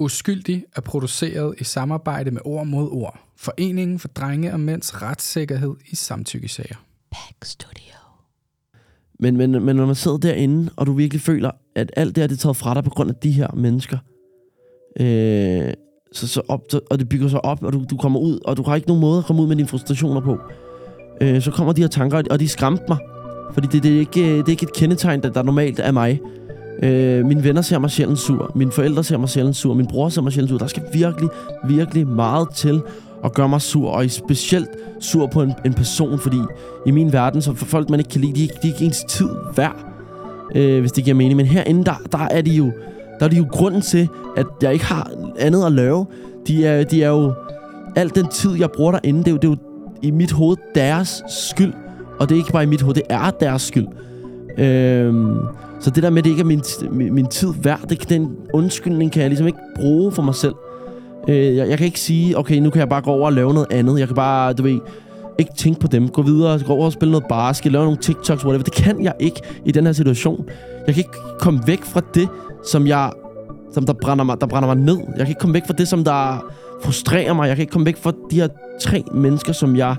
Uskyldig 0.00 0.64
er 0.76 0.80
produceret 0.80 1.54
i 1.58 1.64
samarbejde 1.64 2.30
med 2.30 2.40
Ord 2.44 2.66
mod 2.66 2.88
Ord. 2.90 3.20
Foreningen 3.36 3.98
for 3.98 4.08
drenge 4.08 4.52
og 4.52 4.60
mænds 4.60 5.02
retssikkerhed 5.02 5.74
i 5.90 5.96
samtykkesager. 5.96 6.76
Back 7.10 7.44
Studio. 7.44 7.94
Men, 9.18 9.36
men, 9.36 9.64
men 9.64 9.76
når 9.76 9.86
man 9.86 9.94
sidder 9.94 10.18
derinde, 10.18 10.70
og 10.76 10.86
du 10.86 10.92
virkelig 10.92 11.20
føler, 11.20 11.50
at 11.74 11.92
alt 11.96 12.16
det 12.16 12.22
her 12.22 12.28
det 12.28 12.34
er 12.34 12.38
taget 12.38 12.56
fra 12.56 12.74
dig 12.74 12.84
på 12.84 12.90
grund 12.90 13.10
af 13.10 13.16
de 13.16 13.30
her 13.30 13.48
mennesker, 13.54 13.98
øh, 15.00 15.72
så, 16.12 16.28
så 16.28 16.42
op, 16.48 16.60
så, 16.70 16.80
og 16.90 16.98
det 16.98 17.08
bygger 17.08 17.28
sig 17.28 17.44
op, 17.44 17.62
og 17.62 17.72
du, 17.72 17.84
du 17.90 17.96
kommer 17.96 18.20
ud, 18.20 18.40
og 18.44 18.56
du 18.56 18.62
har 18.62 18.76
ikke 18.76 18.88
nogen 18.88 19.00
måde 19.00 19.18
at 19.18 19.24
komme 19.24 19.42
ud 19.42 19.48
med 19.48 19.56
dine 19.56 19.68
frustrationer 19.68 20.20
på, 20.20 20.38
øh, 21.20 21.42
så 21.42 21.50
kommer 21.50 21.72
de 21.72 21.80
her 21.80 21.88
tanker, 21.88 22.22
og 22.30 22.40
de 22.40 22.48
skræmte 22.48 22.84
mig. 22.88 22.98
Fordi 23.52 23.68
det, 23.72 23.82
det, 23.82 23.94
er 23.94 23.98
ikke, 23.98 24.38
det 24.38 24.48
er 24.48 24.50
ikke 24.50 24.62
et 24.62 24.72
kendetegn, 24.72 25.22
der, 25.22 25.30
der 25.30 25.42
normalt 25.42 25.78
er 25.78 25.92
mig. 25.92 26.20
Øh, 26.82 27.26
mine 27.26 27.44
venner 27.44 27.62
ser 27.62 27.78
mig 27.78 27.90
sjældent 27.90 28.18
sur. 28.18 28.52
Mine 28.54 28.72
forældre 28.72 29.04
ser 29.04 29.16
mig 29.16 29.28
sjældent 29.28 29.56
sur. 29.56 29.74
Min 29.74 29.86
bror 29.86 30.08
ser 30.08 30.22
mig 30.22 30.32
sjældent 30.32 30.50
sur. 30.50 30.58
Der 30.58 30.66
skal 30.66 30.82
virkelig, 30.92 31.28
virkelig 31.68 32.06
meget 32.06 32.48
til 32.54 32.82
at 33.24 33.34
gøre 33.34 33.48
mig 33.48 33.60
sur. 33.60 33.90
Og 33.90 34.10
specielt 34.10 34.68
sur 35.00 35.26
på 35.26 35.42
en, 35.42 35.52
en 35.64 35.74
person, 35.74 36.18
fordi 36.18 36.38
i 36.86 36.90
min 36.90 37.12
verden, 37.12 37.42
så 37.42 37.54
for 37.54 37.64
folk, 37.64 37.90
man 37.90 38.00
ikke 38.00 38.10
kan 38.10 38.20
lide, 38.20 38.32
de, 38.32 38.48
de 38.62 38.68
er 38.68 38.72
ikke 38.72 38.84
ens 38.84 39.04
tid 39.08 39.28
værd, 39.56 39.76
øh, 40.54 40.80
hvis 40.80 40.92
det 40.92 41.04
giver 41.04 41.16
mening. 41.16 41.36
Men 41.36 41.46
herinde, 41.46 41.84
der, 41.84 41.94
der 42.12 42.18
er 42.30 42.42
de 42.42 42.50
jo 42.50 42.72
der 43.20 43.26
er 43.26 43.30
de 43.30 43.36
jo 43.36 43.46
grunden 43.50 43.80
til, 43.80 44.08
at 44.36 44.46
jeg 44.62 44.72
ikke 44.72 44.84
har 44.84 45.10
andet 45.38 45.66
at 45.66 45.72
lave. 45.72 46.06
De 46.46 46.66
er, 46.66 46.84
de 46.84 47.02
er 47.02 47.08
jo... 47.08 47.34
Al 47.96 48.14
den 48.14 48.28
tid, 48.28 48.58
jeg 48.58 48.70
bruger 48.70 48.92
derinde, 48.92 49.18
det 49.18 49.28
er 49.28 49.30
jo, 49.30 49.36
det 49.36 49.44
er 49.44 49.50
jo 49.50 49.56
i 50.02 50.10
mit 50.10 50.32
hoved 50.32 50.56
deres 50.74 51.22
skyld. 51.28 51.72
Og 52.18 52.28
det 52.28 52.34
er 52.34 52.38
ikke 52.38 52.52
bare 52.52 52.62
i 52.62 52.66
mit 52.66 52.82
hoved, 52.82 52.94
det 52.94 53.02
er 53.08 53.30
deres 53.30 53.62
skyld. 53.62 53.86
Øhm, 54.58 55.38
så 55.80 55.90
det 55.90 56.02
der 56.02 56.10
med, 56.10 56.18
at 56.18 56.24
det 56.24 56.30
ikke 56.30 56.40
er 56.40 56.46
min, 56.46 56.62
min, 56.90 57.14
min 57.14 57.26
tid 57.26 57.48
værd, 57.62 57.80
det, 57.88 58.08
den 58.08 58.36
undskyldning 58.52 59.12
kan 59.12 59.22
jeg 59.22 59.30
ligesom 59.30 59.46
ikke 59.46 59.58
bruge 59.76 60.12
for 60.12 60.22
mig 60.22 60.34
selv. 60.34 60.54
Øh, 61.28 61.56
jeg, 61.56 61.68
jeg 61.68 61.78
kan 61.78 61.86
ikke 61.86 62.00
sige, 62.00 62.38
okay, 62.38 62.58
nu 62.58 62.70
kan 62.70 62.80
jeg 62.80 62.88
bare 62.88 63.02
gå 63.02 63.10
over 63.10 63.26
og 63.26 63.32
lave 63.32 63.54
noget 63.54 63.72
andet. 63.72 63.98
Jeg 63.98 64.08
kan 64.08 64.14
bare, 64.14 64.52
du 64.52 64.62
ved, 64.62 64.78
ikke 65.38 65.52
tænke 65.56 65.80
på 65.80 65.86
dem. 65.86 66.08
Gå 66.08 66.22
videre, 66.22 66.58
gå 66.66 66.72
over 66.72 66.84
og 66.84 66.92
spille 66.92 67.12
noget 67.12 67.26
basket, 67.28 67.72
lave 67.72 67.84
nogle 67.84 67.98
TikToks, 67.98 68.44
whatever. 68.44 68.64
Det 68.64 68.74
kan 68.74 69.02
jeg 69.02 69.14
ikke 69.20 69.40
i 69.64 69.72
den 69.72 69.86
her 69.86 69.92
situation. 69.92 70.48
Jeg 70.86 70.94
kan 70.94 71.04
ikke 71.04 71.18
komme 71.38 71.60
væk 71.66 71.82
fra 71.84 72.00
det, 72.14 72.28
som 72.64 72.86
jeg 72.86 73.10
som 73.72 73.86
der 73.86 73.92
brænder, 73.92 74.24
mig, 74.24 74.40
der 74.40 74.46
brænder 74.46 74.74
mig 74.74 74.76
ned. 74.76 74.98
Jeg 74.98 75.18
kan 75.18 75.28
ikke 75.28 75.38
komme 75.38 75.54
væk 75.54 75.66
fra 75.66 75.74
det, 75.74 75.88
som 75.88 76.04
der 76.04 76.44
frustrerer 76.82 77.32
mig. 77.32 77.48
Jeg 77.48 77.56
kan 77.56 77.62
ikke 77.62 77.72
komme 77.72 77.86
væk 77.86 77.96
fra 77.96 78.12
de 78.30 78.36
her 78.40 78.48
tre 78.80 79.04
mennesker, 79.14 79.52
som 79.52 79.76
jeg 79.76 79.96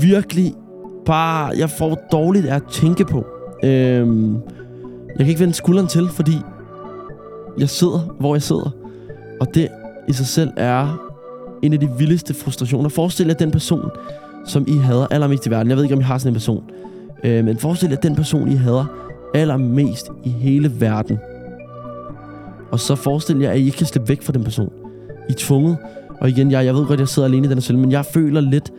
virkelig 0.00 0.54
bare... 1.06 1.52
Jeg 1.58 1.70
får 1.70 2.08
dårligt 2.12 2.46
af 2.46 2.54
at 2.54 2.62
tænke 2.70 3.04
på. 3.04 3.26
Øhm, 3.64 4.34
jeg 5.08 5.18
kan 5.18 5.28
ikke 5.28 5.40
vende 5.40 5.54
skulderen 5.54 5.88
til, 5.88 6.08
fordi 6.08 6.36
jeg 7.58 7.68
sidder, 7.68 8.16
hvor 8.20 8.34
jeg 8.34 8.42
sidder. 8.42 8.70
Og 9.40 9.54
det 9.54 9.68
i 10.08 10.12
sig 10.12 10.26
selv 10.26 10.50
er 10.56 11.10
en 11.62 11.72
af 11.72 11.80
de 11.80 11.90
vildeste 11.98 12.34
frustrationer. 12.34 12.88
Forestil 12.88 13.26
jer 13.26 13.34
den 13.34 13.50
person, 13.50 13.90
som 14.46 14.64
I 14.68 14.76
hader 14.76 15.06
allermest 15.10 15.46
i 15.46 15.50
verden. 15.50 15.68
Jeg 15.68 15.76
ved 15.76 15.84
ikke, 15.84 15.94
om 15.94 16.00
I 16.00 16.04
har 16.04 16.18
sådan 16.18 16.30
en 16.30 16.34
person. 16.34 16.64
Øh, 17.24 17.44
men 17.44 17.58
forestil 17.58 17.90
jer 17.90 17.96
den 17.96 18.16
person, 18.16 18.52
I 18.52 18.54
hader 18.54 18.84
allermest 19.34 20.08
i 20.24 20.28
hele 20.28 20.80
verden. 20.80 21.18
Og 22.70 22.80
så 22.80 22.94
forestil 22.94 23.38
jer, 23.38 23.50
at 23.50 23.58
I 23.58 23.64
ikke 23.64 23.78
kan 23.78 23.86
slippe 23.86 24.08
væk 24.08 24.22
fra 24.22 24.32
den 24.32 24.44
person. 24.44 24.72
I 25.28 25.32
er 25.32 25.36
tvunget. 25.36 25.76
Og 26.20 26.28
igen, 26.28 26.50
jeg, 26.50 26.64
jeg 26.64 26.74
ved 26.74 26.86
godt, 26.86 26.92
at 26.92 27.00
jeg 27.00 27.08
sidder 27.08 27.28
alene 27.28 27.46
i 27.46 27.50
den 27.50 27.58
her 27.58 27.76
men 27.76 27.92
jeg 27.92 28.04
føler 28.04 28.40
lidt, 28.40 28.72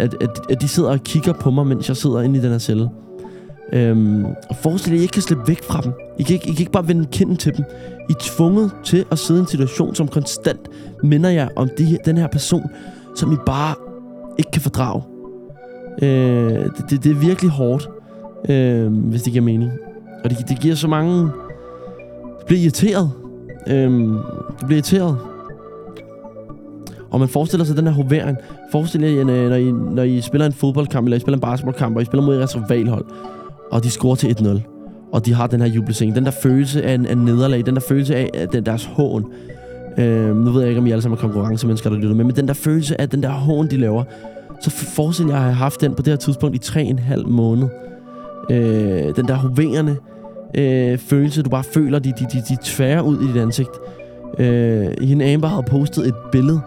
at, 0.00 0.16
at, 0.20 0.40
at, 0.50 0.62
de 0.62 0.68
sidder 0.68 0.90
og 0.90 1.00
kigger 1.00 1.32
på 1.32 1.50
mig, 1.50 1.66
mens 1.66 1.88
jeg 1.88 1.96
sidder 1.96 2.20
inde 2.20 2.38
i 2.38 2.42
den 2.42 2.50
her 2.50 2.58
celle. 2.58 2.88
Øhm, 3.72 4.24
og 4.24 4.56
forestil 4.56 4.90
jer, 4.92 4.96
at 4.96 5.00
I 5.00 5.02
ikke 5.02 5.12
kan 5.12 5.22
slippe 5.22 5.48
væk 5.48 5.64
fra 5.64 5.80
dem. 5.80 5.92
I 6.18 6.22
kan 6.22 6.34
ikke, 6.34 6.48
I 6.48 6.52
kan 6.52 6.60
ikke 6.60 6.72
bare 6.72 6.88
vende 6.88 7.06
kinden 7.12 7.36
til 7.36 7.56
dem. 7.56 7.64
I 8.08 8.12
er 8.12 8.16
tvunget 8.20 8.70
til 8.84 9.04
at 9.10 9.18
sidde 9.18 9.40
i 9.40 9.42
en 9.42 9.48
situation, 9.48 9.94
som 9.94 10.08
konstant 10.08 10.60
minder 11.02 11.30
jer 11.30 11.48
om 11.56 11.68
de, 11.78 11.98
den 12.04 12.18
her 12.18 12.26
person, 12.26 12.62
som 13.16 13.32
I 13.32 13.36
bare 13.46 13.74
ikke 14.38 14.50
kan 14.50 14.62
fordrage. 14.62 15.02
Øh, 16.02 16.08
det, 16.64 16.90
det, 16.90 17.04
det 17.04 17.12
er 17.12 17.20
virkelig 17.20 17.50
hårdt, 17.50 17.88
øh, 18.48 18.92
hvis 18.92 19.22
det 19.22 19.32
giver 19.32 19.44
mening. 19.44 19.70
Og 20.24 20.30
det, 20.30 20.48
det 20.48 20.60
giver 20.60 20.74
så 20.74 20.88
mange... 20.88 21.22
Det 22.38 22.46
bliver 22.46 22.60
irriteret. 22.60 23.10
Øh, 23.66 23.90
det 24.58 24.66
bliver 24.66 24.76
irriteret. 24.76 25.18
Og 27.10 27.20
man 27.20 27.28
forestiller 27.28 27.64
sig 27.64 27.76
den 27.76 27.86
her 27.86 27.94
hovering. 27.94 28.36
Forestil 28.72 29.00
jer, 29.00 29.24
når 29.24 29.54
I, 29.54 29.72
når 29.72 30.02
I 30.02 30.20
spiller 30.20 30.46
en 30.46 30.52
fodboldkamp, 30.52 31.06
eller 31.06 31.16
I 31.16 31.20
spiller 31.20 31.36
en 31.36 31.40
basketballkamp, 31.40 31.96
og 31.96 32.02
I 32.02 32.04
spiller 32.04 32.24
mod 32.26 32.36
jeres 32.36 32.56
rivalhold, 32.56 33.04
og 33.70 33.84
de 33.84 33.90
scorer 33.90 34.14
til 34.14 34.26
1-0 34.26 34.60
og 35.12 35.26
de 35.26 35.34
har 35.34 35.46
den 35.46 35.60
her 35.60 35.68
jubelscene. 35.68 36.14
Den 36.14 36.24
der 36.24 36.30
følelse 36.30 36.82
af, 36.82 36.94
en, 36.94 37.06
af 37.06 37.18
nederlag, 37.18 37.66
den 37.66 37.74
der 37.74 37.80
følelse 37.80 38.16
af, 38.16 38.30
af 38.34 38.48
den 38.48 38.66
deres 38.66 38.84
hån. 38.84 39.24
Øh, 39.98 40.36
nu 40.36 40.50
ved 40.50 40.60
jeg 40.60 40.68
ikke, 40.68 40.80
om 40.80 40.86
I 40.86 40.90
alle 40.90 41.02
sammen 41.02 41.16
er 41.18 41.20
konkurrencemennesker, 41.20 41.90
der 41.90 41.96
lytter 41.96 42.14
med, 42.14 42.24
men 42.24 42.36
den 42.36 42.48
der 42.48 42.54
følelse 42.54 43.00
af 43.00 43.08
den 43.08 43.22
der 43.22 43.30
hån, 43.30 43.70
de 43.70 43.76
laver, 43.76 44.04
så 44.60 44.70
forestil 44.70 45.26
jeg, 45.26 45.36
at 45.36 45.40
jeg 45.40 45.46
har 45.46 45.52
haft 45.52 45.80
den 45.80 45.94
på 45.94 46.02
det 46.02 46.12
her 46.12 46.16
tidspunkt 46.16 46.76
i 46.76 46.94
halv 46.98 47.28
måned. 47.28 47.68
Øh, 48.50 49.16
den 49.16 49.28
der 49.28 49.34
hoverende 49.34 49.96
øh, 50.54 50.98
følelse, 50.98 51.42
du 51.42 51.50
bare 51.50 51.64
føler, 51.64 51.98
de, 51.98 52.12
de, 52.18 52.26
de, 52.32 52.42
de 52.48 52.56
tværer 52.62 53.00
ud 53.00 53.20
i 53.20 53.26
dit 53.26 53.36
ansigt. 53.36 53.70
Øh, 54.38 54.86
hende 55.02 55.34
Amber 55.34 55.48
havde 55.48 55.62
postet 55.62 56.06
et 56.06 56.14
billede 56.32 56.60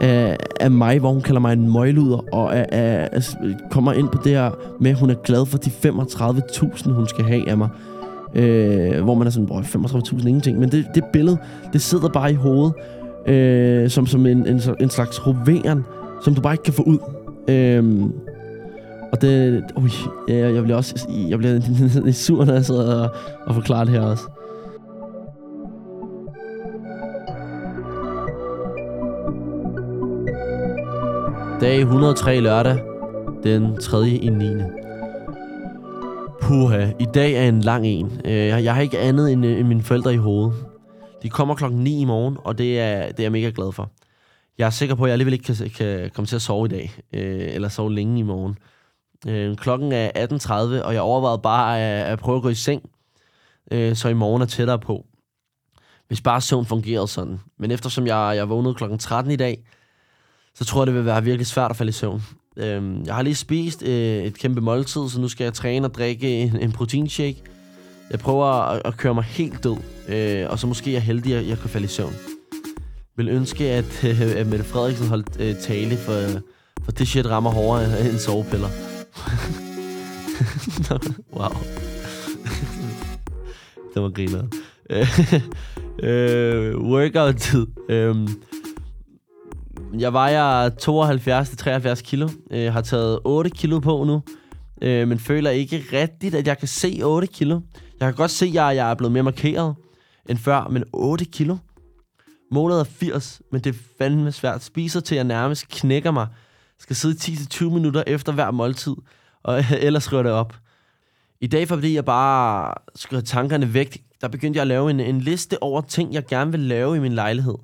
af, 0.00 0.36
af 0.60 0.70
mig, 0.70 0.98
hvor 0.98 1.12
hun 1.12 1.20
kalder 1.20 1.40
mig 1.40 1.52
en 1.52 1.72
møgluder, 1.72 2.24
og 2.32 2.56
af, 2.56 2.66
af, 3.12 3.22
kommer 3.70 3.92
ind 3.92 4.08
på 4.08 4.18
det 4.24 4.32
her 4.32 4.50
med, 4.80 4.90
at 4.90 4.98
hun 4.98 5.10
er 5.10 5.14
glad 5.14 5.46
for 5.46 5.58
de 5.58 5.70
35.000, 5.70 6.90
hun 6.90 7.06
skal 7.06 7.24
have 7.24 7.50
af 7.50 7.56
mig. 7.56 7.68
Øh, 8.34 9.02
hvor 9.02 9.14
man 9.14 9.26
er 9.26 9.30
sådan, 9.30 9.48
35.000 9.48 10.26
ingenting. 10.26 10.58
Men 10.58 10.72
det, 10.72 10.86
det 10.94 11.04
billede, 11.12 11.36
det 11.72 11.80
sidder 11.80 12.08
bare 12.08 12.32
i 12.32 12.34
hovedet, 12.34 12.72
øh, 13.26 13.90
som, 13.90 14.06
som 14.06 14.26
en, 14.26 14.46
en, 14.46 14.60
en 14.80 14.90
slags 14.90 15.16
hoveren, 15.16 15.84
som 16.24 16.34
du 16.34 16.40
bare 16.40 16.54
ikke 16.54 16.64
kan 16.64 16.74
få 16.74 16.82
ud. 16.82 16.98
Øh, 17.48 18.10
og 19.12 19.22
det, 19.22 19.64
ui, 19.76 19.90
jeg, 20.28 20.54
jeg 20.54 20.62
bliver 20.62 20.76
også 20.76 21.08
jeg 21.28 21.38
bliver 21.38 21.60
sur, 22.12 22.44
når 22.44 22.52
jeg 22.52 22.64
sidder 22.64 22.94
og, 22.94 23.10
og 23.46 23.54
forklarer 23.54 23.84
det 23.84 23.92
her 23.92 24.00
også. 24.00 24.22
Dag 31.60 31.80
103 31.80 32.40
lørdag, 32.40 32.78
den 33.42 33.80
3. 33.80 34.08
i 34.08 34.28
9. 34.28 34.46
Puha, 36.40 36.90
i 37.00 37.04
dag 37.14 37.32
er 37.32 37.48
en 37.48 37.60
lang 37.60 37.86
en. 37.86 38.20
Øh, 38.24 38.32
jeg 38.34 38.74
har 38.74 38.82
ikke 38.82 38.98
andet 38.98 39.32
end, 39.32 39.46
øh, 39.46 39.58
end 39.58 39.68
mine 39.68 39.82
forældre 39.82 40.14
i 40.14 40.16
hovedet. 40.16 40.66
De 41.22 41.30
kommer 41.30 41.54
klokken 41.54 41.84
9 41.84 42.00
i 42.00 42.04
morgen, 42.04 42.36
og 42.44 42.58
det 42.58 42.80
er, 42.80 43.06
det 43.06 43.18
er 43.18 43.22
jeg 43.22 43.32
mega 43.32 43.50
glad 43.54 43.72
for. 43.72 43.90
Jeg 44.58 44.66
er 44.66 44.70
sikker 44.70 44.94
på, 44.94 45.04
at 45.04 45.08
jeg 45.08 45.12
alligevel 45.12 45.32
ikke 45.32 45.44
kan, 45.44 45.70
kan 45.70 46.10
komme 46.14 46.26
til 46.26 46.36
at 46.36 46.42
sove 46.42 46.66
i 46.66 46.68
dag, 46.68 46.92
øh, 47.12 47.54
eller 47.54 47.68
sove 47.68 47.94
længe 47.94 48.18
i 48.18 48.22
morgen. 48.22 48.58
Øh, 49.28 49.56
klokken 49.56 49.92
er 49.92 50.10
18.30, 50.16 50.84
og 50.84 50.94
jeg 50.94 51.02
overvejede 51.02 51.40
bare 51.42 51.80
at, 51.80 52.12
at 52.12 52.18
prøve 52.18 52.36
at 52.36 52.42
gå 52.42 52.48
i 52.48 52.54
seng, 52.54 52.90
øh, 53.70 53.96
så 53.96 54.08
i 54.08 54.14
morgen 54.14 54.42
er 54.42 54.46
tættere 54.46 54.78
på. 54.78 55.06
Hvis 56.08 56.20
bare 56.20 56.40
søvn 56.40 56.66
fungerede 56.66 57.08
sådan. 57.08 57.40
Men 57.58 57.70
eftersom 57.70 58.06
jeg, 58.06 58.32
jeg 58.36 58.48
vågnede 58.48 58.74
klokken 58.74 58.98
13 58.98 59.32
i 59.32 59.36
dag, 59.36 59.64
så 60.58 60.64
tror 60.64 60.80
jeg, 60.80 60.86
det 60.86 60.94
vil 60.94 61.04
være 61.04 61.24
virkelig 61.24 61.46
svært 61.46 61.70
at 61.70 61.76
falde 61.76 61.90
i 61.90 61.92
søvn. 61.92 62.22
Øhm, 62.56 63.02
jeg 63.06 63.14
har 63.14 63.22
lige 63.22 63.34
spist 63.34 63.82
øh, 63.82 64.24
et 64.24 64.38
kæmpe 64.38 64.60
måltid, 64.60 65.08
så 65.08 65.20
nu 65.20 65.28
skal 65.28 65.44
jeg 65.44 65.54
træne 65.54 65.86
og 65.86 65.94
drikke 65.94 66.42
en, 66.42 66.56
en 66.56 66.72
proteinshake. 66.72 67.42
Jeg 68.10 68.18
prøver 68.18 68.46
at, 68.46 68.82
at 68.84 68.96
køre 68.96 69.14
mig 69.14 69.24
helt 69.24 69.64
død, 69.64 69.76
øh, 70.08 70.50
og 70.50 70.58
så 70.58 70.66
måske 70.66 70.90
er 70.90 70.94
jeg 70.94 71.02
heldig, 71.02 71.34
at 71.34 71.48
jeg 71.48 71.58
kan 71.58 71.70
falde 71.70 71.84
i 71.84 71.88
søvn. 71.88 72.12
Jeg 73.16 73.24
vil 73.24 73.28
ønske, 73.28 73.64
at, 73.64 74.04
øh, 74.04 74.20
at 74.36 74.46
Mette 74.46 74.64
Frederiksen 74.64 75.08
holdt 75.08 75.40
øh, 75.40 75.56
tale, 75.56 75.96
for, 75.96 76.40
for 76.84 76.92
det 76.92 77.08
shit 77.08 77.26
rammer 77.26 77.50
hårdere 77.50 78.08
end 78.08 78.18
sovepiller. 78.18 78.68
wow. 81.38 81.56
det 83.94 84.02
var 84.02 84.10
griner. 84.10 84.42
Øh, 84.90 85.40
øh, 86.10 86.78
workout-tid. 86.78 87.66
Øh, 87.88 88.28
jeg 89.98 90.12
vejer 90.12 90.70
72-73 91.98 92.02
kilo. 92.02 92.28
Jeg 92.50 92.66
øh, 92.66 92.72
har 92.72 92.80
taget 92.80 93.20
8 93.24 93.50
kilo 93.50 93.78
på 93.78 94.04
nu. 94.04 94.22
Øh, 94.82 95.08
men 95.08 95.18
føler 95.18 95.50
ikke 95.50 95.84
rigtigt, 95.92 96.34
at 96.34 96.46
jeg 96.46 96.58
kan 96.58 96.68
se 96.68 97.00
8 97.02 97.26
kilo. 97.26 97.60
Jeg 98.00 98.06
kan 98.06 98.14
godt 98.14 98.30
se, 98.30 98.46
at 98.46 98.54
jeg, 98.54 98.76
jeg 98.76 98.90
er 98.90 98.94
blevet 98.94 99.12
mere 99.12 99.22
markeret 99.22 99.74
end 100.28 100.38
før, 100.38 100.68
men 100.68 100.84
8 100.92 101.24
kilo? 101.24 101.56
Målet 102.50 102.80
er 102.80 102.84
80, 102.84 103.42
men 103.52 103.60
det 103.60 103.74
er 103.74 103.78
fandme 103.98 104.32
svært. 104.32 104.62
Spiser 104.62 105.00
til, 105.00 105.14
at 105.14 105.16
jeg 105.16 105.24
nærmest 105.24 105.68
knækker 105.68 106.10
mig. 106.10 106.26
Skal 106.78 106.96
sidde 106.96 107.14
10-20 107.14 107.64
minutter 107.64 108.02
efter 108.06 108.32
hver 108.32 108.50
måltid, 108.50 108.94
og 109.42 109.64
ellers 109.86 110.04
skriver 110.04 110.22
det 110.22 110.32
op. 110.32 110.54
I 111.40 111.46
dag, 111.46 111.68
fordi 111.68 111.94
jeg 111.94 112.04
bare 112.04 112.74
skriver 112.94 113.22
tankerne 113.22 113.74
væk, 113.74 114.02
der 114.20 114.28
begyndte 114.28 114.56
jeg 114.56 114.62
at 114.62 114.68
lave 114.68 114.90
en, 114.90 115.00
en 115.00 115.20
liste 115.20 115.62
over 115.62 115.80
ting, 115.80 116.14
jeg 116.14 116.26
gerne 116.26 116.50
vil 116.50 116.60
lave 116.60 116.96
i 116.96 117.00
min 117.00 117.12
lejlighed. 117.12 117.54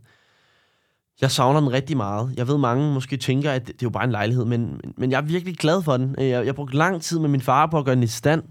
Jeg 1.25 1.31
savner 1.31 1.61
den 1.61 1.73
rigtig 1.73 1.97
meget. 1.97 2.35
Jeg 2.37 2.49
ved, 2.49 2.59
mange 2.59 2.95
måske 2.95 3.17
tænker, 3.17 3.53
at 3.53 3.67
det, 3.67 3.73
er 3.73 3.79
jo 3.83 3.91
bare 3.91 4.05
en 4.05 4.11
lejlighed, 4.11 4.45
men, 4.45 4.81
men 4.97 5.11
jeg 5.11 5.19
er 5.19 5.23
virkelig 5.23 5.57
glad 5.57 5.83
for 5.83 5.97
den. 5.97 6.15
Øh, 6.19 6.29
jeg, 6.29 6.47
jeg 6.47 6.55
brugte 6.55 6.77
lang 6.77 7.03
tid 7.03 7.19
med 7.19 7.29
min 7.29 7.41
far 7.41 7.67
på 7.67 7.79
at 7.79 7.85
gøre 7.85 7.95
den 7.95 8.03
i 8.03 8.07
stand, 8.07 8.43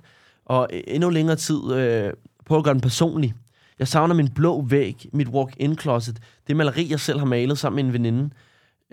og 0.45 0.69
endnu 0.87 1.09
længere 1.09 1.35
tid 1.35 1.73
øh, 1.73 2.13
på 2.45 2.57
at 2.57 2.63
gøre 2.63 2.73
den 2.73 2.81
personlig. 2.81 3.27
Jeg 3.27 3.79
Jeg 3.79 3.87
savner 3.87 4.15
min 4.15 4.29
blå 4.29 4.61
væg, 4.61 5.05
mit 5.13 5.27
walk-in 5.27 5.77
closet, 5.77 6.19
det 6.47 6.55
maleri, 6.55 6.89
jeg 6.89 6.99
selv 6.99 7.19
har 7.19 7.25
malet 7.25 7.57
sammen 7.57 7.75
med 7.75 7.83
en 7.83 7.93
veninde, 7.93 8.29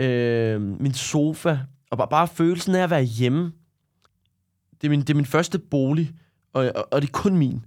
øh, 0.01 0.61
min 0.61 0.95
sofa, 0.95 1.59
og 1.91 1.99
bare, 1.99 2.09
bare 2.09 2.29
følelsen 2.29 2.75
af 2.75 2.83
at 2.83 2.91
være 2.91 3.03
hjemme. 3.03 3.53
Det 4.81 4.87
er 4.87 4.91
min, 4.91 5.01
det 5.01 5.11
er 5.11 5.15
min 5.15 5.27
første 5.27 5.59
bolig, 5.59 6.13
og, 6.53 6.73
og, 6.75 6.89
og 6.93 7.03
det 7.03 7.09
er 7.09 7.13
kun 7.13 7.37
min. 7.37 7.65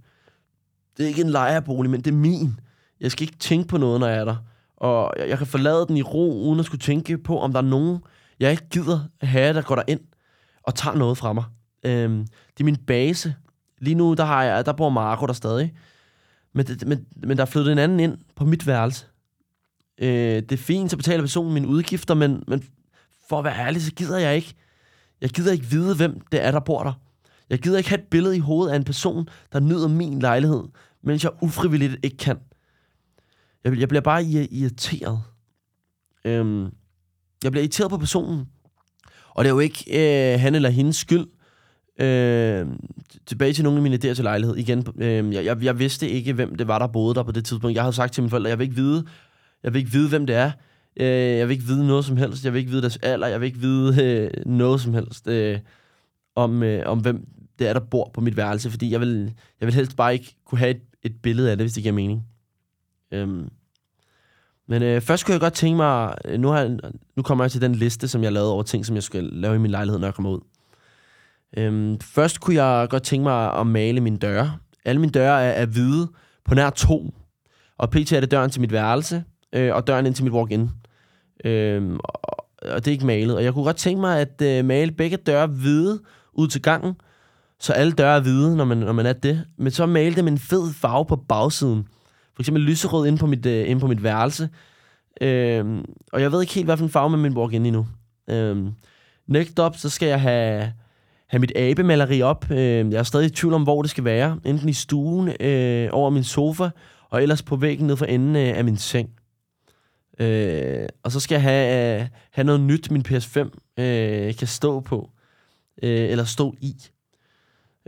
Det 0.96 1.04
er 1.04 1.08
ikke 1.08 1.22
en 1.22 1.30
lejerbolig, 1.30 1.90
men 1.90 2.00
det 2.00 2.10
er 2.10 2.16
min. 2.16 2.60
Jeg 3.00 3.12
skal 3.12 3.22
ikke 3.22 3.38
tænke 3.38 3.68
på 3.68 3.78
noget, 3.78 4.00
når 4.00 4.06
jeg 4.06 4.18
er 4.18 4.24
der. 4.24 4.36
Og 4.84 5.14
jeg, 5.18 5.28
jeg 5.28 5.38
kan 5.38 5.46
forlade 5.46 5.86
den 5.88 5.96
i 5.96 6.02
ro, 6.02 6.48
uden 6.48 6.60
at 6.60 6.66
skulle 6.66 6.80
tænke 6.80 7.18
på, 7.18 7.40
om 7.40 7.52
der 7.52 7.58
er 7.58 7.64
nogen, 7.64 7.98
jeg 8.40 8.50
ikke 8.50 8.68
gider 8.68 9.00
have, 9.20 9.54
der 9.54 9.62
går 9.62 9.74
der 9.74 9.82
ind 9.88 10.00
og 10.62 10.74
tager 10.74 10.96
noget 10.96 11.18
fra 11.18 11.32
mig. 11.32 11.44
Øhm, 11.84 12.18
det 12.26 12.60
er 12.60 12.64
min 12.64 12.76
base. 12.76 13.34
Lige 13.80 13.94
nu, 13.94 14.14
der, 14.14 14.24
har 14.24 14.44
jeg, 14.44 14.66
der 14.66 14.72
bor 14.72 14.88
Marco 14.88 15.26
der 15.26 15.32
stadig. 15.32 15.72
Men, 16.54 16.66
det, 16.66 16.86
men, 16.86 17.06
men 17.16 17.36
der 17.36 17.42
er 17.42 17.46
flyttet 17.46 17.72
en 17.72 17.78
anden 17.78 18.00
ind 18.00 18.18
på 18.36 18.44
mit 18.44 18.66
værelse. 18.66 19.06
Øh, 19.98 20.08
det 20.42 20.52
er 20.52 20.56
fint, 20.56 20.90
så 20.90 20.96
betaler 20.96 21.22
personen 21.22 21.54
mine 21.54 21.68
udgifter, 21.68 22.14
men, 22.14 22.44
men 22.48 22.62
for 23.28 23.38
at 23.38 23.44
være 23.44 23.58
ærlig, 23.58 23.82
så 23.82 23.92
gider 23.92 24.18
jeg 24.18 24.36
ikke. 24.36 24.54
Jeg 25.20 25.30
gider 25.30 25.52
ikke 25.52 25.66
vide, 25.66 25.96
hvem 25.96 26.20
det 26.32 26.44
er, 26.44 26.50
der 26.50 26.60
bor 26.60 26.82
der. 26.82 26.92
Jeg 27.50 27.58
gider 27.58 27.78
ikke 27.78 27.90
have 27.90 28.00
et 28.00 28.08
billede 28.10 28.36
i 28.36 28.40
hovedet 28.40 28.72
af 28.72 28.76
en 28.76 28.84
person, 28.84 29.28
der 29.52 29.60
nyder 29.60 29.88
min 29.88 30.18
lejlighed, 30.18 30.62
mens 31.02 31.24
jeg 31.24 31.32
ufrivilligt 31.42 31.96
ikke 32.02 32.16
kan. 32.16 32.38
Jeg, 33.64 33.78
jeg 33.80 33.88
bliver 33.88 34.02
bare 34.02 34.24
irriteret. 34.50 35.20
Øhm, 36.24 36.64
jeg 37.44 37.52
bliver 37.52 37.62
irriteret 37.62 37.90
på 37.90 37.98
personen. 37.98 38.48
Og 39.30 39.44
det 39.44 39.50
er 39.50 39.54
jo 39.54 39.60
ikke 39.60 39.84
øh, 40.34 40.40
han 40.40 40.54
eller 40.54 40.70
hendes 40.70 40.96
skyld. 40.96 41.26
Øh, 42.00 42.66
tilbage 43.26 43.52
til 43.52 43.64
nogle 43.64 43.76
af 43.76 43.82
mine 43.82 43.94
idéer 43.94 44.14
til 44.14 44.24
lejlighed. 44.24 44.56
Igen, 44.56 44.86
øh, 44.96 45.34
jeg, 45.34 45.44
jeg, 45.44 45.64
jeg 45.64 45.78
vidste 45.78 46.08
ikke, 46.08 46.32
hvem 46.32 46.54
det 46.54 46.68
var, 46.68 46.78
der 46.78 46.86
boede 46.86 47.14
der 47.14 47.22
på 47.22 47.32
det 47.32 47.44
tidspunkt. 47.44 47.74
Jeg 47.74 47.82
havde 47.82 47.96
sagt 47.96 48.12
til 48.12 48.22
mine 48.22 48.30
forældre, 48.30 48.50
jeg 48.50 48.58
vil 48.58 48.64
ikke 48.64 48.76
vide, 48.76 49.04
jeg 49.62 49.74
vil 49.74 49.78
ikke 49.78 49.92
vide 49.92 50.08
hvem 50.08 50.26
det 50.26 50.36
er. 50.36 50.50
Øh, 50.96 51.06
jeg 51.38 51.48
vil 51.48 51.54
ikke 51.54 51.66
vide 51.66 51.86
noget 51.86 52.04
som 52.04 52.16
helst. 52.16 52.44
Jeg 52.44 52.52
vil 52.52 52.58
ikke 52.58 52.70
vide 52.70 52.82
deres 52.82 52.96
alder. 52.96 53.26
Jeg 53.26 53.40
vil 53.40 53.46
ikke 53.46 53.58
vide 53.58 54.04
øh, 54.04 54.30
noget 54.46 54.80
som 54.80 54.94
helst 54.94 55.28
øh, 55.28 55.58
om, 56.36 56.62
øh, 56.62 56.82
om, 56.86 56.98
hvem 56.98 57.26
det 57.58 57.68
er, 57.68 57.72
der 57.72 57.80
bor 57.80 58.10
på 58.14 58.20
mit 58.20 58.36
værelse. 58.36 58.70
Fordi 58.70 58.90
jeg 58.90 59.00
vil, 59.00 59.32
jeg 59.60 59.66
vil 59.66 59.74
helst 59.74 59.96
bare 59.96 60.12
ikke 60.12 60.36
kunne 60.46 60.58
have 60.58 60.70
et, 60.70 60.82
et 61.02 61.22
billede 61.22 61.50
af 61.50 61.56
det, 61.56 61.64
hvis 61.64 61.72
det 61.72 61.82
giver 61.82 61.94
mening. 61.94 62.22
Øhm. 63.14 63.48
Men 64.68 64.82
øh, 64.82 65.00
først 65.00 65.26
kunne 65.26 65.32
jeg 65.32 65.40
godt 65.40 65.52
tænke 65.52 65.76
mig, 65.76 66.14
øh, 66.24 66.40
nu, 66.40 66.48
har, 66.48 66.78
nu 67.16 67.22
kommer 67.22 67.44
jeg 67.44 67.50
til 67.50 67.60
den 67.60 67.74
liste, 67.74 68.08
som 68.08 68.22
jeg 68.22 68.32
lavede 68.32 68.52
over 68.52 68.62
ting, 68.62 68.86
som 68.86 68.94
jeg 68.94 69.02
skal 69.02 69.24
lave 69.24 69.54
i 69.54 69.58
min 69.58 69.70
lejlighed, 69.70 69.98
når 69.98 70.06
jeg 70.06 70.14
kommer 70.14 70.30
ud. 70.30 70.40
Øhm, 71.56 72.00
først 72.00 72.40
kunne 72.40 72.62
jeg 72.64 72.88
godt 72.90 73.02
tænke 73.02 73.22
mig 73.22 73.54
at 73.54 73.66
male 73.66 74.00
mine 74.00 74.16
døre. 74.16 74.56
Alle 74.84 75.00
mine 75.00 75.12
døre 75.12 75.42
er, 75.42 75.50
er 75.50 75.66
hvide 75.66 76.08
på 76.44 76.54
nær 76.54 76.70
to. 76.70 77.14
Og 77.78 77.90
pt. 77.90 78.12
er 78.12 78.20
det 78.20 78.30
døren 78.30 78.50
til 78.50 78.60
mit 78.60 78.72
værelse, 78.72 79.24
øh, 79.52 79.74
og 79.74 79.86
døren 79.86 80.06
ind 80.06 80.14
til 80.14 80.24
mit 80.24 80.32
walk-in. 80.32 80.70
Øhm, 81.44 81.98
og, 82.04 82.46
og 82.62 82.84
det 82.84 82.86
er 82.86 82.92
ikke 82.92 83.06
malet. 83.06 83.36
Og 83.36 83.44
jeg 83.44 83.52
kunne 83.52 83.64
godt 83.64 83.76
tænke 83.76 84.00
mig 84.00 84.20
at 84.20 84.42
øh, 84.42 84.64
male 84.64 84.92
begge 84.92 85.16
døre 85.16 85.46
hvide 85.46 86.00
ud 86.32 86.48
til 86.48 86.62
gangen, 86.62 86.94
så 87.60 87.72
alle 87.72 87.92
døre 87.92 88.16
er 88.16 88.20
hvide, 88.20 88.56
når 88.56 88.64
man, 88.64 88.78
når 88.78 88.92
man 88.92 89.06
er 89.06 89.12
det. 89.12 89.44
Men 89.56 89.70
så 89.70 89.86
male 89.86 90.16
dem 90.16 90.28
en 90.28 90.38
fed 90.38 90.72
farve 90.72 91.06
på 91.06 91.16
bagsiden. 91.16 91.88
For 92.34 92.42
eksempel 92.42 92.62
lyserød 92.62 93.06
inde 93.06 93.18
på 93.18 93.26
mit, 93.26 93.46
øh, 93.46 93.70
inde 93.70 93.80
på 93.80 93.86
mit 93.86 94.02
værelse. 94.02 94.48
Øhm, 95.20 95.84
og 96.12 96.20
jeg 96.20 96.32
ved 96.32 96.40
ikke 96.40 96.54
helt, 96.54 96.66
hvad 96.66 96.76
for 96.76 96.84
en 96.84 96.90
farve 96.90 97.10
med 97.10 97.18
min 97.18 97.36
walk 97.36 97.52
ind 97.52 97.66
endnu. 97.66 97.86
Øhm, 98.30 98.70
next 99.26 99.58
up, 99.58 99.76
så 99.76 99.90
skal 99.90 100.08
jeg 100.08 100.20
have, 100.20 100.72
have 101.28 101.40
mit 101.40 101.52
abemaleri 101.56 102.22
op. 102.22 102.50
Øhm, 102.50 102.90
jeg 102.90 102.98
er 102.98 103.02
stadig 103.02 103.26
i 103.26 103.30
tvivl 103.30 103.54
om, 103.54 103.62
hvor 103.62 103.82
det 103.82 103.90
skal 103.90 104.04
være. 104.04 104.38
Enten 104.44 104.68
i 104.68 104.72
stuen, 104.72 105.32
øh, 105.40 105.88
over 105.92 106.10
min 106.10 106.24
sofa, 106.24 106.70
og 107.10 107.22
ellers 107.22 107.42
på 107.42 107.56
væggen 107.56 107.86
ned 107.86 107.96
for 107.96 108.04
enden 108.04 108.36
øh, 108.36 108.58
af 108.58 108.64
min 108.64 108.76
seng. 108.76 109.10
Øh, 110.18 110.88
og 111.02 111.12
så 111.12 111.20
skal 111.20 111.34
jeg 111.34 111.42
have, 111.42 112.00
øh, 112.00 112.06
have 112.30 112.44
noget 112.44 112.60
nyt, 112.60 112.90
min 112.90 113.04
PS5 113.08 113.38
øh, 113.82 114.34
kan 114.34 114.46
stå 114.46 114.80
på. 114.80 115.10
Øh, 115.82 116.10
eller 116.10 116.24
stå 116.24 116.54
i. 116.60 116.74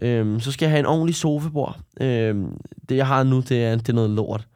Øhm, 0.03 0.41
så 0.41 0.53
skal 0.53 0.67
jeg 0.67 0.71
have 0.71 0.79
en 0.79 0.87
ordentlig 0.87 1.15
sofabord. 1.15 1.81
Øhm, 2.01 2.57
det, 2.89 2.97
jeg 2.97 3.07
har 3.07 3.23
nu, 3.23 3.41
det 3.41 3.65
er, 3.65 3.77
det 3.77 3.89
er 3.89 3.93
noget 3.93 4.11
lort. 4.11 4.49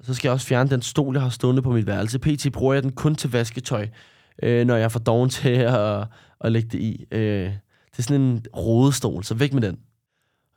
Så 0.00 0.14
skal 0.14 0.28
jeg 0.28 0.32
også 0.32 0.46
fjerne 0.46 0.70
den 0.70 0.82
stol, 0.82 1.14
jeg 1.14 1.22
har 1.22 1.30
stående 1.30 1.62
på 1.62 1.72
mit 1.72 1.86
værelse. 1.86 2.18
PT 2.18 2.52
bruger 2.52 2.74
jeg 2.74 2.82
den 2.82 2.92
kun 2.92 3.14
til 3.14 3.30
vasketøj, 3.30 3.88
øh, 4.42 4.66
når 4.66 4.76
jeg 4.76 4.92
får 4.92 5.00
doven 5.00 5.30
til 5.40 5.48
at, 5.48 6.04
at 6.40 6.52
lægge 6.52 6.68
det 6.68 6.78
i. 6.78 7.06
Øh, 7.10 7.50
det 7.90 7.98
er 7.98 8.02
sådan 8.02 8.20
en 8.20 8.44
rodestol, 8.56 9.24
så 9.24 9.34
væk 9.34 9.52
med 9.52 9.62
den. 9.62 9.78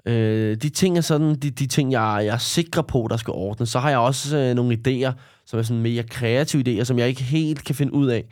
Øh, 0.05 0.57
de 0.57 0.69
ting 0.69 0.97
er 0.97 1.01
sådan, 1.01 1.35
de, 1.35 1.49
de 1.49 1.67
ting, 1.67 1.91
jeg, 1.91 2.21
jeg 2.25 2.33
er 2.33 2.37
sikker 2.37 2.81
på, 2.81 3.07
der 3.09 3.17
skal 3.17 3.31
ordnes. 3.31 3.69
Så 3.69 3.79
har 3.79 3.89
jeg 3.89 3.99
også 3.99 4.37
øh, 4.37 4.55
nogle 4.55 4.77
idéer, 4.77 5.11
som 5.45 5.59
er 5.59 5.63
sådan 5.63 5.81
mere 5.81 6.03
kreative 6.03 6.63
idéer, 6.67 6.83
som 6.83 6.99
jeg 6.99 7.07
ikke 7.07 7.23
helt 7.23 7.63
kan 7.63 7.75
finde 7.75 7.93
ud 7.93 8.07
af. 8.07 8.25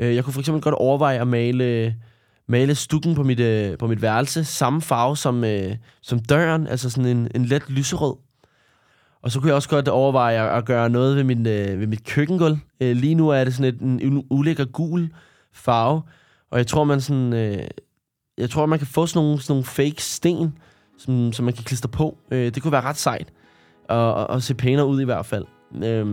Øh, 0.00 0.14
jeg 0.14 0.24
kunne 0.24 0.32
for 0.32 0.40
eksempel 0.40 0.62
godt 0.62 0.74
overveje 0.74 1.20
at 1.20 1.28
male 1.28 1.94
male 2.48 2.74
stukken 2.74 3.14
på 3.14 3.22
mit, 3.22 3.40
øh, 3.40 3.78
på 3.78 3.86
mit 3.86 4.02
værelse, 4.02 4.44
samme 4.44 4.80
farve 4.80 5.16
som, 5.16 5.44
øh, 5.44 5.76
som 6.02 6.18
døren, 6.18 6.66
altså 6.66 6.90
sådan 6.90 7.16
en, 7.16 7.28
en 7.34 7.44
let 7.44 7.70
lyserød. 7.70 8.14
Og 9.22 9.30
så 9.30 9.40
kunne 9.40 9.48
jeg 9.48 9.56
også 9.56 9.68
godt 9.68 9.88
overveje 9.88 10.50
at, 10.50 10.58
at 10.58 10.64
gøre 10.64 10.90
noget 10.90 11.16
ved, 11.16 11.24
min, 11.24 11.46
øh, 11.46 11.80
ved 11.80 11.86
mit 11.86 12.04
køkkengulv. 12.04 12.58
Øh, 12.80 12.96
lige 12.96 13.14
nu 13.14 13.28
er 13.28 13.44
det 13.44 13.54
sådan 13.54 13.74
et, 13.74 13.80
en 13.80 14.26
ulækker 14.30 14.64
gul 14.64 15.10
farve, 15.52 16.02
og 16.50 16.58
jeg 16.58 16.66
tror, 16.66 16.84
man 16.84 17.00
sådan... 17.00 17.32
Øh, 17.32 17.66
jeg 18.38 18.50
tror, 18.50 18.66
man 18.66 18.78
kan 18.78 18.86
få 18.86 19.06
sådan 19.06 19.26
nogle, 19.26 19.40
sådan 19.40 19.52
nogle 19.52 19.64
fake 19.64 20.02
sten, 20.02 20.58
som, 20.98 21.32
som 21.32 21.44
man 21.44 21.54
kan 21.54 21.64
klistre 21.64 21.88
på. 21.88 22.18
Øh, 22.30 22.54
det 22.54 22.62
kunne 22.62 22.72
være 22.72 22.82
ret 22.82 22.96
sejt, 22.96 23.32
og, 23.88 24.14
og, 24.14 24.26
og 24.30 24.42
se 24.42 24.54
pænere 24.54 24.86
ud 24.86 25.00
i 25.00 25.04
hvert 25.04 25.26
fald. 25.26 25.44
Øh, 25.84 26.06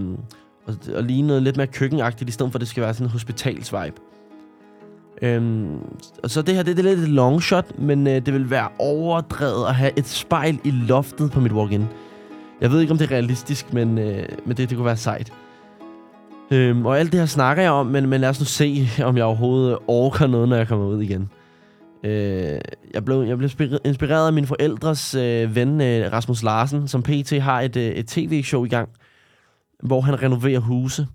og, 0.68 0.76
og 0.96 1.04
lige 1.04 1.22
noget 1.22 1.44
lidt 1.44 1.58
mere 1.58 1.68
køkkenagtigt, 1.68 2.30
i 2.30 2.31
stedet 2.31 2.52
for, 2.52 2.58
at 2.58 2.62
det 2.62 2.68
skal 2.68 2.84
være 2.84 2.94
sådan 2.94 3.08
en 3.08 3.12
hospitalsvibe. 3.12 3.96
Øhm, 5.21 5.80
så 6.27 6.42
det 6.42 6.56
her, 6.56 6.63
det, 6.63 6.77
det 6.77 6.86
er 6.86 6.89
lidt 6.89 7.00
et 7.00 7.10
long 7.10 7.44
shot, 7.44 7.80
men 7.80 8.07
øh, 8.07 8.25
det 8.25 8.33
vil 8.33 8.50
være 8.50 8.68
overdrevet 8.80 9.68
at 9.68 9.75
have 9.75 9.92
et 10.00 10.07
spejl 10.07 10.60
i 10.63 10.71
loftet 10.71 11.31
på 11.31 11.39
mit 11.39 11.51
walk-in. 11.51 11.86
Jeg 12.62 12.71
ved 12.71 12.81
ikke, 12.81 12.92
om 12.92 12.98
det 12.98 13.12
er 13.12 13.12
realistisk, 13.12 13.74
men, 13.74 13.98
øh, 13.98 14.25
men 14.45 14.57
det, 14.57 14.69
det 14.69 14.77
kunne 14.77 14.86
være 14.86 14.98
sejt. 14.98 15.33
Øhm, 16.51 16.86
og 16.86 17.00
alt 17.00 17.12
det 17.12 17.19
her 17.19 17.27
snakker 17.27 17.63
jeg 17.63 17.71
om, 17.71 17.86
men, 17.86 18.10
men 18.10 18.21
lad 18.21 18.30
os 18.30 18.39
nu 18.39 18.45
se, 18.45 18.88
om 19.04 19.18
jeg 19.18 19.25
overhovedet 19.25 19.77
orker 19.88 20.27
noget, 20.27 20.50
når 20.50 20.56
jeg 20.56 20.68
kommer 20.68 20.86
ud 20.86 21.01
igen. 21.01 21.30
Øh, 22.04 22.60
jeg, 22.94 23.06
blev, 23.06 23.21
jeg 23.21 23.38
blev 23.38 23.50
inspireret 23.86 24.27
af 24.27 24.33
min 24.33 24.48
forældres 24.48 25.16
øh, 25.16 25.56
ven, 25.56 25.81
øh, 25.81 26.13
Rasmus 26.13 26.44
Larsen, 26.44 26.88
som 26.88 27.04
pt. 27.04 27.31
har 27.31 27.62
et, 27.62 27.75
øh, 27.75 27.83
et 27.83 28.07
tv-show 28.07 28.66
i 28.66 28.69
gang, 28.69 28.89
hvor 29.83 30.01
han 30.01 30.24
renoverer 30.24 30.60
huse. 30.60 31.07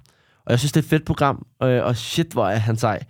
Og 0.46 0.50
jeg 0.50 0.58
synes, 0.58 0.72
det 0.72 0.80
er 0.80 0.84
et 0.84 0.90
fedt 0.90 1.04
program, 1.04 1.46
øh, 1.62 1.84
og 1.84 1.96
shit, 1.96 2.32
hvor 2.32 2.46
er 2.46 2.56
han 2.56 2.76
sej. 2.76 3.02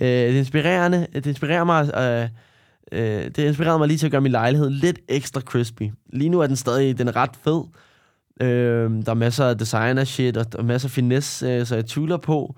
Øh, 0.00 0.08
det, 0.08 0.38
inspirerende, 0.38 1.06
det 1.14 1.26
inspirerer 1.26 1.64
mig... 1.64 1.90
Øh, 1.96 2.28
øh, 2.92 3.24
det 3.24 3.38
inspirerede 3.38 3.78
mig 3.78 3.88
lige 3.88 3.98
til 3.98 4.06
at 4.06 4.10
gøre 4.10 4.20
min 4.20 4.32
lejlighed 4.32 4.70
lidt 4.70 4.98
ekstra 5.08 5.40
crispy. 5.40 5.82
Lige 6.12 6.28
nu 6.28 6.40
er 6.40 6.46
den 6.46 6.56
stadig 6.56 6.98
den 6.98 7.08
er 7.08 7.16
ret 7.16 7.36
fed. 7.44 7.62
Øh, 8.40 8.90
der 9.06 9.10
er 9.10 9.14
masser 9.14 9.46
af 9.46 9.58
designer 9.58 10.04
shit 10.04 10.36
og, 10.36 10.46
og 10.54 10.64
masser 10.64 10.88
af 10.88 10.90
finesse, 10.90 11.46
øh, 11.46 11.66
så 11.66 11.74
jeg 11.74 11.86
tvivler 11.86 12.16
på, 12.16 12.56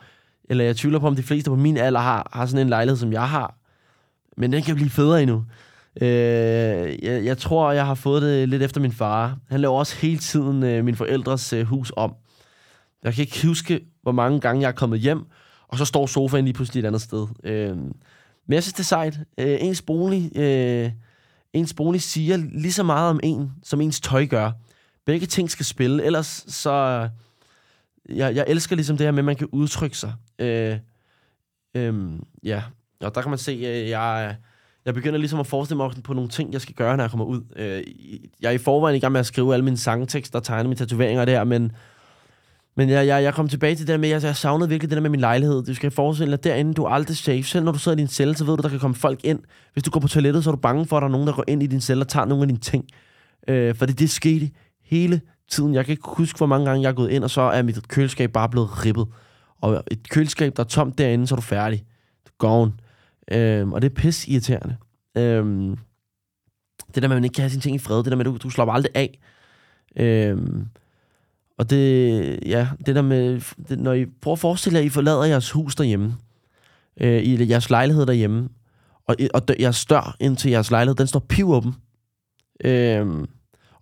eller 0.51 0.65
jeg 0.65 0.77
tvivler 0.77 0.99
på, 0.99 1.07
om 1.07 1.17
de 1.17 1.23
fleste 1.23 1.51
på 1.51 1.57
min 1.57 1.77
alder 1.77 2.01
har, 2.01 2.31
har 2.33 2.47
sådan 2.47 2.67
en 2.67 2.69
lejlighed, 2.69 2.97
som 2.97 3.13
jeg 3.13 3.29
har. 3.29 3.55
Men 4.37 4.53
den 4.53 4.63
kan 4.63 4.75
blive 4.75 4.91
federe 4.91 5.23
endnu. 5.23 5.45
Øh, 6.01 6.09
jeg, 7.05 7.25
jeg 7.25 7.39
tror, 7.39 7.73
jeg 7.73 7.87
har 7.87 7.95
fået 7.95 8.23
det 8.23 8.49
lidt 8.49 8.63
efter 8.63 8.81
min 8.81 8.93
far. 8.93 9.39
Han 9.49 9.61
laver 9.61 9.79
også 9.79 9.97
hele 9.97 10.19
tiden 10.19 10.63
øh, 10.63 10.85
min 10.85 10.95
forældres 10.95 11.53
øh, 11.53 11.67
hus 11.67 11.93
om. 11.97 12.15
Jeg 13.05 13.15
kan 13.15 13.23
ikke 13.23 13.47
huske, 13.47 13.81
hvor 14.03 14.13
mange 14.13 14.41
gange 14.41 14.63
jeg 14.63 14.69
er 14.69 14.73
kommet 14.73 15.01
hjem, 15.01 15.25
og 15.69 15.79
så 15.79 15.85
står 15.85 16.07
sofaen 16.07 16.45
lige 16.45 16.55
pludselig 16.55 16.81
et 16.81 16.87
andet 16.87 17.03
sted. 17.03 17.27
Øh, 17.45 17.77
men 18.47 18.55
jeg 18.55 18.63
synes, 18.63 18.73
det 18.73 18.81
er 18.81 18.85
sejt. 18.85 19.19
Øh, 19.39 19.59
ens, 19.61 19.83
bolig, 19.83 20.39
øh, 20.39 20.91
ens 21.53 21.75
bolig 21.75 22.03
siger 22.03 22.37
lige 22.37 22.73
så 22.73 22.83
meget 22.83 23.11
om 23.11 23.21
en, 23.23 23.53
som 23.63 23.81
ens 23.81 24.01
tøj 24.01 24.27
gør. 24.27 24.53
Begge 25.07 25.27
ting 25.27 25.51
skal 25.51 25.67
spille, 25.67 26.05
ellers 26.05 26.45
så... 26.49 26.71
Øh, 26.71 27.09
jeg, 28.17 28.35
jeg 28.35 28.45
elsker 28.49 28.77
ligesom 28.77 28.97
det 28.97 29.07
her 29.07 29.13
med, 29.13 29.19
at 29.19 29.25
man 29.25 29.37
kan 29.37 29.49
udtrykke 29.53 29.99
sig. 29.99 30.13
Øh, 30.39 30.77
øh, 31.75 32.13
ja, 32.43 32.63
og 33.01 33.15
der 33.15 33.23
kan 33.23 33.31
man 33.31 33.39
se, 33.39 33.53
at 33.53 33.89
jeg, 33.89 34.37
jeg 34.85 34.95
begynder 34.95 35.19
ligesom 35.19 35.41
at 35.41 35.47
forestille 35.47 35.77
mig 35.77 35.91
på 36.05 36.13
nogle 36.13 36.29
ting, 36.29 36.53
jeg 36.53 36.61
skal 36.61 36.75
gøre, 36.75 36.97
når 36.97 37.05
jeg 37.05 37.11
kommer 37.11 37.27
ud. 37.27 37.43
Øh, 37.57 37.83
jeg 38.41 38.49
er 38.49 38.53
i 38.53 38.59
forvejen 38.59 38.97
i 38.97 39.01
gang 39.01 39.13
med 39.13 39.21
at 39.21 39.27
skrive 39.27 39.53
alle 39.55 39.65
mine 39.65 39.77
sangtekster 39.77 40.39
og 40.39 40.45
tegne 40.45 40.69
mine 40.69 40.77
tatoveringer 40.77 41.25
der, 41.25 41.45
men 41.45 41.73
men 42.77 42.89
jeg, 42.89 43.07
jeg, 43.07 43.23
jeg 43.23 43.35
kom 43.35 43.49
tilbage 43.49 43.75
til 43.75 43.87
det 43.87 43.93
der 43.93 43.99
med, 43.99 44.11
at 44.11 44.25
jeg 44.25 44.37
savnede 44.37 44.69
virkelig 44.69 44.91
det 44.91 44.97
der 44.97 45.03
med 45.03 45.11
min 45.11 45.21
lejlighed. 45.21 45.63
Du 45.65 45.75
skal 45.75 45.91
forestille 45.91 46.31
dig, 46.31 46.39
at 46.39 46.45
derinde, 46.45 46.75
du 46.75 46.85
er 46.85 46.89
aldrig 46.89 47.17
safe. 47.17 47.43
Selv 47.43 47.65
når 47.65 47.73
du 47.73 47.79
sidder 47.79 47.99
i 47.99 48.01
din 48.01 48.09
celle, 48.09 48.37
så 48.37 48.45
ved 48.45 48.57
du, 48.57 48.63
der 48.63 48.69
kan 48.69 48.79
komme 48.79 48.95
folk 48.95 49.25
ind. 49.25 49.39
Hvis 49.73 49.85
du 49.85 49.91
går 49.91 50.01
på 50.01 50.09
toilettet, 50.09 50.45
så 50.45 50.51
er 50.51 50.55
du 50.55 50.61
bange 50.61 50.87
for, 50.87 50.97
at 50.97 51.01
der 51.01 51.09
er 51.09 51.13
nogen, 51.13 51.27
der 51.27 51.33
går 51.33 51.45
ind 51.49 51.63
i 51.63 51.67
din 51.67 51.81
celle 51.81 52.03
og 52.03 52.09
tager 52.09 52.25
nogle 52.25 52.43
af 52.43 52.49
dine 52.49 52.61
ting. 52.61 52.85
Øh, 53.49 53.75
for 53.75 53.87
det, 53.87 53.99
det 53.99 54.11
skete 54.11 54.51
hele 54.85 55.21
tiden. 55.51 55.75
Jeg 55.75 55.85
kan 55.85 55.93
ikke 55.93 56.09
huske, 56.09 56.37
hvor 56.37 56.47
mange 56.47 56.67
gange 56.67 56.83
jeg 56.83 56.89
er 56.89 56.93
gået 56.93 57.11
ind, 57.11 57.25
og 57.25 57.31
så 57.31 57.41
er 57.41 57.63
mit 57.63 57.89
køleskab 57.89 58.33
bare 58.33 58.49
blevet 58.49 58.87
ribbet. 58.87 59.07
Og 59.61 59.85
et 59.91 60.09
køleskab, 60.09 60.57
der 60.57 60.63
er 60.63 60.69
tomt 60.69 60.99
derinde, 60.99 61.27
så 61.27 61.35
er 61.35 61.37
du 61.37 61.43
færdig. 61.43 61.85
Gone. 62.39 62.73
Øh, 63.31 63.69
og 63.69 63.83
det 63.83 63.91
er 63.91 63.95
pis 63.95 64.29
irriterende. 64.29 64.77
Øh, 65.17 65.77
det 66.95 67.03
der 67.03 67.09
med, 67.09 67.17
at 67.17 67.21
man 67.21 67.25
ikke 67.25 67.35
kan 67.35 67.43
have 67.43 67.51
sine 67.51 67.63
ting 67.63 67.77
i 67.77 67.79
fred. 67.79 67.97
Det 67.97 68.07
der 68.07 68.17
med, 68.17 68.27
at 68.27 68.33
du, 68.33 68.37
du 68.43 68.51
slapper 68.51 68.75
aldrig 68.75 68.91
af. 68.95 69.19
Øh, 69.97 70.37
og 71.59 71.71
det, 71.71 72.39
ja, 72.47 72.69
det 72.87 72.95
der 72.95 73.03
med, 73.03 73.41
det, 73.69 73.81
når 73.81 73.93
I 73.93 74.07
prøver 74.23 74.33
at 74.33 74.39
forestille 74.39 74.77
jer, 74.77 74.81
at 74.81 74.87
I 74.87 74.89
forlader 74.89 75.25
jeres 75.25 75.51
hus 75.51 75.75
derhjemme, 75.75 76.15
øh, 77.01 77.23
i 77.23 77.51
jeres 77.51 77.71
lejlighed 77.71 78.07
derhjemme, 78.07 78.49
og, 79.09 79.17
og 79.35 79.43
dør- 79.51 79.61
jeres 79.61 79.87
dør 79.87 80.17
ind 80.21 80.37
til 80.37 80.51
jeres 80.51 80.71
lejlighed, 80.71 80.97
den 80.97 81.07
står 81.07 81.21
pivåben. 81.29 81.75
Øh, 82.65 83.07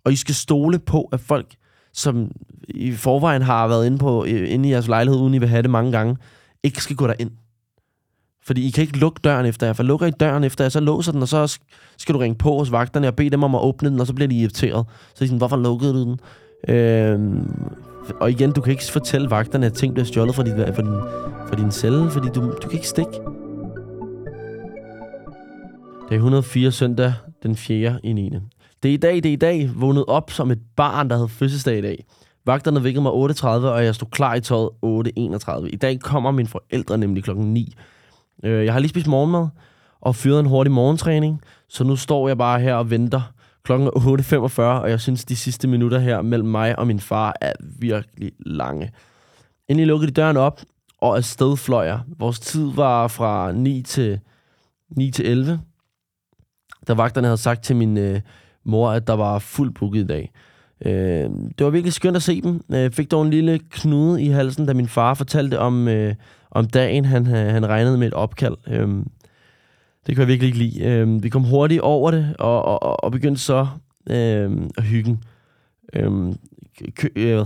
og 0.03 0.13
I 0.13 0.15
skal 0.15 0.35
stole 0.35 0.79
på, 0.79 1.09
at 1.11 1.19
folk, 1.19 1.55
som 1.93 2.31
i 2.67 2.91
forvejen 2.91 3.41
har 3.41 3.67
været 3.67 3.85
inde, 3.85 3.97
på, 3.97 4.25
øh, 4.25 4.53
inde 4.53 4.69
i 4.69 4.71
jeres 4.71 4.87
lejlighed, 4.87 5.21
uden 5.21 5.33
I 5.33 5.37
vil 5.37 5.49
have 5.49 5.61
det 5.61 5.69
mange 5.69 5.91
gange, 5.91 6.17
ikke 6.63 6.83
skal 6.83 6.95
gå 6.95 7.07
derind. 7.07 7.31
Fordi 8.45 8.67
I 8.67 8.69
kan 8.69 8.81
ikke 8.81 8.97
lukke 8.97 9.19
døren 9.23 9.45
efter 9.45 9.65
jer, 9.65 9.73
for 9.73 9.83
lukker 9.83 10.07
I 10.07 10.11
døren 10.11 10.43
efter 10.43 10.63
jer, 10.63 10.69
så 10.69 10.79
låser 10.79 11.11
den, 11.11 11.21
og 11.21 11.27
så 11.27 11.59
skal 11.97 12.15
du 12.15 12.19
ringe 12.19 12.37
på 12.37 12.57
hos 12.57 12.71
vagterne 12.71 13.07
og 13.07 13.15
bede 13.15 13.29
dem 13.29 13.43
om 13.43 13.55
at 13.55 13.61
åbne 13.61 13.89
den, 13.89 13.99
og 13.99 14.07
så 14.07 14.13
bliver 14.13 14.27
de 14.27 14.35
irriteret. 14.35 14.85
Så 14.87 15.15
er 15.15 15.19
de 15.19 15.27
sådan, 15.27 15.37
hvorfor 15.37 15.57
lukkede 15.57 15.93
du 15.93 16.03
den? 16.03 16.19
Øhm, 16.67 17.51
og 18.19 18.31
igen, 18.31 18.51
du 18.51 18.61
kan 18.61 18.71
ikke 18.71 18.91
fortælle 18.91 19.29
vagterne, 19.29 19.65
at 19.65 19.73
ting 19.73 19.93
bliver 19.93 20.05
stjålet 20.05 20.35
fra, 20.35 20.43
din, 20.43 20.53
fra, 20.57 20.81
din, 20.81 20.99
fra 21.49 21.55
din 21.55 21.71
celle, 21.71 22.09
fordi 22.09 22.27
du, 22.35 22.41
du 22.41 22.67
kan 22.67 22.71
ikke 22.71 22.87
stikke. 22.87 23.11
Det 26.09 26.11
er 26.11 26.15
104 26.15 26.71
søndag 26.71 27.13
den 27.43 27.55
4. 27.55 27.99
i 28.03 28.13
9. 28.13 28.29
Det 28.83 28.89
er 28.89 28.93
i 28.93 28.97
dag, 28.97 29.15
det 29.15 29.25
er 29.25 29.33
i 29.33 29.35
dag, 29.35 29.69
vågnet 29.75 30.05
op 30.07 30.31
som 30.31 30.51
et 30.51 30.59
barn, 30.75 31.09
der 31.09 31.15
havde 31.15 31.29
fødselsdag 31.29 31.77
i 31.77 31.81
dag. 31.81 32.05
Vagterne 32.45 32.83
vækkede 32.83 33.01
mig 33.03 33.11
8.30, 33.11 33.47
og 33.47 33.85
jeg 33.85 33.95
stod 33.95 34.07
klar 34.11 34.35
i 34.35 34.41
tøjet 34.41 34.69
8.31. 34.85 35.65
I 35.65 35.75
dag 35.75 35.99
kommer 35.99 36.31
mine 36.31 36.47
forældre 36.49 36.97
nemlig 36.97 37.23
klokken 37.23 37.53
9. 37.53 37.75
Øh, 38.43 38.65
Jeg 38.65 38.73
har 38.73 38.79
lige 38.79 38.89
spist 38.89 39.07
morgenmad 39.07 39.47
og 40.01 40.15
fyret 40.15 40.39
en 40.39 40.45
hurtig 40.45 40.71
morgentræning, 40.71 41.41
så 41.69 41.83
nu 41.83 41.95
står 41.95 42.27
jeg 42.27 42.37
bare 42.37 42.59
her 42.59 42.75
og 42.75 42.89
venter 42.89 43.21
klokken 43.65 43.87
er 43.87 43.91
8.45, 43.91 44.61
og 44.61 44.89
jeg 44.89 44.99
synes, 44.99 45.25
de 45.25 45.35
sidste 45.35 45.67
minutter 45.67 45.99
her 45.99 46.21
mellem 46.21 46.49
mig 46.49 46.79
og 46.79 46.87
min 46.87 46.99
far 46.99 47.35
er 47.41 47.53
virkelig 47.79 48.31
lange. 48.39 48.91
Endelig 49.67 49.87
lukkede 49.87 50.11
de 50.11 50.13
døren 50.13 50.37
op, 50.37 50.61
og 51.01 51.17
afsted 51.17 51.57
fløj 51.57 51.85
jeg. 51.85 51.99
Vores 52.19 52.39
tid 52.39 52.71
var 52.75 53.07
fra 53.07 53.51
9 53.51 53.81
til, 53.81 54.19
9 54.97 55.11
til 55.11 55.25
11, 55.27 55.59
da 56.87 56.93
vagterne 56.93 57.27
havde 57.27 57.37
sagt 57.37 57.63
til 57.63 57.75
min 57.75 57.97
øh, 57.97 58.21
mor, 58.65 58.89
at 58.89 59.07
der 59.07 59.13
var 59.13 59.39
fuld 59.39 59.73
booket 59.73 60.03
i 60.03 60.07
dag. 60.07 60.31
Øh, 60.85 61.29
det 61.57 61.65
var 61.65 61.69
virkelig 61.69 61.93
skønt 61.93 62.15
at 62.15 62.23
se 62.23 62.41
dem. 62.41 62.61
Jeg 62.69 62.93
fik 62.93 63.11
dog 63.11 63.21
en 63.21 63.29
lille 63.29 63.59
knude 63.69 64.23
i 64.23 64.27
halsen, 64.27 64.65
da 64.65 64.73
min 64.73 64.87
far 64.87 65.13
fortalte 65.13 65.59
om, 65.59 65.87
øh, 65.87 66.15
om 66.51 66.67
dagen, 66.67 67.05
han, 67.05 67.27
øh, 67.27 67.53
han 67.53 67.67
regnede 67.67 67.97
med 67.97 68.07
et 68.07 68.13
opkald. 68.13 68.55
Øh, 68.67 68.89
det 70.07 70.15
kan 70.15 70.19
jeg 70.21 70.27
virkelig 70.27 70.47
ikke 70.47 70.57
lide. 70.57 70.83
Øh, 70.85 71.23
vi 71.23 71.29
kom 71.29 71.43
hurtigt 71.43 71.81
over 71.81 72.11
det, 72.11 72.35
og, 72.39 72.65
og, 72.65 72.83
og- 72.83 73.03
og 73.03 73.11
begyndte 73.11 73.41
så 73.41 73.67
øh, 74.09 74.51
at 74.77 74.83
hygge. 74.83 75.19
Øh, 75.93 76.33
kø, 76.95 77.07
øh, 77.15 77.45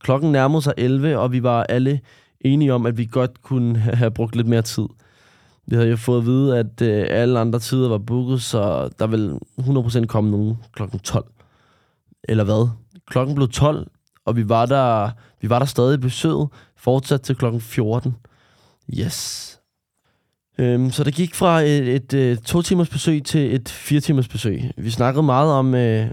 klokken 0.00 0.32
nærmede 0.32 0.62
sig 0.62 0.74
11, 0.76 1.18
og 1.18 1.32
vi 1.32 1.42
var 1.42 1.62
alle 1.62 2.00
enige 2.40 2.74
om, 2.74 2.86
at 2.86 2.98
vi 2.98 3.04
godt 3.12 3.42
kunne 3.42 3.78
have 3.78 4.10
brugt 4.10 4.36
lidt 4.36 4.46
mere 4.46 4.62
tid. 4.62 4.86
Vi 5.66 5.76
havde 5.76 5.88
jo 5.90 5.96
fået 5.96 6.18
at 6.20 6.26
vide, 6.26 6.58
at 6.58 6.82
øh, 6.82 7.06
alle 7.10 7.38
andre 7.38 7.58
tider 7.58 7.88
var 7.88 7.98
booket, 7.98 8.42
så 8.42 8.88
der 8.98 9.06
vil 9.06 9.38
100% 9.60 10.06
komme 10.06 10.30
nogen 10.30 10.56
klokken 10.72 10.98
12. 10.98 11.24
Eller 12.28 12.44
hvad? 12.44 12.68
Klokken 13.06 13.34
blev 13.34 13.48
12, 13.48 13.86
og 14.24 14.36
vi 14.36 14.48
var 14.48 14.66
der, 14.66 15.10
vi 15.40 15.50
var 15.50 15.58
der 15.58 15.66
stadig 15.66 15.94
i 15.94 16.00
besøget, 16.00 16.48
fortsat 16.76 17.20
til 17.22 17.36
klokken 17.36 17.60
14. 17.60 18.16
Yes. 18.98 19.52
Øhm, 20.58 20.90
så 20.90 21.04
det 21.04 21.14
gik 21.14 21.34
fra 21.34 21.60
et, 21.60 21.88
et, 21.88 22.14
et 22.14 22.42
to 22.42 22.62
timers 22.62 22.88
besøg 22.88 23.24
til 23.24 23.54
et 23.54 23.68
fire 23.68 24.00
timers 24.00 24.28
besøg. 24.28 24.62
Vi 24.76 24.90
snakkede 24.90 25.22
meget 25.22 25.52
om, 25.52 25.74
øh, 25.74 26.10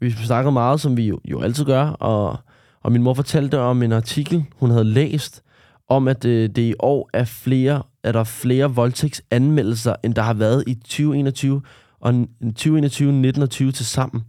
vi 0.00 0.10
snakkede 0.10 0.52
meget, 0.52 0.80
som 0.80 0.96
vi 0.96 1.06
jo, 1.06 1.20
jo 1.24 1.40
altid 1.40 1.64
gør, 1.64 1.86
og, 1.86 2.36
og 2.82 2.92
min 2.92 3.02
mor 3.02 3.14
fortalte 3.14 3.58
om 3.58 3.82
en 3.82 3.92
artikel, 3.92 4.44
hun 4.56 4.70
havde 4.70 4.84
læst, 4.84 5.42
om 5.88 6.08
at 6.08 6.24
øh, 6.24 6.48
det 6.48 6.62
i 6.62 6.74
år 6.78 7.10
er 7.12 7.24
flere, 7.24 7.82
er 8.02 8.12
der 8.12 8.24
flere 8.24 8.74
voldtægtsanmeldelser, 8.74 9.94
end 10.02 10.14
der 10.14 10.22
har 10.22 10.34
været 10.34 10.64
i 10.66 10.74
2021 10.74 11.62
og 12.00 12.14
2021, 12.42 13.12
19 13.12 13.42
og 13.42 13.50
20 13.50 13.72
til 13.72 13.86
sammen. 13.86 14.24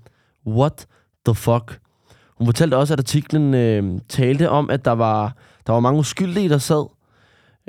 What 0.47 0.87
the 1.25 1.35
fuck? 1.35 1.79
Hun 2.37 2.47
fortalte 2.47 2.77
også, 2.77 2.93
at 2.93 2.99
artiklen 2.99 3.53
øh, 3.53 3.99
talte 4.09 4.49
om, 4.49 4.69
at 4.69 4.85
der 4.85 4.91
var, 4.91 5.35
der 5.67 5.73
var 5.73 5.79
mange 5.79 5.99
uskyldige, 5.99 6.49
der 6.49 6.57
sad 6.57 6.85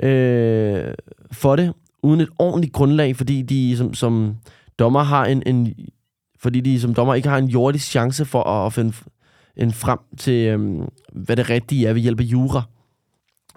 øh, 0.03 0.93
for 1.31 1.55
det, 1.55 1.73
uden 2.03 2.21
et 2.21 2.29
ordentligt 2.39 2.73
grundlag, 2.73 3.15
fordi 3.15 3.41
de 3.41 3.77
som, 3.77 3.93
som 3.93 4.35
dommer 4.79 5.03
har 5.03 5.25
en, 5.25 5.43
en 5.45 5.73
fordi 6.39 6.59
de 6.59 6.79
som 6.79 6.93
dommer 6.93 7.13
ikke 7.13 7.29
har 7.29 7.37
en 7.37 7.47
jordisk 7.47 7.87
chance 7.87 8.25
for 8.25 8.43
at, 8.43 8.65
at 8.65 8.73
finde 8.73 8.93
en 9.57 9.71
frem 9.71 9.99
til, 10.17 10.47
øhm, 10.47 10.87
hvad 11.13 11.35
det 11.35 11.49
rigtige 11.49 11.87
er 11.87 11.93
ved 11.93 12.01
hjælp 12.01 12.19
af 12.19 12.23
jura. 12.23 12.61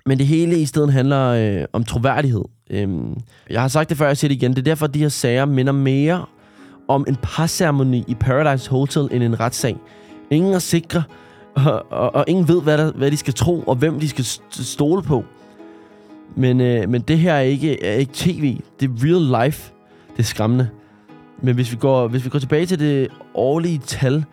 Men 0.07 0.19
det 0.19 0.27
hele 0.27 0.61
i 0.61 0.67
stedet 0.67 0.93
handler 0.93 1.29
øh, 1.29 1.65
om 1.73 1.85
troværdighed. 1.85 2.45
Øhm, 2.71 3.17
jeg 3.51 3.61
har 3.61 3.69
sagt 3.69 3.89
det 3.89 3.99
før, 3.99 4.07
jeg 4.07 4.17
siger 4.17 4.29
det 4.29 4.35
igen. 4.35 4.51
Det 4.51 4.59
er 4.59 4.63
derfor, 4.63 4.87
at 4.87 4.95
de 4.95 4.99
her 4.99 5.09
sager 5.09 5.45
minder 5.45 5.73
mere 5.73 6.25
om 6.89 7.05
en 7.09 7.17
parceremoni 7.23 8.05
i 8.09 8.15
Paradise 8.15 8.71
Hotel 8.71 9.09
end 9.13 9.23
en 9.23 9.41
retssag. 9.41 9.77
Ingen 10.31 10.55
er 10.55 10.59
sikre, 10.59 11.03
og, 11.55 11.93
og, 11.93 12.15
og 12.15 12.25
ingen 12.29 12.49
ved, 12.49 12.63
hvad, 12.63 12.79
der, 12.79 12.93
hvad 12.93 13.11
de 13.11 13.17
skal 13.17 13.35
tro, 13.35 13.61
og 13.61 13.77
hvem 13.77 14.01
de 14.01 14.09
skal 14.09 14.25
stole 14.51 15.03
på. 15.03 15.25
Men, 16.37 16.61
øh, 16.61 16.89
men 16.89 17.03
det 17.03 17.19
her 17.19 17.35
er 17.35 17.41
ikke, 17.41 17.85
er 17.85 17.95
ikke 17.95 18.13
tv. 18.15 18.61
Det 18.81 18.91
er 18.91 18.95
real 19.05 19.45
life. 19.45 19.73
Det 20.13 20.19
er 20.19 20.23
skræmmende. 20.23 20.69
Men 21.43 21.55
hvis 21.55 21.73
vi 21.73 21.77
går, 21.77 22.09
hvis 22.09 22.25
vi 22.25 22.31
går 22.31 22.39
tilbage 22.39 22.67
til 22.67 22.79
det 22.79 23.09
årlige 23.35 23.79
tal, 23.79 24.25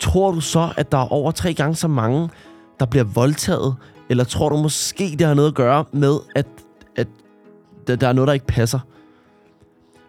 tror 0.00 0.30
du 0.30 0.40
så, 0.40 0.68
at 0.76 0.92
der 0.92 0.98
er 0.98 1.12
over 1.12 1.30
tre 1.30 1.54
gange 1.54 1.74
så 1.74 1.88
mange, 1.88 2.28
der 2.80 2.86
bliver 2.86 3.04
voldtaget? 3.04 3.74
Eller 4.10 4.24
tror 4.24 4.48
du 4.48 4.56
måske, 4.56 5.14
det 5.18 5.26
har 5.26 5.34
noget 5.34 5.48
at 5.48 5.54
gøre 5.54 5.84
med, 5.92 6.16
at, 6.34 6.46
at 6.96 7.08
der, 7.86 8.08
er 8.08 8.12
noget, 8.12 8.28
der 8.28 8.34
ikke 8.34 8.46
passer? 8.46 8.78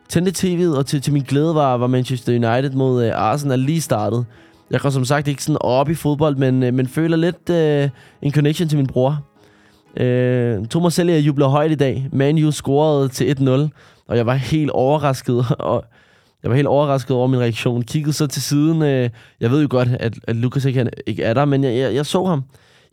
Tændte 0.09 0.31
tv'et, 0.31 0.77
og 0.77 0.85
til, 0.85 1.01
til 1.01 1.13
min 1.13 1.23
glæde 1.23 1.55
var, 1.55 1.77
var 1.77 1.87
Manchester 1.87 2.33
United 2.33 2.71
mod 2.71 3.05
øh, 3.05 3.11
Arsenal 3.15 3.59
lige 3.59 3.81
startet. 3.81 4.25
Jeg 4.71 4.79
går 4.79 4.89
som 4.89 5.05
sagt 5.05 5.27
ikke 5.27 5.43
sådan 5.43 5.57
op 5.61 5.89
i 5.89 5.93
fodbold, 5.93 6.35
men, 6.35 6.63
øh, 6.63 6.73
men 6.73 6.87
føler 6.87 7.17
lidt 7.17 7.49
øh, 7.49 7.89
en 8.21 8.31
connection 8.31 8.69
til 8.69 8.77
min 8.77 8.87
bror. 8.87 9.23
Øh, 9.97 10.65
Thomas 10.67 10.99
mig 10.99 11.19
jubler 11.19 11.47
højt 11.47 11.71
i 11.71 11.75
dag. 11.75 12.09
Manu 12.11 12.51
scorede 12.51 13.09
til 13.09 13.35
1-0, 13.39 13.49
og 14.07 14.17
jeg 14.17 14.25
var 14.25 14.33
helt 14.33 14.71
overrasket, 14.71 15.45
og 15.59 15.85
jeg 16.43 16.49
var 16.49 16.55
helt 16.55 16.67
overrasket 16.67 17.17
over 17.17 17.27
min 17.27 17.39
reaktion. 17.39 17.81
Kiggede 17.81 18.13
så 18.13 18.27
til 18.27 18.41
siden. 18.41 18.81
Øh, 18.81 19.09
jeg 19.39 19.51
ved 19.51 19.61
jo 19.61 19.67
godt, 19.69 19.89
at, 19.99 20.13
at 20.27 20.35
Lukas 20.35 20.65
ikke, 20.65 20.89
ikke 21.07 21.23
er 21.23 21.33
der, 21.33 21.45
men 21.45 21.63
jeg, 21.63 21.77
jeg, 21.77 21.95
jeg 21.95 22.05
så 22.05 22.25
ham. 22.25 22.43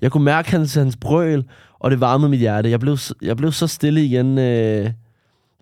Jeg 0.03 0.13
kunne 0.13 0.25
mærke 0.25 0.51
hans, 0.51 0.75
hans 0.75 0.97
brøl, 0.97 1.45
og 1.79 1.91
det 1.91 2.01
varmede 2.01 2.31
mit 2.31 2.41
hjerte. 2.41 2.71
Jeg 2.71 2.81
blev, 2.81 2.99
jeg 3.23 3.37
blev 3.37 3.53
så 3.53 3.67
stille 3.67 4.05
igen. 4.05 4.39
Øh, 4.39 4.91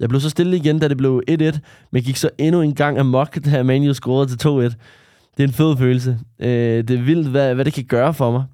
jeg 0.01 0.09
blev 0.09 0.21
så 0.21 0.31
stille 0.31 0.57
igen, 0.57 0.79
da 0.79 0.89
det 0.89 0.97
blev 0.97 1.23
1-1, 1.31 1.59
men 1.93 2.03
gik 2.03 2.17
så 2.17 2.31
endnu 2.39 2.63
en 2.63 2.75
gang 2.75 2.99
amok, 2.99 3.39
da 3.45 3.63
Manu 3.63 3.95
scorede 3.95 4.37
til 4.37 4.49
2-1. 4.49 4.51
Det 5.37 5.43
er 5.43 5.49
en 5.49 5.53
fed 5.53 5.77
følelse. 5.77 6.19
Øh, 6.39 6.49
det 6.89 6.91
er 6.91 7.03
vildt, 7.03 7.29
hvad, 7.29 7.55
hvad 7.55 7.65
det 7.65 7.73
kan 7.73 7.85
gøre 7.85 8.15
for 8.15 8.31
mig. 8.31 8.45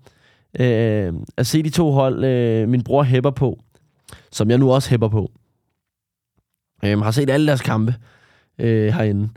Øh, 0.60 1.12
at 1.36 1.46
se 1.46 1.62
de 1.62 1.70
to 1.70 1.90
hold, 1.90 2.24
øh, 2.24 2.68
min 2.68 2.84
bror 2.84 3.02
hæpper 3.02 3.30
på, 3.30 3.58
som 4.32 4.50
jeg 4.50 4.58
nu 4.58 4.72
også 4.72 4.90
hæpper 4.90 5.08
på. 5.08 5.30
Øh, 6.84 7.00
har 7.00 7.10
set 7.10 7.30
alle 7.30 7.46
deres 7.46 7.60
kampe 7.60 7.94
øh, 8.58 8.94
herinde. 8.94 9.28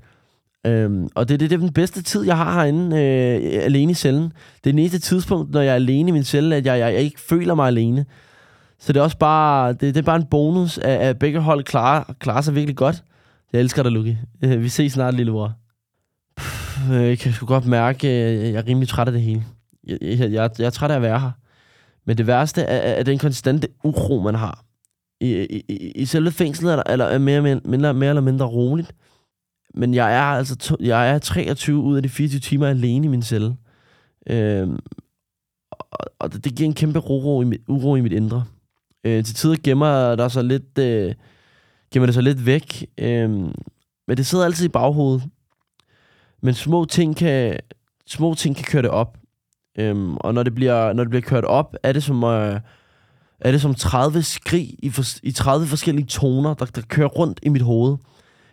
Øhm, 0.66 1.10
og 1.16 1.30
det, 1.30 1.40
det, 1.40 1.50
det 1.50 1.56
er 1.56 1.60
den 1.60 1.74
bedste 1.74 2.04
tid, 2.04 2.26
jeg 2.26 2.38
har 2.38 2.54
herinde 2.54 2.98
øh, 2.98 3.64
alene 3.64 3.92
i 3.92 3.96
cellen. 3.96 4.24
Det 4.24 4.70
er 4.70 4.74
det 4.74 4.80
eneste 4.80 5.00
tidspunkt, 5.00 5.52
når 5.52 5.62
jeg 5.62 5.72
er 5.72 5.76
alene 5.76 6.10
i 6.10 6.12
min 6.12 6.24
celle, 6.24 6.56
at 6.56 6.66
jeg, 6.66 6.80
jeg, 6.80 6.94
jeg 6.94 7.02
ikke 7.02 7.22
føler 7.22 7.56
mig 7.56 7.68
alene. 7.68 8.06
Så 8.80 8.94
det 8.94 9.00
er 9.00 9.04
også 9.04 9.18
bare, 9.18 9.74
det, 9.74 9.82
det 9.82 9.98
er 9.98 10.02
bare 10.02 10.16
en 10.16 10.26
bonus, 10.32 10.78
at, 10.78 11.00
at 11.00 11.20
begge 11.20 11.40
hold 11.40 11.64
klarer, 11.64 12.14
klarer 12.20 12.42
sig 12.42 12.56
virkelig 12.56 12.76
godt. 12.76 13.04
Jeg 13.54 13.62
elsker 13.62 13.84
dig, 13.84 13.92
Luki. 13.92 14.18
Øh, 14.44 14.64
vi 14.64 14.70
ses 14.70 14.94
snart, 14.94 15.14
lillebror. 15.14 15.54
Øh, 16.92 17.08
jeg 17.08 17.20
kan 17.20 17.34
sgu 17.34 17.46
godt 17.46 17.66
mærke, 17.66 18.08
at 18.08 18.54
jeg 18.54 18.60
er 18.60 18.68
rimelig 18.68 18.90
træt 18.90 19.08
af 19.08 19.14
det 19.14 19.22
hele. 19.22 19.44
Jeg, 19.88 19.98
jeg, 20.02 20.32
jeg, 20.32 20.50
jeg 20.60 20.66
er 20.66 20.70
træt 20.70 20.92
af 20.92 20.96
at 20.96 21.02
være 21.02 21.20
her. 21.20 21.32
Men 22.06 22.18
det 22.18 22.28
værste 22.28 22.62
er, 22.62 23.00
er 23.00 23.04
den 23.04 23.18
konstante 23.18 23.68
uro, 23.84 24.22
man 24.22 24.36
har. 24.36 24.64
I, 25.22 25.34
i, 25.50 25.64
i- 25.70 25.92
i 25.92 26.06
selve 26.06 26.32
fængslet 26.32 26.72
er, 26.72 26.76
der, 26.76 26.84
eller 26.92 27.06
er 27.06 27.18
mere, 27.18 27.42
mindre, 27.66 27.94
mere 27.94 28.10
eller 28.10 28.22
mindre 28.22 28.46
roligt. 28.46 28.96
Men 29.74 29.94
jeg 29.94 30.14
er 30.16 30.22
altså 30.22 30.56
to, 30.56 30.76
jeg 30.80 31.10
er 31.12 31.20
23 31.20 31.78
ud 31.82 31.96
af 31.98 32.04
de 32.04 32.10
24 32.10 32.40
timer 32.40 32.68
alene 32.68 33.06
i 33.06 33.10
min 33.10 33.22
celle. 33.22 33.58
Øhm, 34.30 34.80
og, 35.72 36.00
og 36.20 36.34
det, 36.34 36.44
det 36.46 36.56
giver 36.56 36.68
en 36.70 36.74
kæmpe 36.76 37.00
uro 37.00 37.42
i 37.42 37.46
mit, 37.46 37.62
uro 37.68 37.96
i 37.96 38.02
mit 38.02 38.12
indre. 38.14 38.46
Øh, 39.04 39.24
til 39.24 39.36
tider 39.36 39.56
gemmer 39.64 40.16
der 40.16 40.28
så 40.28 40.42
lidt, 40.42 40.78
øh, 40.80 41.14
gemmer 41.94 42.06
det 42.06 42.14
så 42.16 42.22
lidt 42.22 42.46
væk. 42.46 42.86
Øh, 42.98 43.30
men 44.08 44.18
det 44.18 44.26
sidder 44.26 44.46
altid 44.46 44.66
i 44.66 44.70
baghovedet. 44.70 45.24
Men 46.42 46.54
små 46.54 46.86
ting 46.86 47.16
kan, 47.16 47.60
små 48.08 48.34
ting 48.34 48.56
kan 48.56 48.66
køre 48.66 48.82
det 48.82 48.90
op. 48.92 49.18
Øhm, 49.78 50.18
og 50.18 50.34
når 50.34 50.44
det, 50.44 50.56
bliver, 50.56 50.94
når 50.94 51.04
det 51.04 51.10
bliver 51.10 51.22
kørt 51.22 51.46
op, 51.46 51.76
er 51.84 51.92
det 51.92 52.04
som, 52.04 52.24
øh, 52.24 52.60
er 53.40 53.52
det 53.52 53.62
som 53.62 53.76
30 53.76 54.24
skrig 54.24 54.76
i, 54.80 54.90
for, 54.90 55.04
i 55.24 55.32
30 55.32 55.68
forskellige 55.68 56.06
toner, 56.06 56.54
der, 56.54 56.66
der 56.66 56.82
kører 56.82 57.08
rundt 57.08 57.40
i 57.44 57.50
mit 57.50 57.62
hoved. 57.62 57.98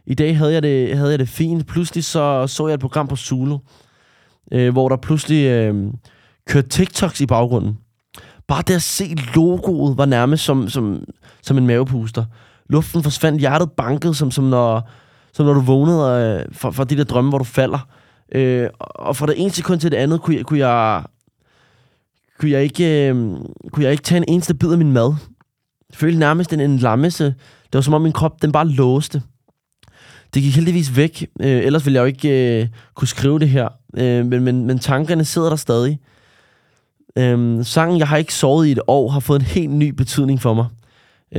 I 0.07 0.15
dag 0.15 0.37
havde 0.37 0.53
jeg 0.53 0.63
det, 0.63 0.97
havde 0.97 1.11
jeg 1.11 1.19
det 1.19 1.29
fint. 1.29 1.67
Pludselig 1.67 2.05
så, 2.05 2.47
så 2.47 2.67
jeg 2.67 2.75
et 2.75 2.81
program 2.81 3.09
på 3.09 3.17
Zulu, 3.17 3.59
øh, 4.53 4.73
hvor 4.73 4.89
der 4.89 4.97
pludselig 4.97 5.47
øh, 5.47 5.93
kørte 6.49 6.69
TikToks 6.69 7.21
i 7.21 7.27
baggrunden. 7.27 7.79
Bare 8.49 8.63
det 8.67 8.75
at 8.75 8.83
se 8.83 9.17
logoet 9.35 9.99
var 9.99 10.07
nærmest 10.07 10.45
som, 10.45 10.69
som, 10.69 11.05
som 11.43 11.59
en 11.59 11.67
mavepuster. 11.67 12.25
Luften 12.69 13.03
forsvandt, 13.03 13.41
hjertet 13.41 13.73
bankede, 13.73 14.15
som, 14.15 14.31
som, 14.31 14.45
når, 14.45 14.89
som 15.33 15.47
når 15.47 15.55
du 15.55 15.61
vågnede 15.61 16.45
øh, 16.49 16.55
fra, 16.55 16.71
fra 16.71 16.85
de 16.85 16.97
der 16.97 17.05
drømme, 17.05 17.31
hvor 17.31 17.39
du 17.39 17.45
falder. 17.45 17.89
Øh, 18.35 18.69
og 18.79 19.17
fra 19.17 19.27
det 19.27 19.41
ene 19.41 19.51
sekund 19.51 19.81
til 19.81 19.91
det 19.91 19.97
andet, 19.97 20.23
kunne 20.23 20.37
jeg, 20.37 20.45
kunne 20.45 20.59
jeg, 20.59 21.03
kunne 22.43 22.51
jeg, 22.51 22.63
ikke, 22.63 23.09
øh, 23.09 23.15
kunne 23.73 23.85
jeg 23.85 23.93
ikke 23.93 24.03
tage 24.03 24.17
en 24.17 24.25
eneste 24.29 24.55
bid 24.55 24.73
af 24.73 24.79
min 24.79 24.93
mad. 24.93 25.15
Jeg 25.91 25.97
følte 25.97 26.19
nærmest 26.19 26.53
en, 26.53 26.61
en 26.61 26.79
lammelse. 26.79 27.25
Det 27.25 27.75
var 27.75 27.81
som 27.81 27.95
om 27.95 28.03
min 28.03 28.13
krop, 28.13 28.43
den 28.43 28.53
bare 28.53 28.69
låste. 28.69 29.23
Det 30.35 30.43
gik 30.43 30.55
heldigvis 30.55 30.97
væk, 30.97 31.27
øh, 31.41 31.65
ellers 31.65 31.87
ville 31.87 31.97
jeg 31.97 32.01
jo 32.01 32.07
ikke 32.07 32.61
øh, 32.61 32.69
kunne 32.95 33.09
skrive 33.09 33.39
det 33.39 33.49
her. 33.49 33.69
Øh, 33.97 34.27
men, 34.27 34.45
men, 34.45 34.67
men 34.67 34.79
tankerne 34.79 35.25
sidder 35.25 35.49
der 35.49 35.57
stadig. 35.57 36.01
Øh, 37.19 37.65
sangen, 37.65 37.99
jeg 37.99 38.09
har 38.09 38.17
ikke 38.17 38.35
sovet 38.35 38.67
i 38.67 38.73
et 38.73 38.81
år, 38.87 39.09
har 39.09 39.21
fået 39.21 39.41
en 39.41 39.47
helt 39.47 39.71
ny 39.71 39.89
betydning 39.89 40.41
for 40.41 40.55
mig. 40.55 40.67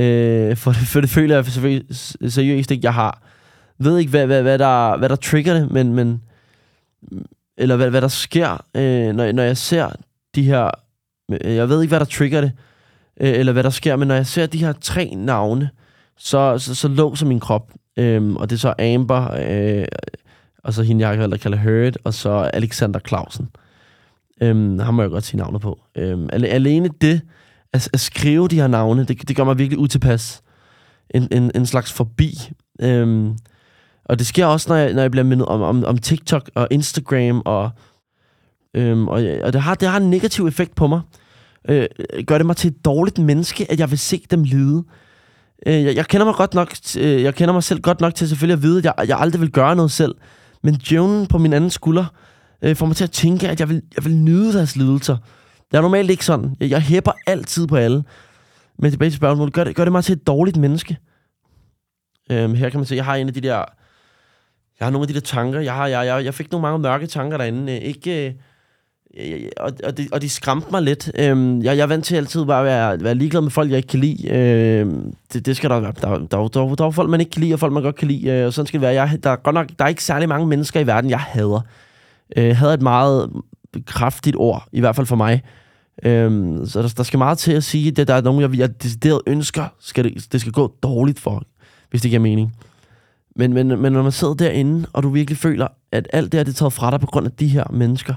Øh, 0.04 0.56
for, 0.56 0.72
det, 0.72 0.80
for 0.92 1.00
det 1.00 1.10
føler 1.10 1.36
jeg 1.36 1.44
seriøst 2.30 2.70
ikke, 2.70 2.84
jeg 2.84 2.94
har. 2.94 3.22
Ved 3.78 3.98
ikke, 3.98 4.10
hvad, 4.10 4.26
hvad, 4.26 4.42
hvad, 4.42 4.58
der, 4.58 4.96
hvad 4.96 5.08
der 5.08 5.16
trigger 5.16 5.54
det, 5.54 5.70
men, 5.70 5.94
men 5.94 6.20
eller 7.56 7.76
hvad, 7.76 7.90
hvad 7.90 8.00
der 8.00 8.08
sker, 8.08 8.64
øh, 8.74 9.14
når, 9.14 9.32
når 9.32 9.42
jeg 9.42 9.56
ser 9.56 9.90
de 10.34 10.42
her... 10.42 10.70
Øh, 11.32 11.54
jeg 11.54 11.68
ved 11.68 11.82
ikke, 11.82 11.90
hvad 11.90 12.00
der 12.00 12.06
trigger 12.06 12.40
det, 12.40 12.52
øh, 13.20 13.38
eller 13.38 13.52
hvad 13.52 13.62
der 13.62 13.70
sker, 13.70 13.96
men 13.96 14.08
når 14.08 14.14
jeg 14.14 14.26
ser 14.26 14.46
de 14.46 14.58
her 14.58 14.72
tre 14.72 15.14
navne, 15.16 15.70
så, 16.16 16.58
så, 16.58 16.74
så 16.74 16.88
låser 16.88 17.26
min 17.26 17.40
krop. 17.40 17.72
Øhm, 17.96 18.36
og 18.36 18.50
det 18.50 18.56
er 18.56 18.60
så 18.60 18.74
Amber, 18.78 19.30
øh, 19.48 19.84
og 20.64 20.74
så 20.74 20.82
hende, 20.82 21.08
jeg 21.08 21.18
har 21.18 21.36
kalder 21.36 21.58
Hurt, 21.58 21.98
og 22.04 22.14
så 22.14 22.30
Alexander 22.30 23.00
Clausen. 23.08 23.48
Øhm, 24.40 24.78
ham 24.78 24.94
må 24.94 25.02
jeg 25.02 25.10
godt 25.10 25.24
sige 25.24 25.38
navnet 25.38 25.60
på. 25.60 25.80
Øhm, 25.96 26.28
alene 26.32 26.90
det, 27.00 27.20
at, 27.72 27.90
at 27.92 28.00
skrive 28.00 28.48
de 28.48 28.60
her 28.60 28.66
navne, 28.66 29.04
det, 29.04 29.28
det 29.28 29.36
gør 29.36 29.44
mig 29.44 29.58
virkelig 29.58 29.78
utilpas. 29.78 30.42
En, 31.10 31.28
en, 31.30 31.50
en 31.54 31.66
slags 31.66 31.92
forbi. 31.92 32.50
Øhm, 32.80 33.36
og 34.04 34.18
det 34.18 34.26
sker 34.26 34.46
også, 34.46 34.68
når 34.68 34.76
jeg, 34.76 34.92
når 34.92 35.02
jeg 35.02 35.10
bliver 35.10 35.24
mindet 35.24 35.46
om, 35.46 35.62
om, 35.62 35.84
om 35.84 35.98
TikTok 35.98 36.50
og 36.54 36.68
Instagram, 36.70 37.42
og, 37.44 37.70
øhm, 38.74 39.08
og, 39.08 39.24
og 39.42 39.52
det, 39.52 39.62
har, 39.62 39.74
det 39.74 39.88
har 39.88 39.96
en 39.96 40.10
negativ 40.10 40.46
effekt 40.46 40.74
på 40.74 40.86
mig. 40.86 41.00
Øh, 41.68 41.86
gør 42.26 42.38
det 42.38 42.46
mig 42.46 42.56
til 42.56 42.70
et 42.70 42.84
dårligt 42.84 43.18
menneske, 43.18 43.66
at 43.70 43.80
jeg 43.80 43.90
vil 43.90 43.98
se 43.98 44.22
dem 44.30 44.42
lide. 44.42 44.84
Øh, 45.66 45.84
jeg, 45.84 45.96
jeg 45.96 46.06
kender 46.06 46.24
mig 46.24 46.34
godt 46.34 46.54
nok, 46.54 46.74
øh, 46.98 47.22
jeg 47.22 47.34
kender 47.34 47.52
mig 47.52 47.62
selv 47.62 47.80
godt 47.80 48.00
nok 48.00 48.14
til 48.14 48.28
selvfølgelig 48.28 48.56
at 48.56 48.62
vide, 48.62 48.78
at 48.78 48.84
jeg, 48.84 48.94
jeg 49.08 49.18
aldrig 49.18 49.40
vil 49.40 49.50
gøre 49.50 49.76
noget 49.76 49.90
selv. 49.90 50.14
Men 50.62 50.74
djævnen 50.74 51.26
på 51.26 51.38
min 51.38 51.52
anden 51.52 51.70
skulder 51.70 52.04
øh, 52.62 52.76
får 52.76 52.86
mig 52.86 52.96
til 52.96 53.04
at 53.04 53.10
tænke, 53.10 53.48
at 53.48 53.60
jeg 53.60 53.68
vil, 53.68 53.82
jeg 53.96 54.04
vil 54.04 54.16
nyde 54.16 54.52
deres 54.52 54.76
lidelser. 54.76 55.16
Det 55.70 55.76
er 55.76 55.82
normalt 55.82 56.10
ikke 56.10 56.24
sådan. 56.24 56.56
Jeg, 56.60 56.70
jeg 56.70 56.80
hæpper 56.80 57.12
altid 57.26 57.66
på 57.66 57.76
alle. 57.76 58.04
Men 58.78 58.90
tilbage 58.90 59.10
til 59.10 59.16
spørgsmålet, 59.16 59.54
gør 59.54 59.64
det, 59.64 59.76
gør 59.76 59.84
det 59.84 59.92
mig 59.92 60.04
til 60.04 60.12
et 60.12 60.26
dårligt 60.26 60.56
menneske? 60.56 60.96
Øhm, 62.30 62.54
her 62.54 62.70
kan 62.70 62.80
man 62.80 62.86
se, 62.86 62.94
jeg 62.94 63.04
har 63.04 63.14
en 63.14 63.28
af 63.28 63.34
de 63.34 63.40
der 63.40 63.64
jeg 64.80 64.86
har 64.86 64.90
nogle 64.90 65.04
af 65.04 65.08
de 65.08 65.14
der 65.14 65.20
tanker. 65.20 65.60
Jeg, 65.60 65.74
har, 65.74 65.86
jeg, 65.86 66.06
jeg, 66.06 66.24
jeg 66.24 66.34
fik 66.34 66.52
nogle 66.52 66.62
mange 66.62 66.78
mørke 66.78 67.06
tanker 67.06 67.36
derinde. 67.36 67.72
Øh, 67.72 67.78
ikke, 67.78 68.26
øh, 68.28 68.34
Øh, 69.16 69.48
og, 69.56 69.72
og, 69.84 69.98
de, 69.98 70.08
og 70.12 70.22
de 70.22 70.28
skræmte 70.28 70.66
mig 70.70 70.82
lidt. 70.82 71.10
Øhm, 71.18 71.62
jeg, 71.62 71.76
jeg 71.76 71.82
er 71.82 71.86
vant 71.86 72.04
til 72.04 72.16
altid 72.16 72.44
bare 72.44 72.60
at 72.60 72.64
være, 72.64 73.04
være 73.04 73.14
ligeglad 73.14 73.42
med 73.42 73.50
folk, 73.50 73.70
jeg 73.70 73.76
ikke 73.76 73.88
kan 73.88 74.00
lide. 74.00 74.28
Øhm, 74.30 75.14
det, 75.32 75.46
det 75.46 75.56
skal 75.56 75.70
der 75.70 75.80
være. 75.80 75.92
Der, 76.00 76.08
der, 76.08 76.26
der, 76.26 76.48
der, 76.48 76.74
der 76.74 76.86
er 76.86 76.90
folk, 76.90 77.10
man 77.10 77.20
ikke 77.20 77.32
kan 77.32 77.42
lide, 77.42 77.54
og 77.54 77.60
folk, 77.60 77.72
man 77.72 77.82
godt 77.82 77.96
kan 77.96 78.08
lide. 78.08 78.30
Øh, 78.30 78.46
og 78.46 78.52
sådan 78.52 78.66
skal 78.66 78.80
det 78.80 78.86
være. 78.86 79.02
Jeg, 79.02 79.18
der, 79.24 79.30
er 79.30 79.36
godt 79.36 79.54
nok, 79.54 79.68
der 79.78 79.84
er 79.84 79.88
ikke 79.88 80.04
særlig 80.04 80.28
mange 80.28 80.46
mennesker 80.46 80.80
i 80.80 80.86
verden, 80.86 81.10
jeg 81.10 81.20
hader. 81.20 81.60
Øh, 82.36 82.56
hader 82.56 82.74
et 82.74 82.82
meget 82.82 83.30
kraftigt 83.86 84.36
ord, 84.36 84.68
i 84.72 84.80
hvert 84.80 84.96
fald 84.96 85.06
for 85.06 85.16
mig. 85.16 85.42
Øhm, 86.02 86.66
så 86.66 86.82
der, 86.82 86.88
der 86.96 87.02
skal 87.02 87.18
meget 87.18 87.38
til 87.38 87.52
at 87.52 87.64
sige, 87.64 88.00
at 88.00 88.08
der 88.08 88.14
er 88.14 88.20
nogen, 88.20 88.40
jeg, 88.40 88.58
jeg 88.58 88.82
decideret 88.82 89.20
ønsker, 89.26 89.66
skal 89.80 90.04
det, 90.04 90.32
det 90.32 90.40
skal 90.40 90.52
gå 90.52 90.74
dårligt 90.82 91.20
for, 91.20 91.42
hvis 91.90 92.02
det 92.02 92.10
giver 92.10 92.20
mening. 92.20 92.56
Men, 93.36 93.52
men, 93.52 93.68
men 93.68 93.92
når 93.92 94.02
man 94.02 94.12
sidder 94.12 94.34
derinde, 94.34 94.86
og 94.92 95.02
du 95.02 95.08
virkelig 95.08 95.38
føler, 95.38 95.66
at 95.92 96.08
alt 96.12 96.32
det 96.32 96.38
her, 96.38 96.44
det 96.44 96.52
er 96.52 96.56
taget 96.56 96.72
fra 96.72 96.90
dig 96.90 97.00
på 97.00 97.06
grund 97.06 97.26
af 97.26 97.32
de 97.32 97.48
her 97.48 97.64
mennesker, 97.70 98.14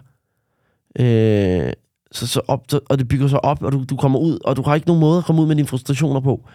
øh, 1.00 1.74
så, 2.12 2.28
så 2.28 2.42
op, 2.48 2.64
så, 2.70 2.80
og 2.90 3.00
det 3.00 3.08
bygger 3.08 3.28
sig 3.28 3.46
op, 3.46 3.64
og 3.64 3.72
du, 3.72 3.84
du 3.90 3.96
kommer 3.96 4.20
ud, 4.20 4.40
og 4.46 4.56
du 4.56 4.62
har 4.62 4.76
ikke 4.76 4.88
nogen 4.88 5.00
måde 5.00 5.18
at 5.18 5.24
komme 5.24 5.42
ud 5.42 5.48
med 5.48 5.56
dine 5.56 5.68
frustrationer 5.68 6.20
på, 6.20 6.48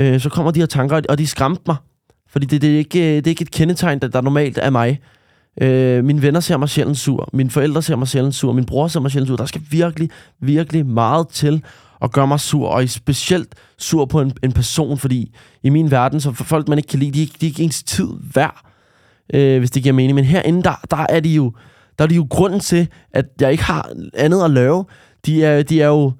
øh, 0.00 0.20
så 0.20 0.28
kommer 0.28 0.50
de 0.50 0.60
her 0.60 0.66
tanker, 0.66 1.00
og 1.08 1.18
de 1.18 1.26
skræmte 1.26 1.62
mig. 1.66 1.76
Fordi 2.28 2.46
det, 2.46 2.62
det, 2.62 2.74
er 2.74 2.78
ikke, 2.78 3.00
øh, 3.00 3.16
det 3.16 3.26
er 3.26 3.30
ikke 3.30 3.42
et 3.42 3.50
kendetegn, 3.50 3.98
der, 3.98 4.08
der 4.08 4.20
normalt 4.20 4.58
er 4.58 4.70
mig. 4.70 5.00
Øh, 5.60 6.04
mine 6.04 6.22
venner 6.22 6.40
ser 6.40 6.56
mig 6.56 6.68
sjældent 6.68 6.98
sur. 6.98 7.28
Mine 7.32 7.50
forældre 7.50 7.82
ser 7.82 7.96
mig 7.96 8.08
sjældent 8.08 8.34
sur. 8.34 8.52
Min 8.52 8.64
bror 8.64 8.88
ser 8.88 9.00
mig 9.00 9.10
sjældent 9.10 9.28
sur. 9.28 9.36
Der 9.36 9.46
skal 9.46 9.62
virkelig, 9.70 10.10
virkelig 10.40 10.86
meget 10.86 11.28
til 11.28 11.62
at 12.02 12.12
gøre 12.12 12.26
mig 12.26 12.40
sur, 12.40 12.68
og 12.68 12.88
specielt 12.88 13.54
sur 13.78 14.04
på 14.04 14.20
en, 14.20 14.32
en 14.42 14.52
person, 14.52 14.98
fordi 14.98 15.34
i 15.62 15.70
min 15.70 15.90
verden, 15.90 16.20
så 16.20 16.32
for 16.32 16.44
folk, 16.44 16.68
man 16.68 16.78
ikke 16.78 16.88
kan 16.88 16.98
lide, 16.98 17.10
de, 17.10 17.26
de 17.40 17.46
er 17.46 17.50
ikke 17.50 17.62
ens 17.62 17.82
tid 17.82 18.08
værd, 18.34 18.60
øh, 19.34 19.58
hvis 19.58 19.70
det 19.70 19.82
giver 19.82 19.92
mening. 19.92 20.14
Men 20.14 20.24
herinde, 20.24 20.62
der, 20.62 20.74
der 20.90 21.06
er 21.08 21.20
de 21.20 21.28
jo 21.28 21.52
der 21.98 22.04
er 22.04 22.08
det 22.08 22.16
jo 22.16 22.26
grunden 22.30 22.60
til, 22.60 22.88
at 23.12 23.26
jeg 23.40 23.52
ikke 23.52 23.64
har 23.64 23.90
andet 24.14 24.44
at 24.44 24.50
lave. 24.50 24.84
De 25.26 25.44
er, 25.44 25.62
de 25.62 25.82
er 25.82 25.86
jo, 25.86 26.12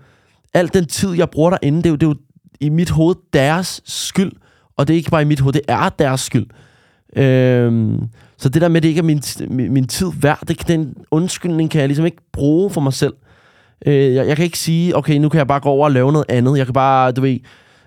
al 0.54 0.74
den 0.74 0.86
tid, 0.86 1.12
jeg 1.12 1.30
bruger 1.30 1.50
derinde, 1.50 1.78
det 1.78 1.86
er 1.86 1.90
jo, 1.90 1.96
det 1.96 2.02
er 2.02 2.10
jo 2.10 2.16
i 2.60 2.68
mit 2.68 2.90
hoved 2.90 3.14
deres 3.32 3.80
skyld, 3.84 4.32
og 4.76 4.88
det 4.88 4.94
er 4.94 4.98
ikke 4.98 5.10
bare 5.10 5.22
i 5.22 5.24
mit 5.24 5.40
hoved, 5.40 5.52
det 5.52 5.62
er 5.68 5.88
deres 5.88 6.20
skyld. 6.20 6.46
Øhm, 7.16 7.98
så 8.36 8.48
det 8.48 8.62
der 8.62 8.68
med, 8.68 8.76
at 8.76 8.82
det 8.82 8.88
ikke 8.88 8.98
er 8.98 9.02
min, 9.02 9.22
min, 9.48 9.72
min 9.72 9.86
tid 9.86 10.12
værd, 10.20 10.38
det, 10.48 10.68
den 10.68 10.94
undskyldning 11.10 11.70
kan 11.70 11.80
jeg 11.80 11.88
ligesom 11.88 12.04
ikke 12.04 12.22
bruge 12.32 12.70
for 12.70 12.80
mig 12.80 12.92
selv. 12.92 13.14
Øh, 13.86 14.14
jeg, 14.14 14.26
jeg 14.26 14.36
kan 14.36 14.44
ikke 14.44 14.58
sige, 14.58 14.96
okay, 14.96 15.16
nu 15.18 15.28
kan 15.28 15.38
jeg 15.38 15.46
bare 15.46 15.60
gå 15.60 15.68
over 15.68 15.84
og 15.84 15.92
lave 15.92 16.12
noget 16.12 16.26
andet. 16.28 16.58
Jeg 16.58 16.66
kan 16.66 16.72
bare, 16.72 17.12
du 17.12 17.20
ved, 17.20 17.38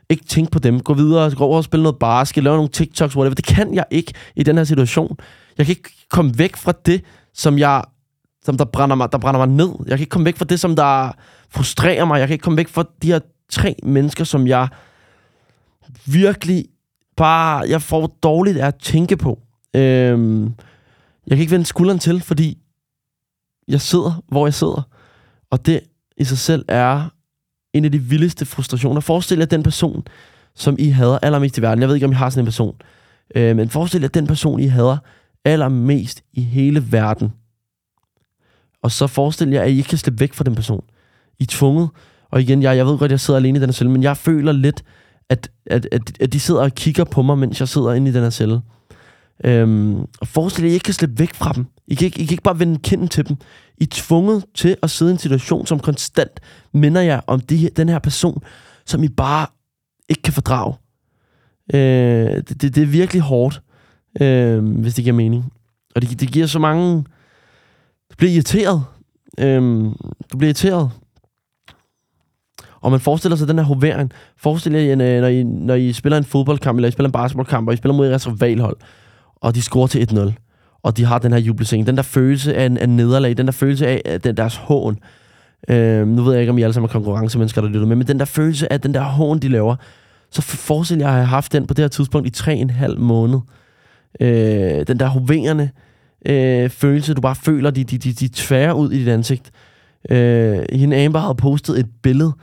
ikke 0.10 0.26
tænke 0.26 0.52
på 0.52 0.60
dem. 0.60 0.80
Gå 0.80 0.94
videre, 0.94 1.36
gå 1.36 1.44
over 1.44 1.58
og 1.58 1.64
spille 1.64 1.84
noget 1.84 2.00
basket, 2.00 2.44
lave 2.44 2.56
nogle 2.56 2.70
TikToks, 2.70 3.16
whatever. 3.16 3.36
Det 3.36 3.46
kan 3.46 3.74
jeg 3.74 3.86
ikke 3.92 4.14
i 4.36 4.44
den 4.44 4.58
her 4.58 4.64
situation. 4.64 5.18
Jeg 5.58 5.66
kan 5.66 5.72
ikke 5.72 5.90
komme 6.10 6.32
væk 6.38 6.56
fra 6.56 6.74
det, 6.86 7.02
som 7.34 7.60
jeg 7.60 7.84
som 8.44 8.58
der 8.58 8.66
brænder, 8.66 8.96
mig, 8.96 9.12
der 9.12 9.18
brænder 9.18 9.46
mig 9.46 9.48
ned. 9.48 9.76
Jeg 9.80 9.98
kan 9.98 10.00
ikke 10.00 10.10
komme 10.10 10.26
væk 10.26 10.38
fra 10.38 10.46
det, 10.46 10.60
som 10.60 10.76
der 10.76 11.12
frustrerer 11.50 12.06
mig. 12.06 12.20
Jeg 12.20 12.28
kan 12.28 12.34
ikke 12.34 12.44
komme 12.44 12.58
væk 12.58 12.68
fra 12.68 12.84
de 13.02 13.08
her 13.08 13.20
tre 13.50 13.76
mennesker, 13.84 14.24
som 14.24 14.48
jeg 14.48 14.68
virkelig 16.06 16.66
bare, 17.18 17.70
jeg 17.70 17.82
får 17.82 18.18
dårligt 18.24 18.58
af 18.58 18.68
at 18.68 18.76
tænke 18.76 19.18
på. 19.18 19.40
Øhm, 19.76 20.44
jeg 21.28 21.38
kan 21.38 21.40
ikke 21.40 21.52
vende 21.52 21.66
skulderen 21.66 22.00
til, 22.00 22.22
fordi 22.22 22.58
jeg 23.68 23.82
sidder, 23.82 24.24
hvor 24.28 24.46
jeg 24.46 24.54
sidder. 24.54 24.82
Og 25.52 25.66
det 25.66 25.80
i 26.18 26.24
sig 26.24 26.38
selv 26.38 26.66
er 26.68 27.10
en 27.74 27.86
af 27.86 27.92
de 27.92 28.00
vildeste 28.00 28.46
frustrationer. 28.46 29.02
Forestil 29.02 29.38
jer 29.38 29.46
den 29.46 29.64
person, 29.64 30.04
som 30.56 30.76
I 30.80 30.90
hader 30.90 31.20
allermest 31.22 31.58
i 31.58 31.62
verden. 31.62 31.82
Jeg 31.82 31.88
ved 31.88 31.96
ikke, 31.96 32.06
om 32.06 32.12
I 32.12 32.16
har 32.16 32.30
sådan 32.30 32.42
en 32.42 32.46
person. 32.46 32.76
Øh, 33.36 33.56
men 33.56 33.70
forestil 33.70 34.02
jer 34.02 34.08
den 34.08 34.28
person, 34.28 34.60
I 34.60 34.68
hader 34.68 34.98
allermest 35.46 36.24
i 36.34 36.42
hele 36.42 36.92
verden. 36.92 37.32
Og 38.84 38.92
så 38.92 39.08
forestil 39.08 39.50
jer, 39.50 39.62
at 39.62 39.70
I 39.70 39.78
ikke 39.78 39.90
kan 39.90 39.98
slippe 39.98 40.20
væk 40.20 40.34
fra 40.34 40.44
den 40.44 40.56
person. 40.56 40.84
I 41.40 41.44
er 41.44 41.48
tvunget. 41.50 41.90
Og 42.32 42.42
igen, 42.42 42.62
jeg, 42.64 42.78
jeg 42.78 42.86
ved 42.86 42.98
godt, 42.98 43.10
at 43.10 43.12
jeg 43.12 43.20
sidder 43.20 43.40
alene 43.40 43.58
i 43.58 43.62
den 43.62 43.70
her 43.70 43.74
celle, 43.74 43.92
men 43.92 44.04
jeg 44.04 44.18
føler 44.18 44.52
lidt, 44.52 44.84
at, 45.30 45.52
at, 45.66 45.88
at, 45.92 46.22
at 46.22 46.34
de 46.34 46.40
sidder 46.40 46.62
og 46.62 46.72
kigger 46.72 47.04
på 47.04 47.22
mig, 47.22 47.38
mens 47.38 47.60
jeg 47.60 47.68
sidder 47.68 47.94
inde 47.94 48.10
i 48.10 48.14
den 48.14 48.24
her 48.24 48.30
celle. 48.30 48.62
Øhm, 49.44 50.00
og 50.00 50.28
forestil 50.28 50.64
jer, 50.64 50.70
at 50.70 50.72
I 50.72 50.74
ikke 50.74 50.84
kan 50.84 50.94
slippe 50.94 51.20
væk 51.20 51.34
fra 51.34 51.54
dem. 51.54 51.66
I 51.88 51.96
kan 51.96 52.06
ikke, 52.06 52.22
I 52.22 52.26
kan 52.26 52.34
ikke 52.34 52.44
bare 52.44 52.60
vende 52.60 52.80
kinden 52.80 53.08
til 53.08 53.28
dem. 53.28 53.38
I 53.78 53.84
er 53.84 53.88
tvunget 53.92 54.46
til 54.56 54.76
at 54.84 54.90
sidde 54.90 55.12
i 55.12 55.14
en 55.14 55.20
situation, 55.20 55.66
som 55.66 55.80
konstant 55.80 56.40
minder 56.74 57.02
jer 57.02 57.22
om 57.28 57.40
de, 57.40 57.70
den 57.76 57.90
her 57.90 58.00
person, 58.00 58.44
som 58.86 59.04
I 59.04 59.08
bare 59.08 59.48
ikke 60.10 60.22
kan 60.22 60.34
fordrage. 60.34 60.76
Øh, 61.74 61.80
det, 62.36 62.62
det, 62.62 62.76
det 62.76 62.84
er 62.84 62.88
virkelig 62.88 63.22
hårdt, 63.22 63.62
øh, 64.22 64.66
hvis 64.66 64.94
det 64.94 65.04
giver 65.04 65.16
mening. 65.16 65.54
Og 65.96 66.02
det, 66.02 66.20
det 66.20 66.32
giver 66.32 66.48
så 66.48 66.60
mange... 66.60 67.04
Du 68.12 68.16
bliver 68.18 68.32
irriteret. 68.32 68.84
Øh, 69.40 69.62
du 70.32 70.38
bliver 70.38 70.50
irriteret. 70.50 70.92
Og 72.82 72.92
man 72.92 73.00
forestiller 73.00 73.36
sig 73.36 73.48
den 73.48 73.58
her 73.58 73.66
hovering. 73.66 74.12
Forestil 74.38 74.74
jer, 74.74 74.96
når 74.96 75.28
I, 75.28 75.44
når 75.44 75.74
I 75.74 75.94
spiller 75.94 76.18
en 76.18 76.24
fodboldkamp, 76.24 76.78
eller 76.78 76.90
I 76.90 76.92
spiller 76.92 77.08
en 77.08 77.14
basketballkamp, 77.14 77.68
og 77.68 77.74
I 77.74 77.78
spiller 77.78 77.96
mod 77.96 78.12
et 78.12 78.42
rivalhold, 78.42 78.78
og 79.36 79.56
de 79.56 79.62
scorer 79.62 79.88
til 79.88 80.08
1-0 80.12 80.34
og 80.84 80.98
de 80.98 81.06
har 81.06 81.20
den 81.20 81.32
her 81.32 81.40
jubelscene. 81.40 81.86
Den 81.86 81.98
der 81.98 82.04
følelse 82.04 82.56
af, 82.56 82.70
af 82.80 82.90
nederlag, 82.90 83.38
den 83.38 83.46
der 83.46 83.52
følelse 83.52 83.88
af, 83.88 84.02
af 84.06 84.22
den 84.22 84.38
deres 84.38 84.56
hån. 84.56 85.00
Øh, 85.70 86.08
nu 86.08 86.24
ved 86.24 86.34
jeg 86.34 86.42
ikke, 86.42 86.50
om 86.50 86.58
I 86.58 86.62
alle 86.62 86.74
sammen 86.74 86.90
er 86.90 86.92
konkurrencemennesker, 86.92 87.62
der 87.62 87.68
lytter 87.68 87.88
med, 87.88 87.96
men 87.96 88.08
den 88.08 88.20
der 88.20 88.26
følelse 88.26 88.74
af 88.74 88.82
den 88.82 88.94
der 88.94 89.02
hån, 89.02 89.40
de 89.40 89.48
laver, 89.48 89.76
så 90.32 90.42
forestil 90.42 90.98
jeg, 90.98 91.10
at 91.10 91.14
jeg 91.14 91.22
har 91.22 91.36
haft 91.36 91.54
den 91.54 91.68
på 91.68 91.74
det 91.74 91.84
her 91.84 91.90
tidspunkt 91.90 92.28
i 92.28 92.30
tre 92.30 92.56
en 92.56 92.70
halv 92.70 93.00
måned. 93.00 93.40
Øh, 94.22 94.88
den 94.88 95.00
der 95.00 95.08
hoverende 95.08 95.70
øh, 96.26 96.70
følelse, 96.70 97.14
du 97.14 97.22
bare 97.22 97.36
føler, 97.36 97.72
de, 97.72 97.84
de, 97.84 97.98
de, 97.98 98.14
de 98.14 98.28
tværer 98.28 98.74
ud 98.74 98.92
i 98.92 99.00
dit 99.00 99.08
ansigt. 99.08 99.52
Øh, 100.10 100.60
hende 100.72 101.06
Amber 101.06 101.20
havde 101.20 101.36
postet 101.36 101.80
et 101.80 101.88
billede 102.04 102.34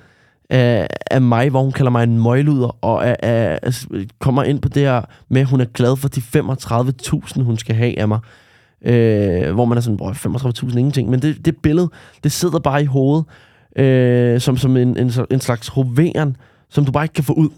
af, 0.51 0.89
af 1.11 1.23
mig, 1.23 1.51
hvor 1.51 1.63
hun 1.63 1.73
kalder 1.73 1.91
mig 1.91 2.03
en 2.03 2.23
møgluder, 2.23 2.85
og 2.85 3.07
af, 3.07 3.17
af, 3.23 3.59
altså, 3.63 4.07
kommer 4.19 4.43
ind 4.43 4.61
på 4.61 4.69
det 4.69 4.83
her 4.83 5.03
med, 5.29 5.41
at 5.41 5.47
hun 5.47 5.61
er 5.61 5.65
glad 5.65 5.97
for 5.97 6.09
de 6.09 6.21
35.000, 6.21 7.43
hun 7.43 7.57
skal 7.57 7.75
have 7.75 7.99
af 7.99 8.09
mig. 8.09 8.19
øh, 8.85 9.55
hvor 9.55 9.65
man 9.65 9.79
er 9.79 9.83
sådan, 9.83 10.01
35.000 10.01 10.79
ingenting. 10.79 11.11
Men 11.11 11.23
det, 11.23 11.45
det 11.45 11.57
billede, 11.63 11.91
det 12.25 12.33
sidder 12.33 12.59
bare 12.59 12.83
i 12.83 12.87
hovedet, 12.87 13.25
øh, 13.77 14.41
som, 14.41 14.57
som 14.57 14.77
en, 14.77 14.99
en, 14.99 15.13
en 15.31 15.41
slags 15.41 15.69
hoveren, 15.69 16.37
som 16.71 16.85
du 16.85 16.93
bare 16.93 17.05
ikke 17.05 17.15
kan 17.15 17.25
få 17.25 17.33
ud. 17.33 17.51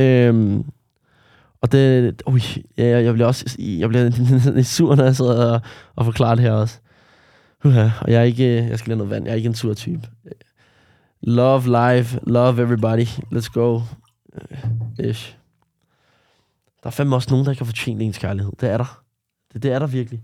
Øh, 0.00 0.60
og 1.66 1.72
det, 1.72 2.22
ui, 2.26 2.42
ja, 2.78 2.84
jeg 2.84 3.12
bliver 3.12 3.26
også 3.26 3.56
jeg 3.58 3.88
bliver 3.88 4.10
lidt 4.54 4.66
sur, 4.66 4.94
når 4.94 5.04
jeg 5.04 5.16
sidder 5.16 5.52
og, 5.54 5.60
og 5.96 6.04
forklarer 6.04 6.34
det 6.34 6.44
her 6.44 6.52
også. 6.52 6.78
Uh, 7.64 8.02
og 8.02 8.10
jeg 8.12 8.20
er 8.20 8.22
ikke, 8.22 8.68
jeg 8.68 8.78
skal 8.78 8.90
lige 8.90 8.98
noget 8.98 9.10
vand, 9.10 9.24
jeg 9.24 9.32
er 9.32 9.36
ikke 9.36 9.46
en 9.46 9.54
sur 9.54 9.74
type. 9.74 10.08
Love 11.22 11.62
life, 11.62 12.20
love 12.26 12.62
everybody, 12.62 13.06
let's 13.06 13.52
go. 13.52 13.80
Øh, 14.34 15.08
ish. 15.08 15.36
Der 16.82 16.86
er 16.86 16.90
fandme 16.90 17.16
også 17.16 17.28
nogen, 17.30 17.44
der 17.44 17.52
ikke 17.52 17.60
har 17.60 17.66
fortjent 17.66 18.02
ens 18.02 18.18
kærlighed. 18.18 18.52
Det 18.60 18.70
er 18.70 18.76
der. 18.76 19.02
Det, 19.52 19.62
det 19.62 19.72
er 19.72 19.78
der 19.78 19.86
virkelig. 19.86 20.22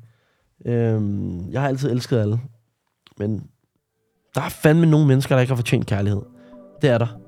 Øhm, 0.67 1.51
jeg 1.51 1.61
har 1.61 1.69
altid 1.69 1.91
elsket 1.91 2.19
alle. 2.19 2.41
Men 3.19 3.47
der 4.35 4.41
er 4.41 4.49
fandme 4.49 4.87
nogle 4.87 5.07
mennesker, 5.07 5.35
der 5.35 5.41
ikke 5.41 5.51
har 5.51 5.57
fortjent 5.57 5.87
kærlighed. 5.87 6.23
Det 6.83 6.91
er 6.91 6.99
der. 6.99 7.22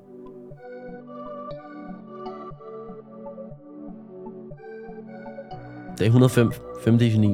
Dag 5.99 6.05
105, 6.07 6.51
5. 6.83 6.99
i 7.01 7.17
9. 7.17 7.33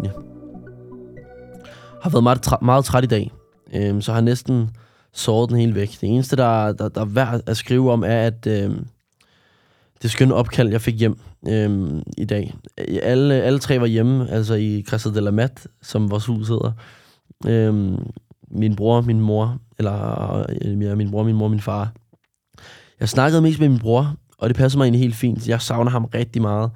Har 2.02 2.10
været 2.10 2.24
meget, 2.24 2.42
træ, 2.42 2.56
meget 2.62 2.86
træt 2.86 3.04
i 3.04 3.08
dag, 3.08 3.32
øhm, 3.74 4.02
så 4.02 4.14
har 4.14 4.22
næsten 4.22 4.70
såret 5.14 5.50
den 5.50 5.58
helt 5.58 5.76
væk. 5.76 5.98
Det 6.02 6.10
eneste, 6.10 6.36
der, 6.36 6.74
der, 6.74 6.90
der 6.90 7.02
er 7.02 7.06
værd 7.06 7.42
at 7.46 7.58
skrive 7.58 7.92
om, 7.92 8.04
er, 8.04 8.22
at 8.28 8.48
øhm, 8.48 8.86
det 10.02 10.12
skønne 10.12 10.34
opkald, 10.34 10.70
jeg 10.70 10.82
fik 10.82 11.00
hjem 11.00 11.20
øhm, 11.48 12.02
i 12.18 12.26
dag. 12.26 12.54
Alle, 13.04 13.36
alle 13.36 13.60
tre 13.60 13.80
var 13.80 13.86
hjemme, 13.86 14.30
altså 14.30 14.54
i 14.54 14.84
Casa 14.88 15.10
de 15.10 15.22
la 15.22 15.32
Mat, 15.32 15.68
som 15.82 16.12
vores 16.12 16.26
hus 16.26 16.48
hedder. 16.48 16.72
Øhm, 17.48 17.98
min 18.52 18.76
bror, 18.76 19.02
min 19.02 19.20
mor, 19.20 19.58
eller 19.78 20.46
øh, 20.66 20.82
ja, 20.82 20.96
min 20.96 21.12
bror, 21.12 21.24
min 21.24 21.36
mor, 21.36 21.48
min 21.48 21.62
far. 21.62 21.94
Jeg 23.00 23.10
snakkede 23.10 23.42
mest 23.42 23.60
med 23.60 23.70
min 23.70 23.80
bror, 23.80 24.16
og 24.38 24.50
det 24.50 24.58
passer 24.58 24.78
mig 24.78 24.86
egentlig 24.86 25.02
helt 25.02 25.16
fint. 25.16 25.48
Jeg 25.48 25.62
savner 25.62 25.92
ham 25.92 26.06
rigtig 26.06 26.42
meget. 26.42 26.72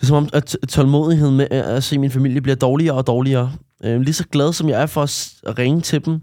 Det 0.00 0.04
er 0.04 0.06
som 0.06 0.16
om, 0.16 0.28
at 0.32 0.56
tålmodigheden 0.68 1.36
med 1.36 1.46
at 1.50 1.84
se 1.84 1.98
min 1.98 2.10
familie 2.10 2.40
bliver 2.40 2.56
dårligere 2.56 2.96
og 2.96 3.06
dårligere. 3.06 3.52
Øh, 3.84 4.00
lige 4.00 4.14
så 4.14 4.24
glad 4.28 4.52
som 4.52 4.68
jeg 4.68 4.82
er 4.82 4.86
for 4.86 5.02
at 5.02 5.58
ringe 5.58 5.80
til 5.80 6.04
dem 6.04 6.20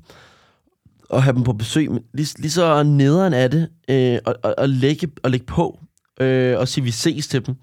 og 1.10 1.24
have 1.24 1.36
dem 1.36 1.44
på 1.44 1.54
besøg, 1.54 1.92
men 1.92 2.04
lige, 2.14 2.40
lige 2.40 2.52
så 2.52 2.84
nederen 2.84 3.34
af 3.34 3.52
det 3.52 3.70
øh, 3.90 4.20
og, 4.26 4.36
og, 4.44 4.56
og, 4.58 4.70
lægge, 4.70 5.12
og 5.24 5.32
lægge 5.32 5.46
på 5.46 5.80
øh, 6.22 6.60
og 6.60 6.68
sige, 6.68 6.84
vi 6.84 6.92
ses 6.92 7.28
til 7.28 7.46
dem. 7.46 7.56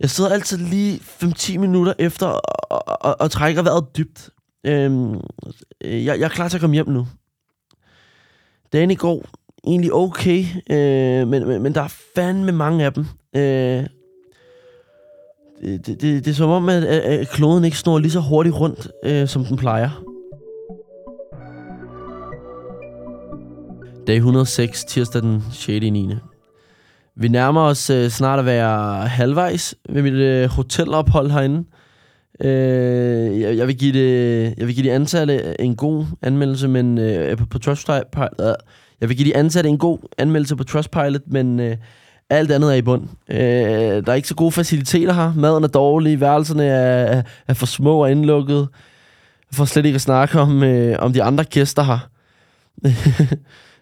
Jeg 0.00 0.10
sidder 0.10 0.30
altid 0.30 0.58
lige 0.58 1.00
5-10 1.24 1.58
minutter 1.58 1.92
efter 1.98 2.26
og, 2.26 2.42
og, 2.70 3.02
og, 3.02 3.16
og 3.20 3.30
trækker 3.30 3.62
vejret 3.62 3.96
dybt. 3.96 4.30
Øh, 4.66 4.90
jeg, 5.80 6.06
jeg 6.06 6.20
er 6.20 6.28
klar 6.28 6.48
til 6.48 6.56
at 6.56 6.60
komme 6.60 6.74
hjem 6.74 6.88
nu. 6.88 7.06
Dagen 8.72 8.90
i 8.90 8.94
går 8.94 9.24
egentlig 9.66 9.92
okay, 9.92 10.44
øh, 10.70 11.28
men, 11.28 11.48
men, 11.48 11.62
men 11.62 11.74
der 11.74 11.82
er 11.82 11.94
fandme 12.14 12.52
mange 12.52 12.84
af 12.84 12.92
dem. 12.92 13.06
Øh, 13.36 13.84
Øh, 15.62 15.70
det, 15.70 15.86
det, 15.86 16.00
det, 16.00 16.28
er 16.28 16.34
som 16.34 16.50
om, 16.50 16.68
at, 16.68 16.84
at 16.84 17.28
kloden 17.28 17.64
ikke 17.64 17.78
snor 17.78 17.98
lige 17.98 18.10
så 18.10 18.20
hurtigt 18.20 18.54
rundt, 18.54 18.88
øh, 19.04 19.28
som 19.28 19.44
den 19.44 19.56
plejer. 19.56 20.02
Dag 24.06 24.16
106, 24.16 24.84
tirsdag 24.84 25.22
den 25.22 25.42
6. 25.52 25.68
9. 25.68 26.14
Vi 27.16 27.28
nærmer 27.28 27.60
os 27.60 27.90
øh, 27.90 28.08
snart 28.08 28.38
at 28.38 28.46
være 28.46 29.06
halvvejs 29.08 29.74
ved 29.88 30.02
mit 30.02 30.12
øh, 30.12 30.48
hotelophold 30.48 31.30
herinde. 31.30 31.64
Øh, 32.40 33.40
jeg, 33.40 33.56
jeg, 33.56 33.66
vil 33.66 33.78
give 33.78 33.92
det, 33.92 34.54
jeg 34.58 34.66
vil 34.66 34.74
give 34.74 34.86
de 34.86 34.92
ansatte 34.92 35.60
en 35.60 35.76
god 35.76 36.04
anmeldelse, 36.22 36.68
men 36.68 36.98
øh, 36.98 37.36
på, 37.36 37.46
på 37.46 37.58
Trustpilot. 37.58 38.16
Øh, 38.40 38.54
jeg 39.00 39.08
vil 39.08 39.16
give 39.16 39.28
de 39.28 39.36
ansatte 39.36 39.70
en 39.70 39.78
god 39.78 39.98
anmeldelse 40.18 40.56
på 40.56 40.64
Trustpilot, 40.64 41.22
men 41.26 41.60
øh, 41.60 41.76
alt 42.30 42.52
andet 42.52 42.72
er 42.72 42.76
i 42.76 42.82
bund. 42.82 43.02
Øh, 43.30 43.38
der 43.38 44.02
er 44.06 44.14
ikke 44.14 44.28
så 44.28 44.34
gode 44.34 44.52
faciliteter 44.52 45.12
her. 45.12 45.32
Maden 45.36 45.64
er 45.64 45.68
dårlig, 45.68 46.20
værelserne 46.20 46.64
er, 46.64 47.22
er, 47.48 47.54
for 47.54 47.66
små 47.66 48.02
og 48.02 48.10
indlukket. 48.10 48.68
For 49.52 49.64
slet 49.64 49.86
ikke 49.86 49.96
at 49.96 50.00
snakke 50.00 50.40
om, 50.40 50.62
øh, 50.62 50.96
om 50.98 51.12
de 51.12 51.22
andre 51.22 51.44
gæster 51.44 51.82
her. 51.82 52.08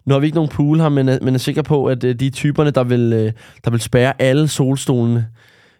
nu 0.06 0.14
har 0.14 0.18
vi 0.18 0.26
ikke 0.26 0.36
nogen 0.36 0.50
pool 0.50 0.80
her, 0.80 0.88
men, 0.88 1.06
men 1.06 1.34
er 1.34 1.38
sikker 1.38 1.62
på, 1.62 1.86
at 1.86 2.04
øh, 2.04 2.14
de 2.14 2.30
typerne, 2.30 2.70
der 2.70 2.84
vil, 2.84 3.12
øh, 3.12 3.32
der 3.64 3.70
vil 3.70 3.80
spære 3.80 4.22
alle 4.22 4.48
solstolene, 4.48 5.26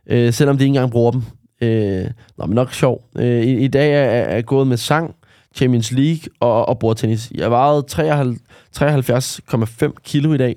øh, 0.06 0.32
selvom 0.32 0.58
de 0.58 0.64
ikke 0.64 0.70
engang 0.70 0.90
bruger 0.90 1.10
dem. 1.10 1.22
Øh, 1.60 2.06
nå, 2.38 2.46
men 2.46 2.54
nok 2.54 2.72
sjov. 2.72 3.04
Øh, 3.18 3.42
i, 3.42 3.64
I 3.64 3.68
dag 3.68 3.94
er 3.94 4.34
jeg 4.34 4.44
gået 4.44 4.66
med 4.66 4.76
sang, 4.76 5.14
Champions 5.54 5.92
League 5.92 6.22
og, 6.40 6.68
og 6.68 6.78
bordtennis. 6.78 7.32
Jeg 7.34 7.50
vejede 7.50 7.84
73,5 7.92 9.92
kilo 10.04 10.32
i 10.32 10.36
dag. 10.36 10.56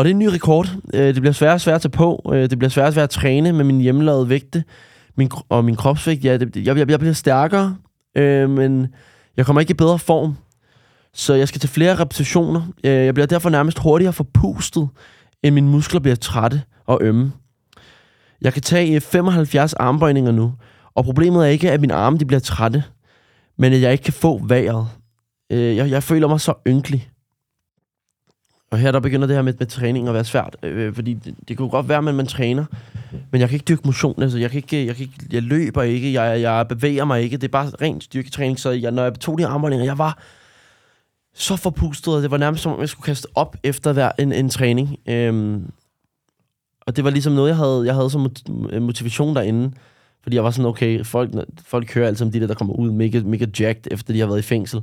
Og 0.00 0.04
det 0.04 0.10
er 0.10 0.14
en 0.14 0.18
ny 0.18 0.26
rekord. 0.26 0.68
Øh, 0.94 1.14
det 1.14 1.22
bliver 1.22 1.32
svært 1.32 1.54
og 1.54 1.60
svært 1.60 1.74
at 1.74 1.80
tage 1.82 1.90
på. 1.90 2.30
Øh, 2.34 2.50
det 2.50 2.58
bliver 2.58 2.70
svært 2.70 2.86
og 2.86 2.92
svært 2.92 3.02
at 3.02 3.10
træne 3.10 3.52
med 3.52 3.64
min 3.64 3.80
hjemmelavede 3.80 4.28
vægte 4.28 4.64
min, 5.16 5.30
og 5.48 5.64
min 5.64 5.76
kropsvægt. 5.76 6.24
Ja, 6.24 6.36
det, 6.36 6.56
jeg, 6.56 6.76
jeg, 6.76 6.90
jeg 6.90 6.98
bliver 6.98 7.12
stærkere, 7.12 7.76
øh, 8.16 8.50
men 8.50 8.86
jeg 9.36 9.46
kommer 9.46 9.60
ikke 9.60 9.70
i 9.70 9.74
bedre 9.74 9.98
form. 9.98 10.36
Så 11.14 11.34
jeg 11.34 11.48
skal 11.48 11.60
til 11.60 11.70
flere 11.70 11.98
repetitioner. 11.98 12.62
Øh, 12.84 12.92
jeg 12.92 13.14
bliver 13.14 13.26
derfor 13.26 13.50
nærmest 13.50 13.78
hurtigere 13.78 14.12
forpustet, 14.12 14.88
end 15.42 15.54
mine 15.54 15.68
muskler 15.68 16.00
bliver 16.00 16.16
trætte 16.16 16.62
og 16.86 16.98
ømme. 17.02 17.32
Jeg 18.42 18.52
kan 18.52 18.62
tage 18.62 19.00
75 19.00 19.72
armbøjninger 19.74 20.32
nu, 20.32 20.52
og 20.94 21.04
problemet 21.04 21.46
er 21.46 21.50
ikke, 21.50 21.70
at 21.70 21.80
mine 21.80 21.94
arme 21.94 22.18
de 22.18 22.24
bliver 22.24 22.40
trætte, 22.40 22.84
men 23.58 23.72
at 23.72 23.80
jeg 23.80 23.92
ikke 23.92 24.04
kan 24.04 24.12
få 24.12 24.40
vejret. 24.46 24.86
Jeg, 25.50 25.90
jeg 25.90 26.02
føler 26.02 26.28
mig 26.28 26.40
så 26.40 26.54
ynkelig. 26.66 27.10
Og 28.70 28.78
her 28.78 28.92
der 28.92 29.00
begynder 29.00 29.26
det 29.26 29.36
her 29.36 29.42
med, 29.42 29.54
med 29.58 29.66
træning 29.66 30.08
at 30.08 30.14
være 30.14 30.24
svært, 30.24 30.56
øh, 30.62 30.86
øh, 30.86 30.94
fordi 30.94 31.14
det, 31.14 31.34
det 31.48 31.56
kunne 31.56 31.68
godt 31.68 31.88
være, 31.88 31.98
at 31.98 32.04
man, 32.04 32.14
man 32.14 32.26
træner, 32.26 32.64
men 33.30 33.40
jeg 33.40 33.48
kan 33.48 33.56
ikke 33.56 33.64
dyrke 33.64 33.82
motion, 33.84 34.22
altså 34.22 34.38
jeg, 34.38 34.50
kan 34.50 34.56
ikke, 34.56 34.86
jeg, 34.86 34.96
kan 34.96 35.02
ikke, 35.02 35.26
jeg 35.32 35.42
løber 35.42 35.82
ikke, 35.82 36.12
jeg, 36.12 36.40
jeg 36.40 36.68
bevæger 36.68 37.04
mig 37.04 37.22
ikke, 37.22 37.36
det 37.36 37.44
er 37.44 37.52
bare 37.52 37.70
rent 37.82 38.04
styrketræning, 38.04 38.60
så 38.60 38.70
jeg, 38.70 38.90
når 38.90 39.02
jeg 39.02 39.20
tog 39.20 39.38
de 39.38 39.46
armbøjninger, 39.46 39.84
jeg 39.84 39.98
var 39.98 40.18
så 41.34 41.56
forpustet, 41.56 42.22
det 42.22 42.30
var 42.30 42.36
nærmest 42.36 42.62
som 42.62 42.72
om, 42.72 42.80
jeg 42.80 42.88
skulle 42.88 43.04
kaste 43.04 43.28
op 43.34 43.56
efter 43.62 43.92
hver 43.92 44.12
en, 44.18 44.32
en 44.32 44.48
træning. 44.48 44.96
Øhm, 45.06 45.70
og 46.80 46.96
det 46.96 47.04
var 47.04 47.10
ligesom 47.10 47.32
noget, 47.32 47.48
jeg 47.48 47.56
havde, 47.56 47.82
jeg 47.86 47.94
havde 47.94 48.10
som 48.10 48.30
øh, 48.70 48.82
motivation 48.82 49.36
derinde, 49.36 49.72
fordi 50.22 50.36
jeg 50.36 50.44
var 50.44 50.50
sådan, 50.50 50.66
okay, 50.66 51.04
folk, 51.04 51.30
folk 51.64 51.94
hører 51.94 52.06
altid 52.06 52.26
om 52.26 52.32
de 52.32 52.40
der, 52.40 52.46
der 52.46 52.54
kommer 52.54 52.74
ud 52.74 52.90
mega, 52.90 53.20
mega 53.24 53.46
jacked, 53.60 53.92
efter 53.92 54.12
de 54.12 54.20
har 54.20 54.26
været 54.26 54.38
i 54.38 54.42
fængsel. 54.42 54.76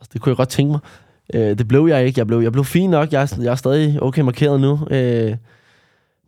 Altså, 0.00 0.10
det 0.12 0.20
kunne 0.20 0.30
jeg 0.30 0.36
godt 0.36 0.48
tænke 0.48 0.70
mig. 0.70 0.80
Øh, 1.34 1.58
det 1.58 1.68
blev 1.68 1.86
jeg 1.86 2.06
ikke. 2.06 2.18
Jeg 2.18 2.26
blev, 2.26 2.40
jeg 2.40 2.52
blev 2.52 2.64
fin 2.64 2.90
nok. 2.90 3.12
Jeg, 3.12 3.28
jeg 3.40 3.50
er 3.50 3.54
stadig 3.54 4.02
okay 4.02 4.22
markeret 4.22 4.60
nu. 4.60 4.80
Øh, 4.90 5.36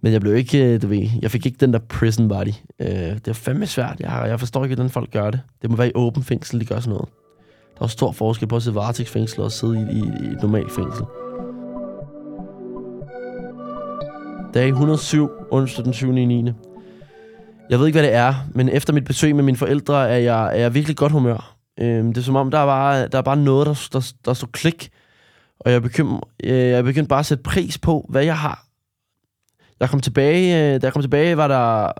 men 0.01 0.13
jeg 0.13 0.21
blev 0.21 0.37
ikke, 0.37 0.75
øh, 0.75 0.83
du 0.83 0.87
ved, 0.87 1.09
jeg 1.23 1.31
fik 1.31 1.47
ikke 1.47 1.59
den 1.61 1.73
der 1.73 1.79
prison 1.79 2.29
body. 2.29 2.53
Øh, 2.81 2.89
det 2.89 3.29
er 3.29 3.33
fandme 3.33 3.67
svært. 3.67 4.01
Jeg, 4.01 4.25
jeg 4.29 4.39
forstår 4.39 4.65
ikke, 4.65 4.75
hvordan 4.75 4.91
folk 4.91 5.11
gør 5.11 5.31
det. 5.31 5.41
Det 5.63 5.71
må 5.71 5.77
være 5.77 5.89
i 5.89 5.93
åben 5.95 6.23
fængsel, 6.23 6.61
de 6.61 6.65
gør 6.65 6.81
sådan 6.81 6.93
noget. 6.93 7.09
Der 7.79 7.85
er 7.85 7.89
stor 7.89 8.13
forskel 8.13 8.49
på 8.49 8.57
at 8.57 8.63
sidde 8.63 8.75
varetægtsfængsel 8.75 9.41
og 9.41 9.53
sidde 9.53 9.89
i, 9.93 9.97
i, 9.97 10.29
i 10.29 10.33
et 10.33 10.43
normalt 10.43 10.73
fængsel. 10.73 11.05
Dag 14.55 14.69
107, 14.69 15.31
onsdag 15.51 15.85
den 15.85 15.93
7. 15.93 16.13
9. 16.13 16.53
Jeg 17.71 17.79
ved 17.79 17.87
ikke, 17.87 18.01
hvad 18.01 18.09
det 18.09 18.15
er, 18.15 18.35
men 18.55 18.69
efter 18.69 18.93
mit 18.93 19.05
besøg 19.05 19.37
med 19.37 19.45
mine 19.45 19.57
forældre, 19.57 20.09
er 20.09 20.17
jeg, 20.17 20.47
er 20.47 20.61
jeg 20.61 20.75
virkelig 20.75 20.97
godt 20.97 21.13
humør. 21.13 21.52
Øhm, 21.81 22.13
det 22.13 22.21
er 22.21 22.25
som 22.25 22.37
om, 22.37 22.51
der 22.51 22.59
er 22.59 22.67
bare, 22.67 23.09
der 23.09 23.19
er 23.19 23.23
bare 23.23 23.37
noget, 23.37 23.67
der, 23.67 23.89
der, 23.93 24.13
der 24.25 24.35
står 24.35 24.49
klik. 24.53 24.91
Og 25.61 25.73
jeg 25.73 25.77
er, 25.77 26.21
øh, 26.45 26.51
jeg 26.51 26.85
begyndte 26.85 26.93
begyndt 26.93 27.09
bare 27.09 27.19
at 27.19 27.27
sætte 27.27 27.43
pris 27.43 27.79
på, 27.79 28.07
hvad 28.09 28.25
jeg 28.25 28.39
har. 28.39 28.67
Jeg 29.81 29.91
kom 29.91 30.01
tilbage, 30.01 30.75
øh, 30.75 30.81
da 30.81 30.87
jeg 30.87 30.93
kom 30.93 31.03
tilbage, 31.03 31.37
var 31.37 31.49
der, 31.49 31.93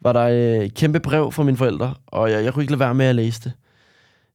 var 0.00 0.12
der 0.12 0.22
øh, 0.22 0.64
et 0.64 0.74
kæmpe 0.74 1.00
brev 1.00 1.32
fra 1.32 1.42
mine 1.42 1.56
forældre, 1.56 1.94
og 2.06 2.30
jeg, 2.30 2.44
jeg 2.44 2.52
kunne 2.52 2.62
ikke 2.62 2.72
lade 2.72 2.80
være 2.80 2.94
med 2.94 3.06
at 3.06 3.14
læse 3.14 3.40
det. 3.44 3.52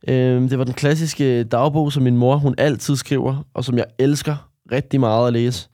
Øhm, 0.08 0.50
det 0.50 0.58
var 0.58 0.64
den 0.64 0.74
klassiske 0.74 1.44
dagbog, 1.44 1.92
som 1.92 2.04
min 2.04 2.18
mor 2.18 2.36
hun 2.36 2.56
altid 2.58 2.96
skriver, 2.96 3.46
og 3.54 3.66
som 3.66 3.78
jeg 3.78 3.86
elsker 4.00 4.50
rigtig 4.72 5.00
meget 5.00 5.28
at 5.28 5.34
læse. 5.34 5.70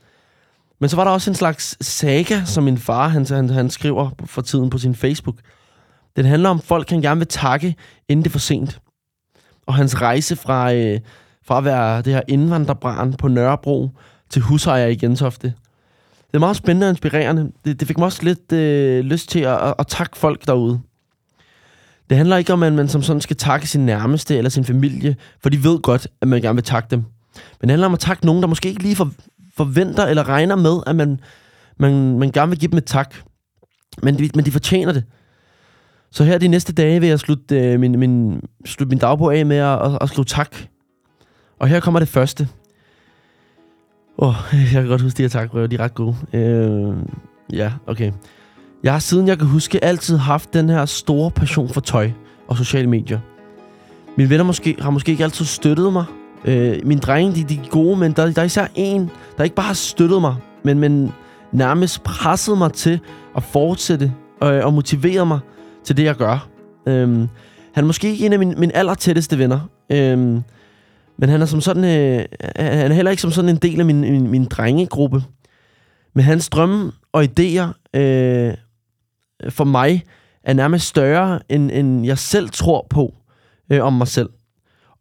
Men 0.80 0.90
så 0.90 0.96
var 0.96 1.04
der 1.04 1.12
også 1.12 1.32
en 1.32 1.36
slags 1.36 1.86
saga, 1.86 2.42
som 2.46 2.64
min 2.64 2.78
far 2.78 3.08
han, 3.08 3.26
han, 3.26 3.50
han 3.50 3.70
skriver 3.70 4.10
for 4.26 4.42
tiden 4.42 4.70
på 4.70 4.78
sin 4.78 4.96
Facebook. 4.96 5.36
Den 6.16 6.26
handler 6.26 6.50
om 6.50 6.60
folk, 6.60 6.90
han 6.90 7.02
gerne 7.02 7.20
vil 7.20 7.28
takke, 7.28 7.76
inden 8.10 8.24
det 8.24 8.30
er 8.30 8.32
for 8.32 8.40
sent. 8.40 8.80
Og 9.68 9.76
hans 9.76 10.02
rejse 10.02 10.36
fra, 10.36 10.74
øh, 10.74 11.00
fra 11.46 11.58
at 11.58 11.66
være 11.66 12.02
det 12.02 12.14
her 12.14 12.22
indvandrerbarn 12.28 13.14
på 13.14 13.28
Nørrebro 13.28 13.90
til 14.30 14.42
husejer 14.42 14.88
i 14.88 14.96
Gentofte. 14.96 15.48
Det 16.28 16.34
er 16.38 16.40
meget 16.40 16.56
spændende 16.56 16.88
og 16.88 16.90
inspirerende. 16.90 17.52
Det, 17.66 17.80
det 17.80 17.88
fik 17.88 17.98
mig 17.98 18.06
også 18.06 18.24
lidt 18.24 18.52
øh, 18.52 19.04
lyst 19.04 19.30
til 19.30 19.40
at, 19.40 19.62
at, 19.62 19.74
at 19.80 19.88
takke 19.88 20.18
folk 20.18 20.48
derude. 20.48 20.82
Det 22.10 22.18
handler 22.18 22.38
ikke 22.38 22.54
om, 22.54 22.64
at 22.64 22.74
man 22.74 22.90
som 22.90 23.04
sådan 23.04 23.22
skal 23.22 23.36
takke 23.36 23.68
sin 23.68 23.86
nærmeste 23.86 24.38
eller 24.38 24.50
sin 24.50 24.66
familie, 24.66 25.16
for 25.42 25.50
de 25.50 25.64
ved 25.64 25.80
godt, 25.80 26.08
at 26.22 26.28
man 26.28 26.42
gerne 26.42 26.56
vil 26.56 26.64
takke 26.64 26.88
dem. 26.92 27.00
Men 27.36 27.62
det 27.62 27.70
handler 27.70 27.88
om 27.88 27.94
at 27.94 28.00
takke 28.00 28.26
nogen, 28.26 28.42
der 28.42 28.48
måske 28.48 28.70
ikke 28.70 28.84
lige 28.84 28.96
for, 28.96 29.12
forventer 29.58 30.06
eller 30.06 30.30
regner 30.30 30.56
med, 30.56 30.78
at 30.88 30.96
man, 30.96 31.20
man, 31.78 32.20
man 32.20 32.32
gerne 32.32 32.50
vil 32.50 32.60
give 32.60 32.72
dem 32.72 32.78
et 32.78 32.86
tak. 32.86 33.16
Men 34.04 34.20
de, 34.20 34.30
men 34.36 34.46
de 34.46 34.52
fortjener 34.52 34.92
det. 34.92 35.04
Så 36.12 36.24
her 36.24 36.38
de 36.38 36.48
næste 36.48 36.74
dage 36.74 37.00
vil 37.00 37.10
jeg 37.10 37.20
slutte, 37.20 37.60
øh, 37.60 37.80
min, 37.80 38.00
min, 38.00 38.42
slutte 38.66 38.90
min 38.90 39.00
dagbog 39.00 39.36
af 39.36 39.46
med 39.46 39.58
at, 39.58 39.82
at, 39.82 39.98
at 40.02 40.10
skrive 40.10 40.26
tak. 40.26 40.56
Og 41.60 41.68
her 41.68 41.80
kommer 41.80 42.00
det 42.00 42.10
første. 42.10 42.48
Åh, 44.18 44.28
oh, 44.28 44.36
jeg 44.74 44.82
kan 44.82 44.88
godt 44.88 45.02
huske 45.02 45.18
de 45.18 45.22
her 45.22 45.30
takbreve, 45.30 45.68
de 45.68 45.76
er 45.76 45.80
ret 45.80 45.94
gode. 45.94 46.16
Øh, 46.34 46.96
ja, 47.54 47.72
okay. 47.88 48.12
Jeg 48.84 48.92
har 48.92 49.00
siden 49.00 49.28
jeg 49.28 49.38
kan 49.38 49.48
huske 49.48 49.84
altid 49.84 50.18
haft 50.18 50.54
den 50.54 50.70
her 50.70 50.86
store 50.86 51.32
passion 51.32 51.70
for 51.70 51.82
tøj 51.82 52.12
og 52.48 52.58
sociale 52.58 52.88
medier. 52.88 53.20
Mine 54.18 54.30
venner 54.30 54.44
måske, 54.44 54.76
har 54.80 54.90
måske 54.90 55.12
ikke 55.12 55.24
altid 55.24 55.46
støttet 55.46 55.94
mig. 55.94 56.06
Øh, 56.46 56.80
mine 56.84 57.02
drenge, 57.02 57.36
de, 57.36 57.44
de 57.44 57.56
er 57.56 57.70
gode, 57.70 57.98
men 57.98 58.12
der, 58.12 58.32
der 58.32 58.42
er 58.42 58.46
især 58.46 58.68
en, 58.76 59.10
der 59.38 59.44
ikke 59.44 59.56
bare 59.56 59.66
har 59.66 59.74
støttet 59.74 60.22
mig, 60.22 60.36
men, 60.64 60.80
men 60.80 61.12
nærmest 61.52 62.04
presset 62.04 62.58
mig 62.58 62.74
til 62.74 63.00
at 63.36 63.44
fortsætte 63.44 64.14
og, 64.42 64.54
og 64.54 64.74
motivere 64.74 65.26
mig 65.26 65.40
til 65.84 65.98
det, 65.98 66.04
jeg 66.04 66.16
gør. 66.16 66.48
Øhm, 66.88 67.28
han 67.74 67.84
er 67.84 67.88
måske 67.88 68.12
ikke 68.12 68.26
en 68.26 68.34
af 68.34 68.40
mine, 68.40 68.56
mine 68.56 68.76
allertætteste 68.76 69.38
venner, 69.38 69.60
øhm, 69.92 70.44
men 71.18 71.30
han 71.30 71.42
er, 71.42 71.46
som 71.46 71.62
sådan, 71.62 71.84
øh, 71.84 72.26
han 72.56 72.92
er 72.92 72.96
heller 72.96 73.12
ikke 73.12 73.22
som 73.22 73.32
sådan 73.32 73.50
en 73.50 73.56
del 73.56 73.80
af 73.80 73.86
min, 73.86 74.02
min, 74.02 74.28
min 74.28 74.46
drengegruppe. 74.46 75.24
Men 76.16 76.24
hans 76.24 76.50
drømme 76.50 76.92
og 77.12 77.24
idéer 77.24 77.98
øh, 78.00 78.54
for 79.50 79.64
mig 79.64 80.04
er 80.44 80.54
nærmest 80.54 80.88
større, 80.88 81.40
end, 81.50 81.72
end 81.72 82.06
jeg 82.06 82.18
selv 82.18 82.50
tror 82.50 82.88
på 82.90 83.14
øh, 83.72 83.84
om 83.84 83.94
mig 83.94 84.08
selv. 84.08 84.30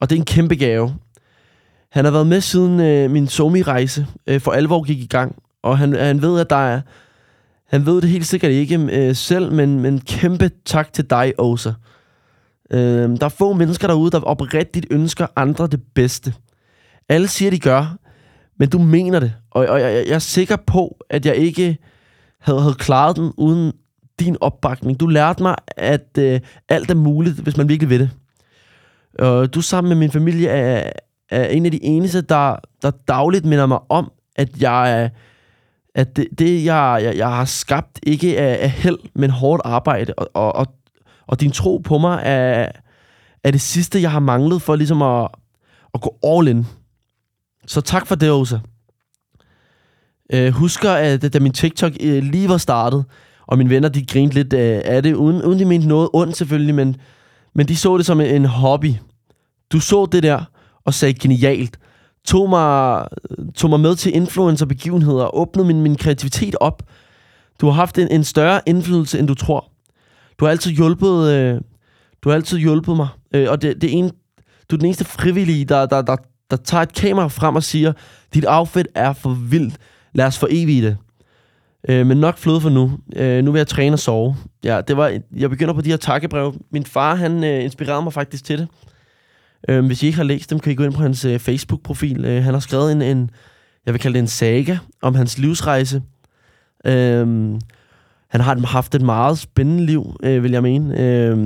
Og 0.00 0.10
det 0.10 0.16
er 0.16 0.20
en 0.20 0.24
kæmpe 0.24 0.54
gave. 0.54 0.94
Han 1.92 2.04
har 2.04 2.12
været 2.12 2.26
med 2.26 2.40
siden 2.40 2.80
øh, 2.80 3.10
min 3.10 3.28
somi-rejse 3.28 4.06
øh, 4.26 4.40
for 4.40 4.52
alvor 4.52 4.82
gik 4.82 4.98
i 4.98 5.06
gang. 5.06 5.36
Og 5.62 5.78
han, 5.78 5.94
han 5.94 6.22
ved, 6.22 6.40
at 6.40 6.50
der 6.50 6.56
er... 6.56 6.80
Han 7.70 7.86
ved 7.86 8.00
det 8.00 8.10
helt 8.10 8.26
sikkert 8.26 8.52
ikke 8.52 8.88
øh, 8.92 9.14
selv, 9.14 9.52
men, 9.52 9.80
men 9.80 10.00
kæmpe 10.00 10.50
tak 10.64 10.92
til 10.92 11.10
dig, 11.10 11.32
Osa. 11.38 11.72
Øh, 12.70 13.10
der 13.16 13.24
er 13.24 13.28
få 13.28 13.52
mennesker 13.52 13.86
derude, 13.88 14.10
der 14.10 14.20
oprigtigt 14.20 14.86
ønsker 14.90 15.26
andre 15.36 15.66
det 15.66 15.80
bedste. 15.94 16.34
Alle 17.08 17.28
siger, 17.28 17.50
de 17.50 17.58
gør, 17.58 17.96
men 18.58 18.68
du 18.68 18.78
mener 18.78 19.20
det. 19.20 19.32
Og, 19.50 19.66
og 19.66 19.80
jeg, 19.80 20.04
jeg 20.06 20.14
er 20.14 20.18
sikker 20.18 20.56
på, 20.66 20.96
at 21.10 21.26
jeg 21.26 21.36
ikke 21.36 21.78
havde, 22.40 22.60
havde 22.60 22.74
klaret 22.74 23.16
den 23.16 23.32
uden 23.36 23.72
din 24.20 24.36
opbakning. 24.40 25.00
Du 25.00 25.06
lærte 25.06 25.42
mig, 25.42 25.56
at 25.76 26.18
øh, 26.18 26.40
alt 26.68 26.90
er 26.90 26.94
muligt, 26.94 27.36
hvis 27.36 27.56
man 27.56 27.68
virkelig 27.68 27.90
vil 27.90 28.00
det. 28.00 28.10
Og 29.18 29.54
du 29.54 29.60
sammen 29.60 29.88
med 29.88 29.96
min 29.96 30.10
familie 30.10 30.48
er, 30.48 30.90
er 31.30 31.44
en 31.44 31.66
af 31.66 31.72
de 31.72 31.84
eneste, 31.84 32.20
der, 32.20 32.56
der 32.82 32.90
dagligt 33.08 33.44
minder 33.44 33.66
mig 33.66 33.78
om, 33.88 34.12
at 34.36 34.62
jeg 34.62 35.02
er 35.02 35.08
at 35.94 36.16
det, 36.16 36.28
det 36.38 36.64
jeg, 36.64 37.00
jeg, 37.02 37.16
jeg 37.16 37.28
har 37.28 37.44
skabt, 37.44 38.00
ikke 38.02 38.36
er, 38.36 38.54
af 38.54 38.70
held, 38.70 38.98
men 39.14 39.30
hårdt 39.30 39.62
arbejde. 39.64 40.14
Og, 40.16 40.30
og, 40.34 40.56
og, 40.56 40.66
og 41.26 41.40
din 41.40 41.50
tro 41.50 41.76
på 41.76 41.98
mig 41.98 42.20
er, 42.24 42.68
er 43.44 43.50
det 43.50 43.60
sidste, 43.60 44.02
jeg 44.02 44.10
har 44.10 44.20
manglet 44.20 44.62
for 44.62 44.76
ligesom 44.76 45.02
at, 45.02 45.28
at 45.94 46.00
gå 46.00 46.18
all 46.24 46.48
in. 46.48 46.66
Så 47.66 47.80
tak 47.80 48.06
for 48.06 48.14
det, 48.14 48.30
Osa. 48.30 48.58
Øh, 50.32 50.52
husker, 50.52 50.90
at 50.90 51.32
da 51.32 51.40
min 51.40 51.52
TikTok 51.52 51.92
øh, 52.00 52.22
lige 52.22 52.48
var 52.48 52.56
startet, 52.56 53.04
og 53.46 53.58
mine 53.58 53.70
venner, 53.70 53.88
de 53.88 54.06
grinte 54.06 54.34
lidt 54.34 54.52
øh, 54.52 54.80
af 54.84 55.02
det, 55.02 55.14
uden, 55.14 55.42
uden 55.42 55.58
de 55.58 55.64
mente 55.64 55.88
noget 55.88 56.08
ondt 56.12 56.36
selvfølgelig, 56.36 56.74
men, 56.74 56.96
men 57.54 57.68
de 57.68 57.76
så 57.76 57.96
det 57.96 58.06
som 58.06 58.20
en, 58.20 58.26
en 58.26 58.44
hobby. 58.44 58.94
Du 59.72 59.80
så 59.80 60.06
det 60.06 60.22
der, 60.22 60.44
og 60.84 60.94
sagde 60.94 61.14
genialt 61.14 61.78
tog 62.24 62.48
mig, 62.48 63.06
tog 63.54 63.70
mig 63.70 63.80
med 63.80 63.96
til 63.96 64.16
influencer-begivenheder 64.16 65.24
og 65.24 65.38
åbnede 65.38 65.66
min, 65.66 65.82
min 65.82 65.96
kreativitet 65.96 66.56
op. 66.60 66.82
Du 67.60 67.66
har 67.66 67.72
haft 67.72 67.98
en, 67.98 68.08
en 68.10 68.24
større 68.24 68.60
indflydelse, 68.66 69.18
end 69.18 69.28
du 69.28 69.34
tror. 69.34 69.70
Du 70.38 70.44
har 70.44 70.50
altid 70.50 70.70
hjulpet, 70.70 71.30
øh, 71.30 71.60
du 72.24 72.28
har 72.28 72.36
altid 72.36 72.58
hjulpet 72.58 72.96
mig. 72.96 73.08
Øh, 73.34 73.50
og 73.50 73.62
det, 73.62 73.82
det 73.82 73.92
en, 73.92 74.10
du 74.70 74.76
er 74.76 74.78
den 74.78 74.86
eneste 74.86 75.04
frivillige, 75.04 75.64
der, 75.64 75.86
der, 75.86 76.02
der, 76.02 76.16
der 76.50 76.56
tager 76.56 76.82
et 76.82 76.94
kamera 76.94 77.28
frem 77.28 77.56
og 77.56 77.62
siger, 77.62 77.92
dit 78.34 78.44
outfit 78.48 78.86
er 78.94 79.12
for 79.12 79.30
vildt. 79.30 79.74
Lad 80.14 80.26
os 80.26 80.44
evigt 80.50 80.82
det. 80.82 80.96
Øh, 81.88 82.06
men 82.06 82.16
nok 82.16 82.38
fløde 82.38 82.60
for 82.60 82.68
nu. 82.68 82.92
Øh, 83.16 83.44
nu 83.44 83.52
vil 83.52 83.58
jeg 83.58 83.66
træne 83.66 83.94
og 83.94 83.98
sove. 83.98 84.36
Ja, 84.64 84.80
det 84.88 84.96
var, 84.96 85.18
jeg 85.36 85.50
begynder 85.50 85.74
på 85.74 85.80
de 85.80 85.90
her 85.90 85.96
takkebrev. 85.96 86.54
Min 86.72 86.84
far, 86.84 87.14
han 87.14 87.44
øh, 87.44 87.64
inspirerede 87.64 88.02
mig 88.02 88.12
faktisk 88.12 88.44
til 88.44 88.58
det. 88.58 88.68
Øh, 89.68 89.86
hvis 89.86 90.02
I 90.02 90.06
ikke 90.06 90.16
har 90.16 90.24
læst 90.24 90.50
dem, 90.50 90.60
kan 90.60 90.72
I 90.72 90.74
gå 90.74 90.84
ind 90.84 90.94
på 90.94 91.02
hans 91.02 91.24
øh, 91.24 91.38
Facebook-profil. 91.38 92.24
Øh, 92.24 92.44
han 92.44 92.54
har 92.54 92.60
skrevet 92.60 92.92
en, 92.92 93.02
en, 93.02 93.30
jeg 93.86 93.94
vil 93.94 94.00
kalde 94.00 94.14
det 94.14 94.20
en 94.20 94.28
saga, 94.28 94.78
om 95.02 95.14
hans 95.14 95.38
livsrejse. 95.38 96.02
Øh, 96.84 97.26
han 98.28 98.40
har 98.40 98.66
haft 98.66 98.94
et 98.94 99.02
meget 99.02 99.38
spændende 99.38 99.86
liv, 99.86 100.16
øh, 100.22 100.42
vil 100.42 100.52
jeg 100.52 100.62
mene. 100.62 101.00
Øh, 101.00 101.36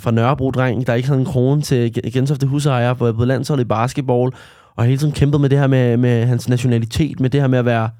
fra 0.00 0.10
Nørrebro-dreng, 0.10 0.86
der 0.86 0.94
ikke 0.94 1.08
havde 1.08 1.20
en 1.20 1.26
krone 1.26 1.62
til 1.62 2.12
Gentofte 2.12 2.46
husejer, 2.46 2.94
hvor 2.94 3.06
jeg 3.06 3.14
på 3.14 3.24
landsholdet 3.24 3.64
i 3.64 3.68
basketball, 3.68 4.32
og 4.76 4.84
hele 4.84 4.98
tiden 4.98 5.12
kæmpet 5.12 5.40
med 5.40 5.50
det 5.50 5.58
her 5.58 5.66
med, 5.66 5.96
med 5.96 6.26
hans 6.26 6.48
nationalitet, 6.48 7.20
med 7.20 7.30
det 7.30 7.40
her 7.40 7.48
med 7.48 7.58
at 7.58 7.64
være, 7.64 7.90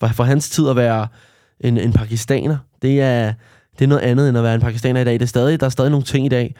for, 0.00 0.06
for 0.06 0.24
hans 0.24 0.50
tid 0.50 0.68
at 0.68 0.76
være 0.76 1.06
en, 1.60 1.78
en 1.78 1.92
pakistaner. 1.92 2.56
Det 2.82 3.00
er, 3.00 3.32
det 3.78 3.84
er 3.84 3.88
noget 3.88 4.02
andet 4.02 4.28
end 4.28 4.38
at 4.38 4.44
være 4.44 4.54
en 4.54 4.60
pakistaner 4.60 5.00
i 5.00 5.04
dag. 5.04 5.12
Det 5.14 5.22
er 5.22 5.26
stadig, 5.26 5.60
der 5.60 5.66
er 5.66 5.70
stadig 5.70 5.90
nogle 5.90 6.04
ting 6.04 6.26
i 6.26 6.28
dag, 6.28 6.54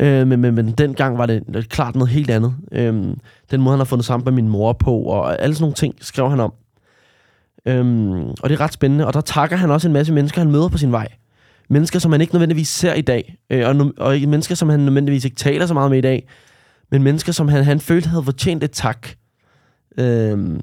Øh, 0.00 0.26
men, 0.26 0.40
men, 0.40 0.54
men 0.54 0.72
dengang 0.72 1.18
var 1.18 1.26
det 1.26 1.68
klart 1.68 1.94
noget 1.94 2.10
helt 2.10 2.30
andet. 2.30 2.54
Øh, 2.72 2.94
den 3.50 3.60
måde, 3.60 3.72
han 3.72 3.78
har 3.78 3.84
fundet 3.84 4.04
sammen 4.04 4.24
med 4.24 4.32
min 4.32 4.48
mor 4.48 4.72
på, 4.72 4.96
og 4.96 5.42
alle 5.42 5.54
sådan 5.54 5.62
nogle 5.62 5.74
ting, 5.74 5.94
skrev 6.00 6.30
han 6.30 6.40
om. 6.40 6.52
Øh, 7.66 8.10
og 8.42 8.48
det 8.48 8.52
er 8.52 8.60
ret 8.60 8.72
spændende. 8.72 9.06
Og 9.06 9.14
der 9.14 9.20
takker 9.20 9.56
han 9.56 9.70
også 9.70 9.88
en 9.88 9.94
masse 9.94 10.12
mennesker, 10.12 10.40
han 10.40 10.50
møder 10.50 10.68
på 10.68 10.78
sin 10.78 10.92
vej. 10.92 11.08
Mennesker, 11.70 11.98
som 11.98 12.12
han 12.12 12.20
ikke 12.20 12.34
nødvendigvis 12.34 12.68
ser 12.68 12.94
i 12.94 13.00
dag. 13.00 13.36
Øh, 13.50 13.68
og, 13.68 13.92
og 13.96 14.18
mennesker, 14.20 14.54
som 14.54 14.68
han 14.68 14.80
nødvendigvis 14.80 15.24
ikke 15.24 15.36
taler 15.36 15.66
så 15.66 15.74
meget 15.74 15.90
med 15.90 15.98
i 15.98 16.02
dag. 16.02 16.28
Men 16.90 17.02
mennesker, 17.02 17.32
som 17.32 17.48
han, 17.48 17.64
han 17.64 17.80
følte 17.80 18.08
havde 18.08 18.24
fortjent 18.24 18.64
et 18.64 18.70
tak. 18.70 19.08
Øh, 19.98 20.58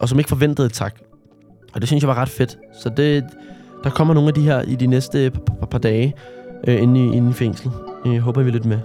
og 0.00 0.08
som 0.08 0.18
ikke 0.18 0.28
forventede 0.28 0.66
et 0.66 0.72
tak. 0.72 0.94
Og 1.72 1.80
det 1.80 1.88
synes 1.88 2.02
jeg 2.02 2.08
var 2.08 2.14
ret 2.14 2.28
fedt. 2.28 2.58
Så 2.82 2.88
det, 2.96 3.24
der 3.84 3.90
kommer 3.90 4.14
nogle 4.14 4.28
af 4.28 4.34
de 4.34 4.42
her 4.42 4.62
i 4.62 4.74
de 4.74 4.86
næste 4.86 5.30
par, 5.30 5.40
par, 5.40 5.66
par 5.66 5.78
dage 5.78 6.14
øh, 6.68 6.82
inde, 6.82 7.00
i, 7.00 7.16
inde 7.16 7.30
i 7.30 7.32
fængslet. 7.32 7.93
Jeg 8.04 8.20
håber, 8.20 8.40
I 8.40 8.44
vil 8.44 8.52
lidt 8.52 8.64
med. 8.64 8.78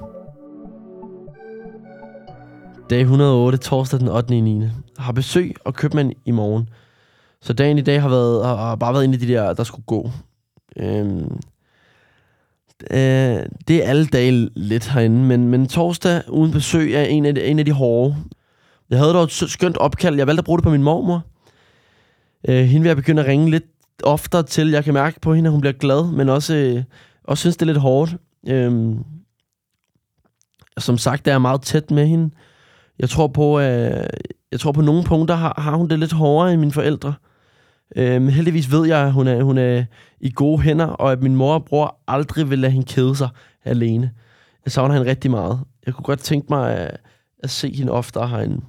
Dag 2.90 3.02
108, 3.02 3.58
torsdag 3.58 4.00
den 4.00 4.08
8. 4.08 4.42
9. 4.42 4.68
Har 4.98 5.12
besøg 5.12 5.56
og 5.66 5.74
købmand 5.74 6.14
i 6.26 6.32
morgen. 6.32 6.70
Så 7.42 7.54
dagen 7.54 7.78
i 7.78 7.82
dag 7.82 8.02
har, 8.02 8.10
været, 8.10 8.46
har, 8.46 8.56
har 8.56 8.76
bare 8.76 8.94
været 8.94 9.06
en 9.06 9.14
af 9.14 9.20
de 9.20 9.28
der, 9.28 9.54
der 9.54 9.64
skulle 9.64 9.86
gå. 9.86 10.12
Øhm, 10.78 11.40
øh, 12.92 13.40
det 13.68 13.84
er 13.84 13.90
alle 13.90 14.06
dage 14.06 14.50
lidt 14.56 14.88
herinde, 14.90 15.24
men, 15.24 15.48
men 15.48 15.68
torsdag 15.68 16.22
uden 16.30 16.52
besøg 16.52 16.94
er 16.94 17.04
en 17.04 17.26
af, 17.26 17.36
de, 17.36 17.44
en 17.44 17.60
af 17.60 17.66
de 17.66 17.72
hårde. 17.72 18.16
Jeg 18.90 19.00
havde 19.00 19.14
dog 19.14 19.24
et 19.24 19.32
skønt 19.32 19.78
opkald. 19.78 20.16
Jeg 20.16 20.28
valgte 20.28 20.42
at 20.42 20.46
bruge 20.46 20.58
det 20.58 20.64
på 20.64 20.70
min 20.70 20.84
mormor. 20.84 21.24
Øh, 22.48 22.64
hende 22.64 22.82
vil 22.82 22.90
jeg 22.90 22.96
begynde 22.96 23.22
at 23.22 23.28
ringe 23.28 23.52
lidt 23.52 23.66
oftere 24.04 24.44
til. 24.44 24.70
Jeg 24.70 24.84
kan 24.84 24.94
mærke 24.94 25.20
på 25.20 25.34
hende, 25.34 25.48
at 25.48 25.52
hun 25.52 25.62
bliver 25.62 25.74
glad, 25.74 26.12
men 26.12 26.30
også, 26.30 26.56
øh, 26.56 26.84
også 27.24 27.42
synes, 27.42 27.58
det 27.58 27.62
er 27.62 27.66
lidt 27.66 27.78
hårdt. 27.78 28.16
Øhm, 28.48 29.04
som 30.78 30.98
sagt, 30.98 31.28
er 31.28 31.32
jeg 31.32 31.42
meget 31.42 31.62
tæt 31.62 31.92
med 31.92 32.08
hende. 32.08 32.30
Jeg 33.00 33.10
tror 33.10 33.28
på, 33.28 33.60
øh, 33.60 34.06
jeg 34.52 34.60
tror 34.60 34.72
på 34.72 34.82
nogle 34.82 35.04
punkter 35.04 35.36
har, 35.36 35.54
har 35.58 35.76
hun 35.76 35.90
det 35.90 36.00
lidt 36.00 36.12
hårdere 36.12 36.52
end 36.54 36.60
mine 36.60 36.72
forældre. 36.72 37.14
Øhm, 37.96 38.28
heldigvis 38.28 38.72
ved 38.72 38.88
jeg, 38.88 39.00
at 39.00 39.14
hun 39.14 39.28
er, 39.28 39.44
hun 39.44 39.58
er 39.58 39.86
i 40.20 40.32
gode 40.36 40.62
hænder, 40.62 40.86
og 40.86 41.12
at 41.12 41.22
min 41.22 41.36
mor 41.36 41.54
og 41.54 41.66
bror 41.66 42.00
aldrig 42.08 42.50
vil 42.50 42.60
lade 42.60 42.72
hende 42.72 42.88
kede 42.88 43.16
sig 43.16 43.30
alene. 43.66 44.12
Jeg 44.66 44.72
savner 44.72 44.96
hende 44.96 45.10
rigtig 45.10 45.32
meget. 45.32 45.60
Jeg 45.86 45.94
kunne 45.94 46.04
godt 46.04 46.20
tænke 46.20 46.48
mig 46.50 46.78
at, 46.78 46.98
at 47.44 47.50
se 47.50 47.72
hende 47.72 47.92
oftere 47.92 48.28
herinde. 48.28 48.62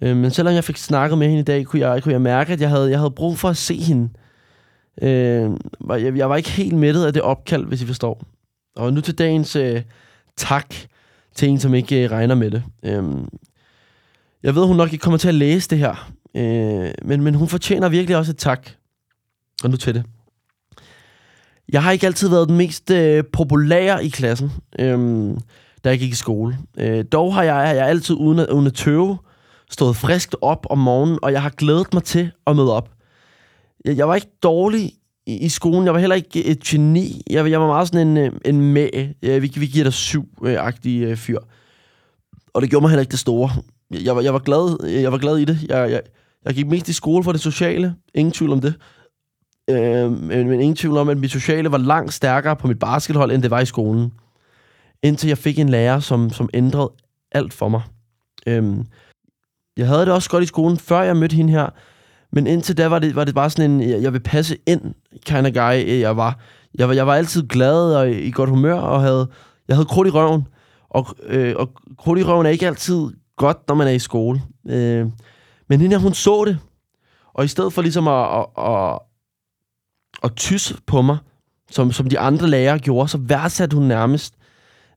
Øhm, 0.00 0.16
men 0.16 0.30
selvom 0.30 0.54
jeg 0.54 0.64
fik 0.64 0.76
snakket 0.76 1.18
med 1.18 1.26
hende 1.26 1.40
i 1.40 1.44
dag, 1.44 1.64
kunne 1.64 1.88
jeg, 1.88 2.02
kunne 2.02 2.12
jeg 2.12 2.22
mærke, 2.22 2.52
at 2.52 2.60
jeg 2.60 2.70
havde, 2.70 2.90
jeg 2.90 2.98
havde 2.98 3.10
brug 3.10 3.38
for 3.38 3.48
at 3.48 3.56
se 3.56 3.76
hende. 3.76 4.08
Øh, 5.02 5.50
jeg, 5.88 6.16
jeg 6.16 6.30
var 6.30 6.36
ikke 6.36 6.50
helt 6.50 6.76
mættet 6.76 7.04
af 7.04 7.12
det 7.12 7.22
opkald, 7.22 7.64
hvis 7.64 7.82
I 7.82 7.86
forstår. 7.86 8.22
Og 8.78 8.92
nu 8.92 9.00
til 9.00 9.18
dagens 9.18 9.56
øh, 9.56 9.82
tak 10.36 10.74
til 11.34 11.48
en, 11.48 11.60
som 11.60 11.74
ikke 11.74 12.04
øh, 12.04 12.10
regner 12.10 12.34
med 12.34 12.50
det. 12.50 12.62
Øhm, 12.82 13.28
jeg 14.42 14.54
ved, 14.54 14.66
hun 14.66 14.76
nok 14.76 14.92
ikke 14.92 15.02
kommer 15.02 15.18
til 15.18 15.28
at 15.28 15.34
læse 15.34 15.70
det 15.70 15.78
her, 15.78 16.12
øh, 16.34 16.90
men, 17.02 17.22
men 17.22 17.34
hun 17.34 17.48
fortjener 17.48 17.88
virkelig 17.88 18.16
også 18.16 18.32
et 18.32 18.38
tak. 18.38 18.70
Og 19.64 19.70
nu 19.70 19.76
til 19.76 19.94
det. 19.94 20.04
Jeg 21.72 21.82
har 21.82 21.92
ikke 21.92 22.06
altid 22.06 22.28
været 22.28 22.48
den 22.48 22.56
mest 22.56 22.90
øh, 22.90 23.24
populære 23.32 24.04
i 24.04 24.08
klassen, 24.08 24.52
øh, 24.78 25.36
da 25.84 25.88
jeg 25.88 25.98
gik 25.98 26.12
i 26.12 26.16
skole. 26.16 26.58
Øh, 26.78 27.04
dog 27.12 27.34
har 27.34 27.42
jeg, 27.42 27.76
jeg 27.76 27.86
altid 27.88 28.14
uden 28.14 28.38
at, 28.38 28.48
uden 28.48 28.66
at 28.66 28.74
tøve 28.74 29.18
stået 29.70 29.96
friskt 29.96 30.36
op 30.40 30.66
om 30.70 30.78
morgenen, 30.78 31.18
og 31.22 31.32
jeg 31.32 31.42
har 31.42 31.50
glædet 31.50 31.94
mig 31.94 32.02
til 32.02 32.30
at 32.46 32.56
møde 32.56 32.74
op. 32.74 32.90
Jeg, 33.84 33.96
jeg 33.96 34.08
var 34.08 34.14
ikke 34.14 34.30
dårlig 34.42 34.92
i, 35.28 35.36
i 35.36 35.48
skolen. 35.48 35.84
Jeg 35.84 35.94
var 35.94 36.00
heller 36.00 36.16
ikke 36.16 36.44
øh, 36.44 36.50
et 36.50 36.60
geni. 36.60 37.22
Jeg, 37.30 37.50
jeg 37.50 37.60
var 37.60 37.66
meget 37.66 37.88
sådan 37.88 38.08
en, 38.08 38.16
øh, 38.16 38.32
en 38.44 38.72
med. 38.72 39.14
Øh, 39.22 39.42
vi, 39.42 39.52
vi 39.56 39.66
giver 39.66 39.84
dig 39.84 39.92
syv-agtig 39.92 41.02
øh, 41.02 41.16
fyr. 41.16 41.38
Og 42.54 42.62
det 42.62 42.70
gjorde 42.70 42.82
mig 42.82 42.90
heller 42.90 43.00
ikke 43.00 43.10
det 43.10 43.18
store. 43.18 43.50
Jeg, 43.90 44.16
var, 44.16 44.22
jeg, 44.22 44.32
var, 44.32 44.38
glad, 44.38 44.88
jeg 44.88 45.12
var 45.12 45.18
glad 45.18 45.36
i 45.36 45.44
det. 45.44 45.58
Jeg, 45.68 45.90
jeg, 45.90 46.00
jeg 46.44 46.54
gik 46.54 46.66
mest 46.66 46.88
i 46.88 46.92
skole 46.92 47.24
for 47.24 47.32
det 47.32 47.40
sociale. 47.40 47.94
Ingen 48.14 48.32
tvivl 48.32 48.52
om 48.52 48.60
det. 48.60 48.74
Øh, 49.70 50.10
men, 50.10 50.48
men 50.48 50.60
ingen 50.60 50.76
tvivl 50.76 50.96
om, 50.96 51.08
at 51.08 51.18
mit 51.18 51.30
sociale 51.30 51.72
var 51.72 51.78
langt 51.78 52.14
stærkere 52.14 52.56
på 52.56 52.66
mit 52.66 52.78
baskethold, 52.78 53.32
end 53.32 53.42
det 53.42 53.50
var 53.50 53.60
i 53.60 53.66
skolen. 53.66 54.12
Indtil 55.02 55.28
jeg 55.28 55.38
fik 55.38 55.58
en 55.58 55.68
lærer, 55.68 56.00
som, 56.00 56.30
som 56.30 56.48
ændrede 56.54 56.92
alt 57.32 57.52
for 57.52 57.68
mig. 57.68 57.82
Øh, 58.46 58.76
jeg 59.76 59.86
havde 59.86 60.00
det 60.00 60.12
også 60.12 60.30
godt 60.30 60.44
i 60.44 60.46
skolen, 60.46 60.78
før 60.78 61.02
jeg 61.02 61.16
mødte 61.16 61.36
hende 61.36 61.52
her. 61.52 61.70
Men 62.32 62.46
indtil 62.46 62.78
da 62.78 62.88
var 62.88 62.98
det, 62.98 63.16
var 63.16 63.24
det 63.24 63.34
bare 63.34 63.50
sådan 63.50 63.70
en, 63.70 64.02
jeg 64.02 64.12
vil 64.12 64.20
passe 64.20 64.58
ind 64.66 64.94
kind 65.26 65.46
of 65.46 65.52
guy, 65.52 65.82
øh, 65.82 66.00
jeg 66.00 66.16
var. 66.16 66.38
Jeg 66.78 66.88
var, 66.88 66.94
jeg 66.94 67.06
var 67.06 67.14
altid 67.14 67.48
glad 67.48 67.94
og 67.94 68.10
i 68.10 68.30
godt 68.30 68.50
humør, 68.50 68.74
og 68.74 69.00
havde, 69.00 69.28
jeg 69.68 69.76
havde 69.76 69.86
krudt 69.86 70.08
i 70.08 70.10
røven. 70.10 70.46
Og, 70.90 71.06
øh, 71.26 71.54
og 71.56 71.70
krudt 71.98 72.18
i 72.18 72.22
røven 72.22 72.46
er 72.46 72.50
ikke 72.50 72.66
altid 72.66 73.08
godt, 73.36 73.58
når 73.68 73.74
man 73.74 73.86
er 73.86 73.92
i 73.92 73.98
skole. 73.98 74.42
Øh, 74.68 75.06
men 75.68 75.80
hende 75.80 75.98
hun 75.98 76.14
så 76.14 76.44
det. 76.44 76.58
Og 77.34 77.44
i 77.44 77.48
stedet 77.48 77.72
for 77.72 77.82
ligesom 77.82 78.08
at, 78.08 78.28
at, 78.38 78.46
at, 78.58 78.98
at 80.22 80.36
tysse 80.36 80.76
på 80.86 81.02
mig, 81.02 81.18
som, 81.70 81.92
som 81.92 82.08
de 82.08 82.18
andre 82.18 82.48
lærere 82.48 82.78
gjorde, 82.78 83.08
så 83.08 83.18
værdsatte 83.18 83.74
hun 83.76 83.86
nærmest 83.86 84.34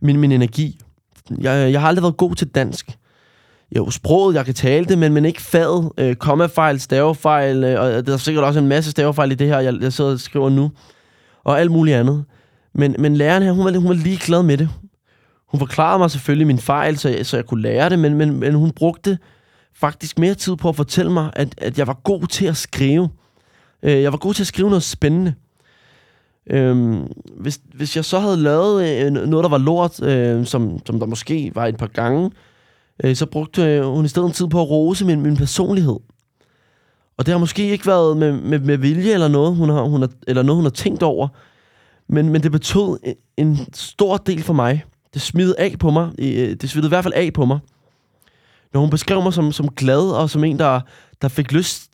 min, 0.01 0.19
min 0.19 0.31
energi. 0.31 0.79
Jeg, 1.29 1.71
jeg 1.71 1.81
har 1.81 1.87
aldrig 1.87 2.03
været 2.03 2.17
god 2.17 2.35
til 2.35 2.47
dansk. 2.47 2.97
Jo, 3.77 3.89
sproget, 3.89 4.35
jeg 4.35 4.45
kan 4.45 4.53
tale 4.53 4.85
det, 4.85 4.97
men, 4.97 5.13
men 5.13 5.25
ikke 5.25 5.41
faget. 5.41 5.91
Øh, 5.97 6.15
kommafejl, 6.15 6.79
stavefejl, 6.79 7.63
øh, 7.63 7.81
og 7.81 8.07
der 8.07 8.13
er 8.13 8.17
sikkert 8.17 8.45
også 8.45 8.59
en 8.59 8.67
masse 8.67 8.91
stavefejl 8.91 9.31
i 9.31 9.35
det 9.35 9.47
her, 9.47 9.59
jeg, 9.59 9.81
jeg 9.81 9.93
sidder 9.93 10.11
og 10.11 10.19
skriver 10.19 10.49
nu. 10.49 10.71
Og 11.43 11.59
alt 11.59 11.71
muligt 11.71 11.97
andet. 11.97 12.25
Men, 12.73 12.95
men 12.99 13.15
læreren 13.15 13.43
her, 13.43 13.51
hun 13.51 13.65
var, 13.65 13.79
hun 13.79 13.87
var 13.89 13.95
lige 13.95 14.17
glad 14.17 14.43
med 14.43 14.57
det. 14.57 14.69
Hun 15.47 15.59
forklarede 15.59 15.99
mig 15.99 16.11
selvfølgelig 16.11 16.47
min 16.47 16.59
fejl, 16.59 16.97
så 16.97 17.09
jeg, 17.09 17.25
så 17.25 17.37
jeg 17.37 17.45
kunne 17.45 17.61
lære 17.61 17.89
det, 17.89 17.99
men, 17.99 18.13
men, 18.13 18.39
men 18.39 18.53
hun 18.53 18.71
brugte 18.71 19.17
faktisk 19.75 20.19
mere 20.19 20.33
tid 20.33 20.55
på 20.55 20.69
at 20.69 20.75
fortælle 20.75 21.11
mig, 21.11 21.31
at, 21.33 21.47
at 21.57 21.77
jeg 21.77 21.87
var 21.87 21.99
god 22.03 22.27
til 22.27 22.45
at 22.45 22.57
skrive. 22.57 23.09
Øh, 23.83 24.01
jeg 24.01 24.11
var 24.11 24.17
god 24.17 24.33
til 24.33 24.43
at 24.43 24.47
skrive 24.47 24.69
noget 24.69 24.83
spændende. 24.83 25.33
Øhm, 26.49 27.07
hvis, 27.37 27.59
hvis 27.73 27.95
jeg 27.95 28.05
så 28.05 28.19
havde 28.19 28.37
lavet 28.37 29.05
øh, 29.05 29.11
noget, 29.11 29.43
der 29.43 29.49
var 29.49 29.57
lort, 29.57 30.03
øh, 30.03 30.45
som, 30.45 30.79
som 30.85 30.99
der 30.99 31.05
måske 31.05 31.51
var 31.55 31.65
et 31.65 31.77
par 31.77 31.87
gange, 31.87 32.25
øh, 32.25 32.31
øh, 33.03 33.15
så 33.15 33.25
brugte 33.25 33.63
øh, 33.63 33.85
hun 33.85 34.05
i 34.05 34.07
stedet 34.07 34.33
tid 34.33 34.47
på 34.47 34.61
at 34.61 34.69
rose 34.69 35.05
min, 35.05 35.21
min 35.21 35.37
personlighed. 35.37 35.97
Og 37.17 37.25
det 37.25 37.31
har 37.31 37.39
måske 37.39 37.69
ikke 37.69 37.87
været 37.87 38.17
med, 38.17 38.31
med, 38.31 38.59
med 38.59 38.77
vilje 38.77 39.13
eller 39.13 39.27
noget, 39.27 39.55
hun 39.55 39.69
har, 39.69 39.81
hun 39.81 40.01
har, 40.01 40.09
eller 40.27 40.43
noget, 40.43 40.55
hun 40.55 40.65
har 40.65 40.71
tænkt 40.71 41.03
over, 41.03 41.27
men, 42.09 42.29
men 42.29 42.43
det 42.43 42.51
betød 42.51 42.97
en, 43.03 43.15
en 43.37 43.73
stor 43.73 44.17
del 44.17 44.43
for 44.43 44.53
mig. 44.53 44.83
Det 45.13 45.21
smidte 45.21 45.59
af 45.59 45.75
på 45.79 45.89
mig. 45.89 46.11
Øh, 46.19 46.55
det 46.55 46.69
smidte 46.69 46.87
i 46.87 46.89
hvert 46.89 47.03
fald 47.03 47.13
af 47.13 47.33
på 47.33 47.45
mig. 47.45 47.59
Når 48.73 48.81
hun 48.81 48.89
beskrev 48.89 49.23
mig 49.23 49.33
som, 49.33 49.51
som 49.51 49.69
glad, 49.69 50.11
og 50.11 50.29
som 50.29 50.43
en, 50.43 50.59
der, 50.59 50.81
der 51.21 51.27
fik 51.27 51.51
lyst 51.51 51.91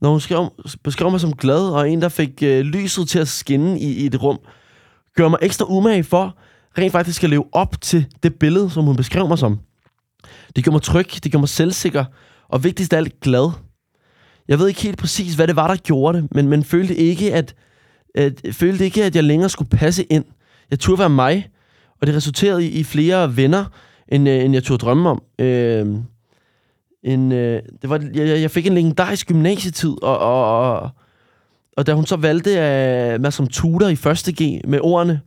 når 0.00 0.10
hun 0.10 0.20
skrev, 0.20 0.52
beskrev 0.84 1.10
mig 1.10 1.20
som 1.20 1.36
glad, 1.36 1.68
og 1.68 1.90
en, 1.90 2.02
der 2.02 2.08
fik 2.08 2.42
øh, 2.42 2.60
lyset 2.60 3.08
til 3.08 3.18
at 3.18 3.28
skinne 3.28 3.80
i, 3.80 4.02
i 4.02 4.06
et 4.06 4.22
rum, 4.22 4.38
gør 5.16 5.28
mig 5.28 5.38
ekstra 5.42 5.66
umage 5.68 6.04
for 6.04 6.36
rent 6.78 6.92
faktisk 6.92 7.24
at 7.24 7.30
leve 7.30 7.44
op 7.52 7.80
til 7.80 8.06
det 8.22 8.34
billede, 8.34 8.70
som 8.70 8.84
hun 8.84 8.96
beskrev 8.96 9.28
mig 9.28 9.38
som. 9.38 9.60
Det 10.56 10.64
gjorde 10.64 10.74
mig 10.74 10.82
tryg, 10.82 11.06
det 11.24 11.32
gjorde 11.32 11.42
mig 11.42 11.48
selvsikker, 11.48 12.04
og 12.48 12.64
vigtigst 12.64 12.92
af 12.92 12.96
alt 12.96 13.20
glad. 13.20 13.50
Jeg 14.48 14.58
ved 14.58 14.68
ikke 14.68 14.82
helt 14.82 14.98
præcis, 14.98 15.34
hvad 15.34 15.46
det 15.46 15.56
var, 15.56 15.68
der 15.68 15.76
gjorde 15.76 16.18
det, 16.18 16.28
men, 16.34 16.48
men 16.48 16.64
følte 16.64 16.94
ikke, 16.94 17.34
at, 17.34 17.54
at, 18.14 18.40
følte 18.52 18.84
ikke, 18.84 19.04
at 19.04 19.16
jeg 19.16 19.24
længere 19.24 19.48
skulle 19.48 19.70
passe 19.70 20.04
ind. 20.04 20.24
Jeg 20.70 20.78
turde 20.78 20.98
være 20.98 21.10
mig, 21.10 21.48
og 22.00 22.06
det 22.06 22.14
resulterede 22.14 22.66
i, 22.66 22.68
i 22.68 22.84
flere 22.84 23.36
venner, 23.36 23.64
end, 24.08 24.28
øh, 24.28 24.44
end 24.44 24.54
jeg 24.54 24.64
turde 24.64 24.80
drømme 24.80 25.10
om. 25.10 25.22
Øh, 25.38 25.86
en, 27.02 27.32
øh, 27.32 27.62
det 27.82 27.90
var, 27.90 28.02
jeg, 28.14 28.40
jeg 28.40 28.50
fik 28.50 28.66
en 28.66 28.74
legendarisk 28.74 29.26
gymnasietid, 29.26 30.02
og, 30.02 30.18
og, 30.18 30.70
og, 30.70 30.90
og 31.76 31.86
da 31.86 31.94
hun 31.94 32.06
så 32.06 32.16
valgte 32.16 32.58
at 32.58 33.20
mig 33.20 33.32
som 33.32 33.46
tutor 33.46 33.88
i 33.88 33.96
første 33.96 34.32
G 34.32 34.60
med 34.64 34.78
ordene, 34.82 35.20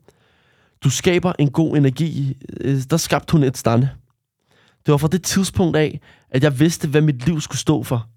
du 0.84 0.90
skaber 0.90 1.34
en 1.40 1.50
god 1.50 1.78
energi, 1.78 2.38
øh, 2.62 2.82
der 2.90 2.98
skabte 2.98 3.32
hun 3.32 3.44
et 3.44 3.58
stande. 3.58 3.90
Det 4.86 4.92
var 4.92 4.98
fra 4.98 5.08
det 5.08 5.24
tidspunkt 5.24 5.78
af, 5.78 6.00
at 6.32 6.44
jeg 6.44 6.60
vidste, 6.60 6.88
hvad 6.88 7.02
mit 7.02 7.26
liv 7.26 7.42
skulle 7.42 7.60
stå 7.60 7.84
for. 7.84 8.08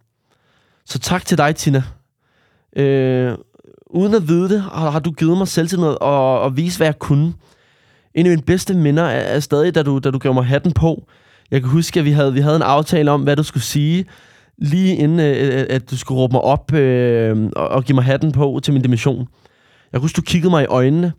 Så 0.85 0.99
tak 0.99 1.27
til 1.27 1.39
dig, 1.39 1.57
Tina. 1.57 1.83
Øh, 2.77 3.33
uden 3.87 4.15
at 4.15 4.29
vide 4.29 4.49
det, 4.49 4.61
har, 4.61 4.91
har 4.91 5.01
du 5.01 5.13
givet 5.13 5.39
mig 5.39 5.49
selv 5.49 5.69
til 5.69 5.81
noget 5.81 5.99
og, 5.99 6.41
og 6.41 6.57
vise, 6.57 6.79
hvad 6.79 6.87
jeg 6.87 6.99
kunne. 6.99 7.35
En 8.15 8.27
af 8.27 8.31
mine 8.31 8.43
bedste 8.43 8.75
minder 8.75 9.03
er, 9.03 9.21
er 9.21 9.41
stadig, 9.41 9.75
da 9.75 9.83
du, 9.83 9.99
da 9.99 10.11
du 10.11 10.19
gav 10.19 10.35
mig 10.35 10.45
hatten 10.45 10.73
på. 10.73 11.07
Jeg 11.51 11.61
kan 11.61 11.71
huske, 11.71 12.01
at 12.01 12.05
vi 12.05 12.11
havde, 12.11 12.33
vi 12.33 12.41
havde 12.41 12.57
en 12.57 12.63
aftale 12.63 13.11
om, 13.11 13.23
hvad 13.23 13.37
du 13.37 13.43
skulle 13.43 13.65
sige, 13.65 14.05
lige 14.59 14.97
inden 14.97 15.21
øh, 15.21 15.61
øh 15.61 15.67
at 15.71 15.91
du 15.91 15.97
skulle 15.97 16.19
råbe 16.21 16.33
mig 16.33 16.41
op 16.41 16.73
øh, 16.73 17.51
og, 17.57 17.69
og 17.69 17.85
give 17.85 17.95
mig 17.95 18.05
hatten 18.05 18.33
på 18.33 18.61
til 18.63 18.73
min 18.73 18.83
dimension. 18.83 19.19
Jeg 19.19 19.27
kan 19.93 20.01
huske, 20.01 20.17
du 20.17 20.23
kiggede 20.23 20.51
mig 20.51 20.63
i 20.63 20.67
øjnene, 20.67 21.13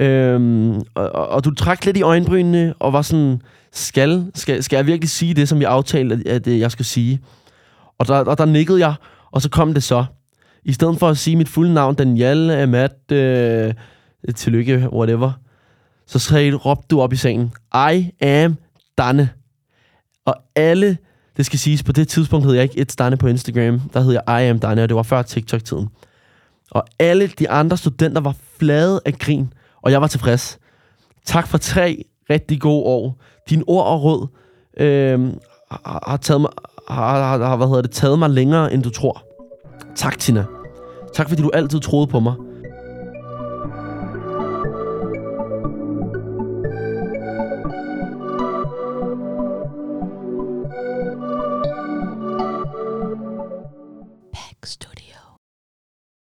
øh, 0.00 0.70
og, 0.94 1.10
og, 1.12 1.28
og 1.28 1.44
du 1.44 1.54
trak 1.54 1.84
lidt 1.84 1.96
i 1.96 2.02
øjenbrynene 2.02 2.74
og 2.78 2.92
var 2.92 3.02
sådan, 3.02 3.42
skal, 3.72 4.30
skal, 4.34 4.62
skal 4.62 4.76
jeg 4.76 4.86
virkelig 4.86 5.10
sige 5.10 5.34
det, 5.34 5.48
som 5.48 5.62
jeg 5.62 5.70
aftalte, 5.70 6.14
at, 6.14 6.26
at 6.26 6.46
øh, 6.46 6.60
jeg 6.60 6.70
skal 6.70 6.84
sige? 6.84 7.20
Og 7.98 8.06
der, 8.06 8.14
og 8.14 8.38
der 8.38 8.44
nikkede 8.44 8.78
jeg, 8.78 8.94
og 9.30 9.42
så 9.42 9.50
kom 9.50 9.74
det 9.74 9.82
så. 9.82 10.04
I 10.64 10.72
stedet 10.72 10.98
for 10.98 11.08
at 11.08 11.18
sige 11.18 11.36
mit 11.36 11.48
fulde 11.48 11.74
navn, 11.74 11.94
Daniel 11.94 12.50
Amat, 12.50 13.12
øh, 13.12 13.74
tillykke, 14.36 14.88
whatever, 14.92 15.32
så 16.06 16.18
sagde, 16.18 16.54
råbte 16.54 16.86
du 16.90 17.00
op 17.00 17.12
i 17.12 17.16
sengen, 17.16 17.52
I 17.74 18.10
am 18.20 18.56
Danne. 18.98 19.30
Og 20.24 20.34
alle, 20.56 20.98
det 21.36 21.46
skal 21.46 21.58
siges, 21.58 21.82
på 21.82 21.92
det 21.92 22.08
tidspunkt 22.08 22.46
hed 22.46 22.54
jeg 22.54 22.62
ikke 22.62 22.78
et 22.78 22.98
Danne 22.98 23.16
på 23.16 23.26
Instagram, 23.26 23.80
der 23.80 24.00
hed 24.00 24.12
jeg 24.12 24.42
I 24.42 24.48
am 24.48 24.58
Danne, 24.58 24.82
og 24.82 24.88
det 24.88 24.96
var 24.96 25.02
før 25.02 25.22
TikTok-tiden. 25.22 25.88
Og 26.70 26.84
alle 26.98 27.26
de 27.26 27.50
andre 27.50 27.76
studenter 27.76 28.20
var 28.20 28.36
flade 28.58 29.00
af 29.04 29.18
grin, 29.18 29.52
og 29.82 29.92
jeg 29.92 30.00
var 30.00 30.06
tilfreds. 30.06 30.58
Tak 31.24 31.48
for 31.48 31.58
tre 31.58 32.04
rigtig 32.30 32.60
gode 32.60 32.84
år. 32.84 33.20
Din 33.50 33.64
ord 33.66 33.86
og 33.86 34.02
råd 34.02 34.26
øh, 34.76 35.20
har, 35.70 36.04
har, 36.06 36.16
taget 36.16 36.40
mig, 36.40 36.50
har, 36.88 37.38
har, 37.38 37.56
hvad 37.56 37.66
hedder 37.66 37.82
det, 37.82 37.90
taget 37.90 38.18
mig 38.18 38.30
længere, 38.30 38.72
end 38.72 38.82
du 38.82 38.90
tror. 38.90 39.22
Tak, 39.96 40.18
Tina. 40.18 40.44
Tak, 41.14 41.28
fordi 41.28 41.42
du 41.42 41.50
altid 41.54 41.80
troede 41.80 42.06
på 42.06 42.20
mig. 42.20 42.34